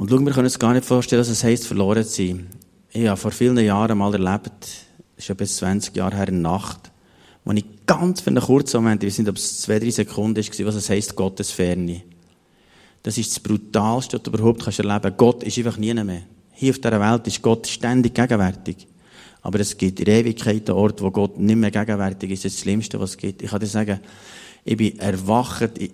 Und 0.00 0.08
schau, 0.08 0.18
wir 0.18 0.32
können 0.32 0.46
uns 0.46 0.58
gar 0.58 0.72
nicht 0.72 0.86
vorstellen, 0.86 1.20
was 1.20 1.28
es 1.28 1.44
heisst, 1.44 1.66
verloren 1.66 2.02
zu 2.04 2.26
sein. 2.26 2.46
Ich 2.90 3.06
habe 3.06 3.18
vor 3.18 3.32
vielen 3.32 3.58
Jahren 3.58 3.98
mal 3.98 4.10
erlebt, 4.14 4.54
das 4.58 5.18
ist 5.18 5.28
ja 5.28 5.34
bis 5.34 5.56
20 5.56 5.94
Jahre 5.94 6.16
her, 6.16 6.28
in 6.28 6.40
Nacht, 6.40 6.90
wo 7.44 7.52
ich 7.52 7.66
ganz 7.84 8.22
für 8.22 8.30
einen 8.30 8.42
kurzen 8.42 8.78
Moment, 8.82 9.02
ich 9.02 9.08
weiß 9.08 9.18
nicht, 9.18 9.28
ob 9.28 9.36
es 9.36 9.60
zwei, 9.60 9.78
drei 9.78 9.90
Sekunden 9.90 10.42
war, 10.42 10.66
was 10.66 10.74
es 10.74 10.88
heisst, 10.88 11.14
Gottes 11.16 11.50
Ferne. 11.50 12.00
Das 13.02 13.18
ist 13.18 13.30
das 13.30 13.40
Brutalste, 13.40 14.16
was 14.16 14.22
du 14.22 14.30
überhaupt 14.30 14.64
kannst 14.64 14.78
erleben 14.78 15.02
kannst. 15.02 15.18
Gott 15.18 15.42
ist 15.42 15.58
einfach 15.58 15.76
nie 15.76 15.92
mehr. 15.92 16.22
Hier 16.52 16.70
auf 16.70 16.78
dieser 16.78 16.98
Welt 16.98 17.26
ist 17.26 17.42
Gott 17.42 17.66
ständig 17.66 18.14
gegenwärtig. 18.14 18.86
Aber 19.42 19.60
es 19.60 19.76
gibt 19.76 20.00
in 20.00 20.06
Ewigkeit 20.06 20.70
einen 20.70 20.78
Ort, 20.78 21.02
wo 21.02 21.10
Gott 21.10 21.38
nicht 21.38 21.56
mehr 21.56 21.70
gegenwärtig 21.70 22.30
ist. 22.30 22.46
Das 22.46 22.52
ist 22.52 22.56
das 22.56 22.62
Schlimmste, 22.62 22.98
was 22.98 23.10
es 23.10 23.16
gibt. 23.18 23.42
Ich 23.42 23.50
kann 23.50 23.60
dir 23.60 23.66
sagen, 23.66 24.00
ich 24.64 24.78
bin 24.78 24.98
erwacht, 24.98 25.76
ich, 25.76 25.90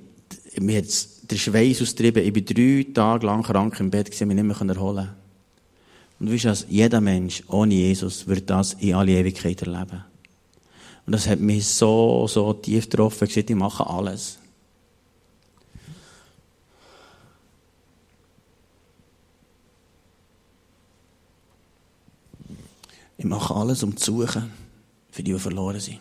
mir 0.61 0.79
hat 0.79 1.31
der 1.31 1.37
Schweiß 1.37 1.83
austrieben. 1.83 2.25
Ich 2.25 2.33
bin 2.33 2.45
drei 2.45 2.87
Tage 2.93 3.27
lang 3.27 3.43
krank 3.43 3.79
im 3.81 3.91
Bett, 3.91 4.07
gewesen, 4.07 4.29
mich 4.29 4.37
nicht 4.37 4.61
mehr 4.61 4.75
erholen 4.75 5.11
Und 6.19 6.27
du 6.27 6.33
weißt, 6.33 6.67
jeder 6.69 7.01
Mensch 7.01 7.43
ohne 7.49 7.75
Jesus 7.75 8.27
wird 8.27 8.49
das 8.49 8.75
in 8.75 8.95
alle 8.95 9.13
Ewigkeit 9.13 9.61
erleben. 9.63 10.05
Und 11.05 11.13
das 11.13 11.29
hat 11.29 11.41
mich 11.41 11.67
so, 11.67 12.27
so 12.27 12.53
tief 12.53 12.89
getroffen. 12.89 13.29
Ich 13.29 13.37
ich 13.37 13.55
mache 13.55 13.87
alles. 13.87 14.39
Ich 23.19 23.25
mache 23.25 23.55
alles, 23.55 23.83
um 23.83 23.97
zu 23.97 24.23
suchen 24.23 24.51
für 25.11 25.23
die, 25.23 25.33
die 25.33 25.39
verloren 25.39 25.81
sind. 25.81 26.01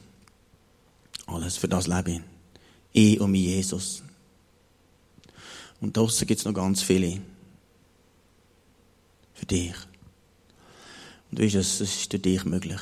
Alles 1.27 1.57
für 1.57 1.67
das 1.67 1.87
Leben. 1.87 2.23
Ich 2.91 3.19
und 3.19 3.31
mein 3.31 3.41
Jesus. 3.41 4.04
Und 5.81 5.95
draussen 5.95 6.27
gibt 6.27 6.39
es 6.39 6.45
noch 6.45 6.53
ganz 6.53 6.81
viele. 6.81 7.21
Für 9.33 9.45
dich. 9.45 9.75
Und 11.29 11.39
du 11.39 11.43
weißt, 11.43 11.55
es 11.55 11.81
ist 11.81 12.13
durch 12.13 12.21
dich 12.21 12.45
möglich. 12.45 12.79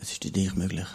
Es 0.00 0.12
ist 0.12 0.24
durch 0.24 0.32
dich 0.32 0.54
möglich. 0.54 0.86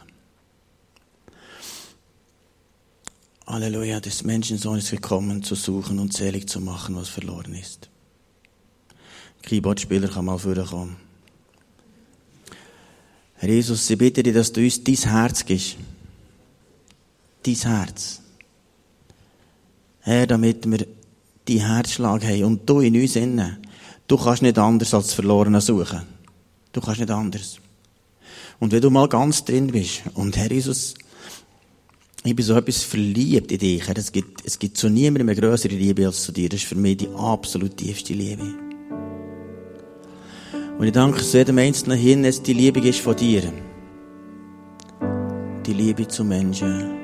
Halleluja, 3.45 3.99
des 3.99 4.23
Menschensohn 4.23 4.77
ist 4.77 4.91
gekommen, 4.91 5.41
zu 5.41 5.55
suchen 5.55 5.97
und 5.97 6.13
selig 6.13 6.47
zu 6.47 6.61
machen, 6.61 6.95
was 6.95 7.09
verloren 7.09 7.55
ist. 7.55 7.89
Keyboardspieler 9.41 10.07
kann 10.07 10.25
mal 10.25 10.37
vorkommen. 10.37 10.97
Herr 13.35 13.49
Jesus, 13.49 13.89
ich 13.89 13.97
bitte 13.97 14.21
dich, 14.21 14.33
dass 14.33 14.51
du 14.51 14.61
uns 14.61 14.83
dein 14.83 14.95
Herz 14.95 15.45
gibst. 15.45 15.77
Dein 17.43 17.55
Herz. 17.55 18.21
Herr, 20.09 20.25
damit 20.25 20.69
wir 20.69 20.87
deinen 21.45 21.59
Herzschlag 21.59 22.23
haben 22.23 22.43
und 22.43 22.67
du 22.67 22.79
in 22.79 22.99
uns 22.99 23.15
innen. 23.15 23.57
Du 24.07 24.17
kannst 24.17 24.41
nicht 24.41 24.57
anders 24.57 24.91
als 24.95 25.13
Verlorene 25.13 25.61
suchen. 25.61 26.01
Du 26.71 26.81
kannst 26.81 26.99
nicht 26.99 27.11
anders. 27.11 27.59
Und 28.59 28.71
wenn 28.71 28.81
du 28.81 28.89
mal 28.89 29.07
ganz 29.07 29.45
drin 29.45 29.67
bist, 29.67 30.01
und 30.15 30.35
Herr 30.35 30.51
Jesus, 30.51 30.95
ich 32.23 32.35
bin 32.35 32.43
so 32.43 32.55
etwas 32.55 32.81
verliebt 32.81 33.51
in 33.51 33.59
dich. 33.59 33.87
Es 33.87 34.11
gibt, 34.11 34.43
es 34.43 34.57
gibt 34.57 34.77
zu 34.77 34.89
niemandem 34.89 35.29
eine 35.29 35.39
größere 35.39 35.75
Liebe 35.75 36.07
als 36.07 36.23
zu 36.23 36.31
dir. 36.31 36.49
Das 36.49 36.61
ist 36.61 36.67
für 36.67 36.75
mich 36.75 36.97
die 36.97 37.09
absolut 37.15 37.77
tiefste 37.77 38.13
Liebe. 38.13 38.47
Und 40.79 40.87
ich 40.87 40.91
danke 40.91 41.21
zu 41.21 41.37
jedem 41.37 41.59
Einzelnen 41.59 41.99
hin, 41.99 42.23
dass 42.23 42.41
die 42.41 42.53
Liebe 42.53 42.79
ist 42.79 42.99
von 42.99 43.15
dir. 43.15 43.43
Die 45.67 45.73
Liebe 45.73 46.07
zu 46.07 46.23
Menschen, 46.23 46.97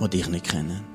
die 0.00 0.08
dich 0.10 0.28
nicht 0.28 0.48
kennen. 0.48 0.89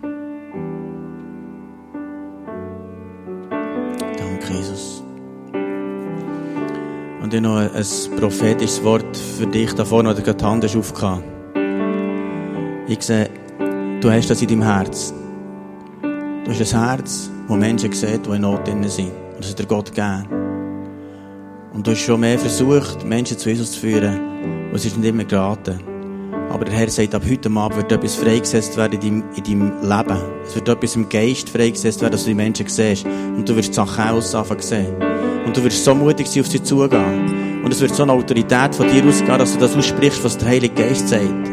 Jesus. 4.50 5.04
Und 7.22 7.34
ich 7.34 7.41
noch 7.41 7.58
ein 7.58 8.20
prophetisches 8.20 8.84
Wort 8.84 9.18
für 9.18 9.48
dich 9.48 9.74
da 9.74 9.84
vorne, 9.84 10.12
oder 10.12 10.22
gerade 10.22 10.38
die 10.38 10.46
Hand 10.46 10.64
hast 10.64 10.76
aufgehauen. 10.76 11.24
Ich 12.88 13.02
sehe, 13.02 13.30
du 14.00 14.12
hast 14.12 14.30
das 14.30 14.41
in 14.41 14.48
deinem 14.48 14.62
Herz. 14.62 15.14
Du 16.02 16.52
hast 16.52 16.74
ein 16.74 16.88
Herz, 16.88 17.32
wo 17.48 17.56
Menschen 17.56 17.91
sehen, 17.91 18.22
die 18.22 18.30
in 18.30 18.41
Not 18.41 18.68
drin 18.68 18.84
sind. 18.88 19.10
Und 19.10 19.39
das 19.39 19.52
hat 19.52 19.60
dir 19.60 19.66
Gott 19.66 19.88
gegeben. 19.88 20.28
Und 21.74 21.88
du 21.88 21.91
hast 21.91 22.00
schon 22.00 22.20
mehr 22.20 22.38
versucht, 22.38 23.04
Menschen 23.04 23.38
zu 23.38 23.50
Jesus 23.50 23.72
zu 23.72 23.80
führen. 23.80 24.70
Und 24.70 24.76
es 24.76 24.86
ist 24.86 24.98
nicht 24.98 25.10
immer 25.10 25.24
geraten. 25.24 25.95
Aber 26.50 26.66
der 26.66 26.74
Herr 26.74 26.89
sagt, 26.89 27.14
ab 27.16 27.24
heute 27.30 27.50
Abend 27.50 27.78
wird 27.78 27.91
etwas 27.91 28.16
freigesetzt 28.16 28.78
werden 28.78 29.00
in 29.00 29.02
deinem, 29.02 29.24
in 29.36 29.43
deinem 29.43 29.82
Leben. 29.82 30.22
Es 30.46 30.56
wird 30.56 30.70
etwas 30.70 30.96
im 30.96 31.10
Geist 31.10 31.50
freigesetzt 31.50 32.02
werden, 32.02 32.14
dass 32.14 32.24
du 32.24 32.30
die 32.30 32.36
Menschen 32.36 32.68
siehst. 32.68 33.06
Und 33.06 33.48
du 33.48 33.56
wirst 33.56 33.74
Sachen 33.74 34.04
anfangen 34.04 34.62
sehen. 34.62 34.96
Und 35.46 35.56
du 35.56 35.64
wirst 35.64 35.84
so 35.84 35.93
mutig 35.93 36.28
sein, 36.28 36.43
auf 36.43 36.48
sie 36.48 36.62
zugehen. 36.64 37.62
Und 37.64 37.72
es 37.72 37.82
wird 37.82 37.96
so 37.96 38.04
eine 38.04 38.14
Autorität 38.14 38.76
von 38.76 38.88
dir 38.88 39.04
ausgehen, 39.06 39.38
dass 39.38 39.54
du 39.54 39.60
das 39.60 39.76
aussprichst, 39.76 40.24
was 40.24 40.38
der 40.38 40.50
Heilige 40.50 40.76
Geist 40.76 41.10
sagt. 41.10 41.50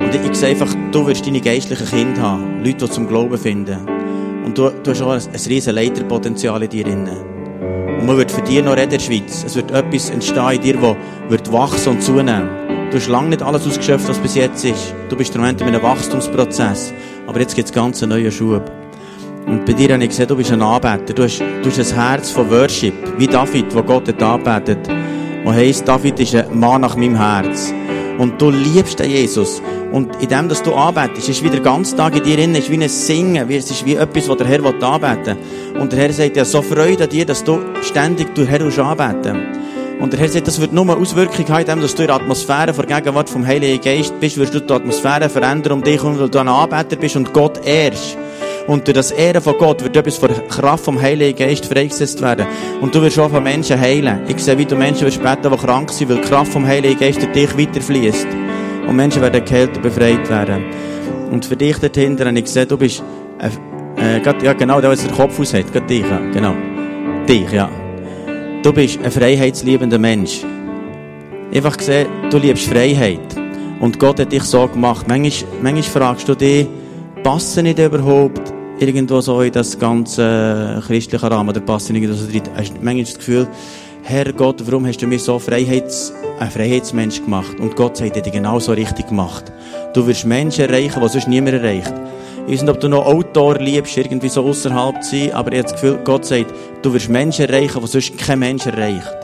Und 0.00 0.14
ich 0.14 0.34
sehe 0.34 0.50
einfach, 0.50 0.74
du 0.90 1.06
wirst 1.06 1.26
deine 1.26 1.40
geistlichen 1.40 1.86
Kinder 1.86 2.22
haben. 2.22 2.64
Leute, 2.64 2.86
die 2.86 2.90
zum 2.90 3.08
Glauben 3.08 3.36
finden. 3.36 3.78
Und 4.44 4.58
du, 4.58 4.70
du 4.70 4.90
hast 4.90 5.02
auch 5.02 5.10
ein, 5.12 5.20
ein 5.20 5.40
riesen 5.48 5.74
Leiterpotenzial 5.74 6.62
in 6.62 6.70
dir 6.70 6.84
drin. 6.84 7.08
Und 7.98 8.06
man 8.06 8.16
wird 8.16 8.30
für 8.30 8.42
dich 8.42 8.62
noch 8.62 8.72
reden 8.72 8.84
in 8.84 8.90
der 8.90 8.98
Schweiz. 8.98 9.44
Es 9.46 9.54
wird 9.54 9.70
etwas 9.70 10.10
entstehen 10.10 10.50
in 10.50 10.60
dir, 10.60 10.74
das 10.74 10.96
wird 11.28 11.52
wachsen 11.52 11.90
und 11.90 12.02
zunehmen. 12.02 12.61
Du 12.92 12.98
hast 12.98 13.08
lange 13.08 13.30
nicht 13.30 13.40
alles 13.40 13.66
ausgeschöpft, 13.66 14.06
was 14.06 14.18
bis 14.18 14.34
jetzt 14.34 14.62
ist. 14.66 14.94
Du 15.08 15.16
bist 15.16 15.34
im 15.34 15.40
Moment 15.40 15.62
in 15.62 15.68
einem 15.68 15.82
Wachstumsprozess. 15.82 16.92
Aber 17.26 17.40
jetzt 17.40 17.56
gibt 17.56 17.68
es 17.68 17.72
ganz 17.72 18.02
einen 18.02 18.12
neuen 18.12 18.30
Schub. 18.30 18.70
Und 19.46 19.64
bei 19.64 19.72
dir 19.72 19.94
habe 19.94 20.02
ich 20.02 20.10
gesehen, 20.10 20.28
du 20.28 20.36
bist 20.36 20.52
ein 20.52 20.60
Anbeter. 20.60 21.14
Du 21.14 21.22
hast, 21.22 21.40
du 21.40 21.70
hast 21.70 21.78
ein 21.78 21.98
Herz 21.98 22.30
von 22.32 22.50
Worship. 22.50 22.92
Wie 23.16 23.26
David, 23.26 23.74
wo 23.74 23.82
Gott 23.82 24.08
hat 24.08 24.22
anbetet. 24.22 24.90
Wo 25.42 25.50
heisst, 25.50 25.88
David 25.88 26.20
ist 26.20 26.34
ein 26.34 26.60
Mann 26.60 26.82
nach 26.82 26.94
meinem 26.94 27.16
Herz. 27.16 27.72
Und 28.18 28.38
du 28.38 28.50
liebst 28.50 28.98
den 28.98 29.10
Jesus. 29.10 29.62
Und 29.90 30.14
in 30.22 30.28
dem, 30.28 30.50
dass 30.50 30.62
du 30.62 30.74
anbetest, 30.74 31.30
ist 31.30 31.42
wieder 31.42 31.60
ganz 31.60 31.96
Tag 31.96 32.14
in 32.14 32.22
dir 32.22 32.36
drin, 32.36 32.54
ist 32.54 32.70
wie 32.70 32.74
ein 32.74 32.90
Singen, 32.90 33.50
es 33.50 33.70
ist 33.70 33.86
wie 33.86 33.94
etwas, 33.94 34.28
was 34.28 34.36
der 34.36 34.48
Herr 34.48 34.62
will. 34.62 35.36
Und 35.80 35.92
der 35.92 35.98
Herr 35.98 36.12
sagt, 36.12 36.36
ja, 36.36 36.44
so 36.44 36.60
Freude 36.60 37.04
an 37.04 37.08
dir, 37.08 37.24
dass 37.24 37.42
du 37.42 37.58
ständig 37.80 38.34
durch 38.34 38.50
Herr 38.50 38.60
anbeten 38.60 39.62
Und 40.02 40.12
der 40.12 40.18
Herr 40.18 40.28
sagt, 40.28 40.48
das 40.48 40.60
wird 40.60 40.72
nur 40.72 40.98
Auswirkungen 40.98 41.48
haben, 41.48 41.80
dass 41.80 41.94
du 41.94 42.02
in 42.02 42.08
der 42.08 42.16
Atmosphäre 42.16 42.74
vor 42.74 42.86
Gegenwart 42.86 43.30
vom 43.30 43.46
Heiligen 43.46 43.80
Geist 43.80 44.18
bist, 44.18 44.36
wirst 44.36 44.52
du 44.52 44.58
die 44.58 44.74
Atmosphäre 44.74 45.28
verändern 45.28 45.74
um 45.74 45.82
dich 45.84 46.02
herum, 46.02 46.18
weil 46.18 46.28
du 46.28 46.40
ein 46.40 46.48
Anbeter 46.48 46.96
bist 46.96 47.14
und 47.14 47.32
Gott 47.32 47.64
ehrst. 47.64 48.18
Und 48.66 48.88
durch 48.88 48.96
das 48.96 49.12
Ehren 49.12 49.40
von 49.40 49.56
Gott 49.58 49.80
wird 49.84 49.96
etwas 49.96 50.18
von 50.18 50.30
Kraft 50.48 50.86
vom 50.86 51.00
Heiligen 51.00 51.38
Geist 51.38 51.66
freigesetzt 51.66 52.20
werden. 52.20 52.48
Und 52.80 52.92
du 52.92 53.00
wirst 53.00 53.16
auch 53.20 53.30
von 53.30 53.44
Menschen 53.44 53.80
heilen. 53.80 54.22
Ich 54.26 54.42
sehe, 54.42 54.58
wie 54.58 54.64
du 54.64 54.74
Menschen 54.74 55.06
wirst 55.06 55.22
beten, 55.22 55.52
die 55.52 55.56
krank 55.56 55.92
sind, 55.92 56.08
weil 56.08 56.16
die 56.16 56.22
Kraft 56.22 56.50
vom 56.52 56.66
Heiligen 56.66 56.98
Geist 56.98 57.22
durch 57.22 57.30
dich 57.30 57.56
weiterfließt. 57.56 58.26
Und 58.88 58.96
Menschen 58.96 59.22
werden 59.22 59.44
geheilt 59.44 59.76
und 59.76 59.82
befreit 59.82 60.28
werden. 60.28 60.64
Und 61.30 61.46
für 61.46 61.56
dich 61.56 61.78
dort 61.78 61.96
hinten 61.96 62.36
ich 62.36 62.44
gesehen, 62.44 62.66
du 62.66 62.76
bist, 62.76 63.04
äh, 63.38 64.16
äh, 64.16 64.20
ja 64.42 64.52
genau, 64.52 64.80
der, 64.80 64.90
was 64.90 65.04
der 65.04 65.12
Kopf 65.12 65.38
aus 65.38 65.54
hat, 65.54 65.72
gerade 65.72 65.86
dich, 65.86 66.02
ja, 66.02 66.18
genau. 66.32 66.54
Dich, 67.28 67.52
ja. 67.52 67.70
Du 68.62 68.72
bist 68.72 69.00
ein 69.02 69.10
freiheitsliebender 69.10 69.98
Mensch. 69.98 70.44
Einfach 71.52 71.76
gesehen, 71.76 72.06
du 72.30 72.38
liebst 72.38 72.68
Freiheit. 72.68 73.18
Und 73.80 73.98
Gott 73.98 74.20
hat 74.20 74.30
dich 74.30 74.44
so 74.44 74.68
gemacht. 74.68 75.08
Manchmal, 75.08 75.50
manchmal 75.60 75.82
fragst 75.82 76.28
du 76.28 76.36
dich, 76.36 76.68
passen 77.24 77.64
nicht 77.64 77.80
überhaupt 77.80 78.52
irgendwo 78.78 79.20
so 79.20 79.40
in 79.40 79.50
das 79.50 79.76
ganze 79.76 80.80
christliche 80.86 81.28
Rahmen, 81.28 81.48
oder 81.48 81.58
passen 81.58 81.96
irgendwo 81.96 82.14
so 82.14 82.30
drin? 82.30 82.42
Hast 82.54 82.74
manchmal 82.80 83.02
das 83.04 83.18
Gefühl, 83.18 83.48
Herr 84.04 84.32
Gott, 84.32 84.64
warum 84.64 84.86
hast 84.86 85.02
du 85.02 85.08
mich 85.08 85.24
so 85.24 85.40
Freiheits, 85.40 86.12
ein 86.38 86.48
Freiheitsmensch 86.48 87.20
gemacht? 87.20 87.58
Und 87.58 87.74
Gott 87.74 88.00
hat 88.00 88.14
dich 88.14 88.32
genau 88.32 88.60
so 88.60 88.70
richtig 88.70 89.08
gemacht. 89.08 89.50
Du 89.92 90.06
wirst 90.06 90.24
Menschen 90.24 90.66
erreichen, 90.66 91.02
die 91.02 91.08
sonst 91.08 91.26
niemand 91.26 91.54
erreicht. 91.54 91.92
Ich 92.46 92.54
weiß 92.54 92.62
nicht, 92.62 92.70
ob 92.70 92.80
du 92.80 92.88
noch 92.88 93.06
Autor 93.06 93.58
liebst, 93.58 93.96
irgendwie 93.96 94.28
so 94.28 94.42
außerhalb 94.44 95.02
zu 95.02 95.10
sein, 95.16 95.32
aber 95.32 95.52
ich 95.52 95.58
habe 95.58 95.62
das 95.62 95.72
Gefühl, 95.72 96.00
Gott 96.04 96.24
sagt, 96.24 96.52
du 96.82 96.92
wirst 96.92 97.08
Menschen 97.08 97.46
erreichen, 97.46 97.80
die 97.80 97.86
sonst 97.86 98.18
kein 98.18 98.40
Mensch 98.40 98.66
erreicht. 98.66 99.16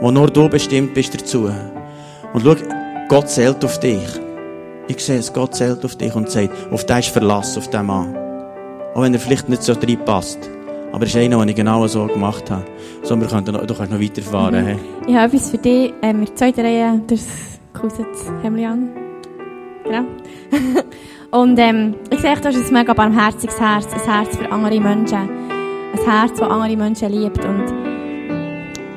Wo 0.00 0.10
nur 0.10 0.28
du 0.28 0.48
bestimmt 0.48 0.92
bist 0.92 1.14
dazu. 1.14 1.50
Und 2.34 2.42
schau, 2.42 2.54
Gott 3.08 3.30
zählt 3.30 3.64
auf 3.64 3.80
dich. 3.80 4.08
Ich 4.88 5.00
sehe 5.00 5.18
es, 5.18 5.32
Gott 5.32 5.54
zählt 5.54 5.84
auf 5.84 5.96
dich 5.96 6.14
und 6.14 6.30
sagt, 6.30 6.50
auf 6.70 6.84
den 6.84 6.98
ist 6.98 7.08
Verlass, 7.08 7.56
auf 7.56 7.70
den 7.70 7.86
Mann. 7.86 8.14
Auch 8.94 9.02
wenn 9.02 9.14
er 9.14 9.20
vielleicht 9.20 9.48
nicht 9.48 9.62
so 9.62 9.72
reinpasst. 9.72 10.38
Aber 10.92 11.04
es 11.04 11.10
ist 11.10 11.16
einer, 11.16 11.38
den 11.38 11.48
ich 11.48 11.56
genau 11.56 11.86
so 11.86 12.06
gemacht 12.06 12.50
habe. 12.50 12.64
So, 13.02 13.18
wir 13.18 13.26
können 13.26 13.52
noch, 13.52 13.66
du 13.66 13.74
kannst 13.74 13.92
noch 13.92 14.00
weiterfahren. 14.00 14.62
Mhm. 14.62 14.66
Hey. 14.66 14.76
Ich 15.06 15.14
habe 15.14 15.26
etwas 15.26 15.50
für 15.50 15.58
dich. 15.58 15.92
Ähm, 16.02 16.20
wir 16.20 16.34
zweite 16.34 16.62
Reihe 16.62 17.00
durchs 17.06 17.26
Hemd 18.42 18.64
an. 18.64 18.88
Genau. 19.84 20.04
und 21.36 21.58
ähm, 21.58 21.94
ich 22.10 22.20
sehe, 22.20 22.34
du 22.34 22.48
hast 22.48 22.56
ein 22.56 22.72
mega 22.72 22.94
barmherziges 22.94 23.60
Herz. 23.60 23.88
Ein 23.92 24.10
Herz 24.10 24.36
für 24.36 24.50
andere 24.50 24.80
Menschen. 24.80 25.18
Ein 25.18 26.04
Herz, 26.04 26.38
das 26.38 26.48
andere 26.48 26.76
Menschen 26.76 27.12
liebt. 27.12 27.44
Und 27.44 27.64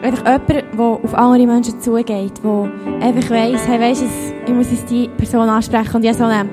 einfach 0.02 0.26
jemand, 0.26 0.50
der 0.50 0.86
auf 0.86 1.14
andere 1.14 1.46
Menschen 1.46 1.80
zugeht. 1.82 2.34
Der 2.44 2.72
einfach 3.02 3.30
weiss, 3.30 3.68
hey, 3.68 3.80
weißt 3.80 4.04
du, 4.04 4.06
ich 4.48 4.54
muss 4.54 4.72
jetzt 4.72 4.90
die 4.90 5.10
Person 5.10 5.50
ansprechen. 5.50 5.96
Und 5.96 6.04
ich 6.04 6.10
habe 6.10 6.18
so 6.18 6.24
eine 6.24 6.50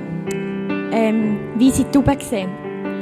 ähm, 0.92 1.38
weise 1.56 1.88
Taube 1.90 2.16
gesehen 2.16 2.50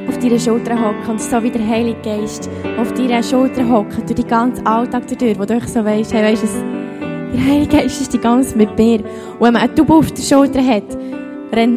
auf 0.06 0.18
deiner 0.18 0.38
Schulter 0.38 0.78
hocken 0.78 1.12
und 1.12 1.18
so 1.18 1.42
wie 1.42 1.50
der 1.50 1.66
Heilige 1.66 1.98
Geist 2.02 2.50
auf 2.78 2.92
deiner 2.92 3.22
Schulter 3.22 3.66
hocken, 3.66 4.04
durch 4.04 4.14
den 4.14 4.28
ganzen 4.28 4.66
Alltag 4.66 5.08
durch, 5.08 5.38
wo 5.38 5.46
du 5.46 5.58
so 5.66 5.82
weisst, 5.82 6.12
hey, 6.12 6.22
weisst 6.22 6.44
der 7.32 7.44
Heilige 7.44 7.78
Geist 7.78 8.02
ist 8.02 8.12
die 8.12 8.18
ganze 8.18 8.56
mit 8.56 8.76
mir. 8.78 9.00
Und 9.00 9.40
wenn 9.40 9.54
man 9.54 9.62
eine 9.62 9.74
Taube 9.74 9.94
auf 9.94 10.12
der 10.12 10.22
Schulter 10.22 10.64
hat, 10.64 10.84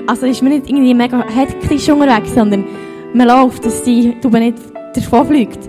also 0.07 0.25
ist 0.25 0.41
man 0.41 0.51
nicht 0.51 0.69
irgendwie 0.69 0.93
mega 0.93 1.23
hektisch 1.27 1.89
unterwegs, 1.89 2.33
sondern 2.33 2.65
man 3.13 3.27
läuft, 3.27 3.65
dass 3.65 3.83
die 3.83 4.19
Taube 4.19 4.39
nicht 4.39 4.57
davon 4.95 5.27
fliegt. 5.27 5.59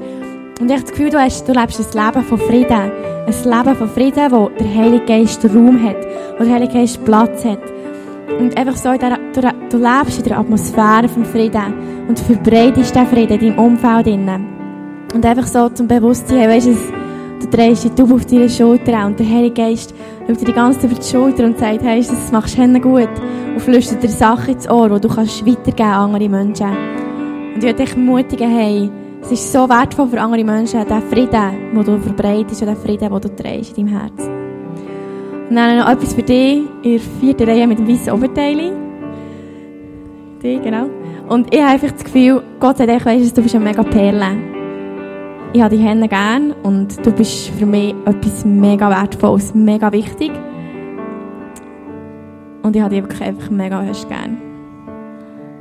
Und 0.61 0.67
ich 0.67 0.73
habe 0.73 0.83
das 0.83 0.91
Gefühl, 0.91 1.11
du, 1.11 1.19
hast, 1.19 1.49
du 1.49 1.53
lebst 1.53 1.79
ein 1.79 2.07
Leben 2.07 2.25
von 2.25 2.39
Frieden. 2.39 2.73
Ein 2.73 3.45
Leben 3.45 3.77
von 3.77 3.89
Frieden, 3.89 4.33
wo 4.33 4.49
der 4.59 4.75
Heilige 4.75 5.05
Geist 5.05 5.45
Raum 5.45 5.83
hat, 5.85 5.97
wo 6.39 6.45
der 6.45 6.55
Heilige 6.55 6.73
Geist 6.73 7.05
Platz 7.05 7.45
hat. 7.45 7.61
Und 8.39 8.57
einfach 8.57 8.77
so, 8.77 8.93
der, 8.97 9.19
du, 9.35 9.41
du 9.71 9.77
lebst 9.79 10.19
in 10.19 10.25
der 10.25 10.39
Atmosphäre 10.39 11.09
vom 11.09 11.25
Frieden 11.25 12.07
und 12.09 12.19
verbreitest 12.19 12.95
den 12.95 13.07
Frieden 13.07 13.41
in 13.41 13.57
deinem 13.57 13.59
Umfeld. 13.59 14.07
Und 15.15 15.25
einfach 15.25 15.47
so 15.47 15.69
zum 15.69 15.87
Bewusstsein, 15.87 16.49
weißt 16.49 16.67
du, 16.67 16.77
Du 17.41 17.47
drehst 17.47 17.85
die 17.85 17.91
Taube 17.91 18.15
auf 18.15 18.27
deine 18.27 18.49
Schulter 18.49 19.07
und 19.07 19.19
der 19.19 19.29
Heilige 19.29 19.55
Geist 19.55 19.95
schaut 20.27 20.41
dir 20.41 20.45
die 20.47 20.53
ganze 20.53 20.81
Zeit 20.81 20.91
über 20.91 21.01
die 21.01 21.07
Schulter 21.07 21.45
und 21.45 21.59
sagt, 21.59 21.83
hey, 21.83 21.99
das 21.99 22.33
machst 22.33 22.59
du 22.59 22.81
gut. 22.81 23.09
Und 23.55 23.61
flüstert 23.61 24.03
dir 24.03 24.09
Sachen 24.09 24.55
ins 24.55 24.69
Ohr, 24.69 24.89
die 24.89 25.01
du 25.01 25.15
kannst 25.15 25.47
weitergeben 25.47 25.89
an 25.89 26.15
andere 26.15 26.29
Menschen. 26.29 26.67
Und 26.67 27.59
ich 27.59 27.63
würde 27.63 27.85
dich 27.85 27.93
ermutigen, 27.93 28.51
hey, 28.51 28.91
es 29.23 29.33
ist 29.33 29.53
so 29.53 29.69
wertvoll 29.69 30.09
für 30.09 30.21
andere 30.21 30.45
Menschen, 30.45 30.87
der 30.87 31.03
Frieden, 31.03 31.75
den 31.75 31.85
du 31.85 31.99
verbreitest 31.99 32.63
und 32.63 32.69
der 32.69 32.77
Frieden, 32.77 33.11
den 33.11 33.21
du 33.21 33.37
trägst 33.37 33.79
in 33.79 33.87
deinem 33.87 34.01
Herz. 34.01 34.31
Und 35.49 35.57
dann 35.57 35.79
noch 35.79 35.89
etwas 35.89 36.15
für 36.15 36.23
dich, 36.23 36.63
in 36.83 36.93
der 36.93 37.01
vierten 37.21 37.49
Reihe 37.49 37.67
mit 37.67 37.79
dem 37.79 37.89
weißen 37.89 38.13
Oberteil. 38.13 38.73
Die, 40.43 40.61
genau. 40.61 40.87
Und 41.29 41.53
ich 41.53 41.61
habe 41.61 41.73
einfach 41.73 41.91
das 41.91 42.05
Gefühl, 42.05 42.43
Gott 42.61 42.79
sagt, 42.79 42.91
ich 42.91 43.05
weiss, 43.05 43.33
du 43.33 43.43
bist 43.43 43.55
eine 43.55 43.65
mega 43.65 43.83
Perle. 43.83 44.58
Ich 45.55 45.63
habe 45.63 45.75
die 45.75 45.83
Hände 45.83 46.09
gern 46.09 46.53
und 46.53 47.05
du 47.07 47.11
bist 47.11 47.49
für 47.49 47.65
mich 47.65 47.95
etwas 48.05 48.45
mega 48.45 48.91
wertvolles, 48.91 49.55
mega 49.55 49.91
wichtig. 49.93 50.31
Und 52.63 52.77
ich 52.77 52.83
habe 52.83 52.95
dich 52.95 53.03
wirklich 53.03 53.23
einfach 53.23 53.49
mega 53.49 53.83
fest 53.83 54.07
gern. 54.11 54.37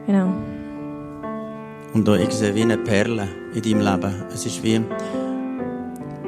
Genau. 0.05 0.33
Und 1.93 2.07
ich 2.09 2.31
sehe 2.31 2.53
wie 2.53 2.63
eine 2.63 2.77
Perle 2.77 3.29
in 3.53 3.61
deinem 3.61 3.79
Leben. 3.79 4.13
Es 4.29 4.45
ist 4.45 4.61
wie 4.61 4.81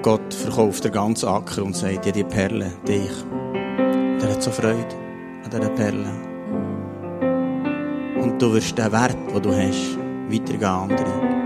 Gott 0.01 0.33
verkauft 0.33 0.85
den 0.85 0.93
ganzen 0.93 1.27
Acker 1.27 1.63
und 1.63 1.75
sagt 1.75 2.05
dir 2.05 2.13
die 2.13 2.23
Perle, 2.23 2.71
dich. 2.87 3.11
Der 4.21 4.31
hat 4.31 4.41
so 4.41 4.51
Freude 4.51 4.77
an 5.43 5.51
dieser 5.51 5.69
Perle. 5.71 6.09
Und 8.21 8.41
du 8.41 8.53
wirst 8.53 8.77
den 8.77 8.89
Wert, 8.89 9.17
den 9.33 9.41
du 9.41 9.53
hast, 9.53 9.97
weitergehen 10.29 10.63
an 10.63 10.91
andere. 10.91 11.38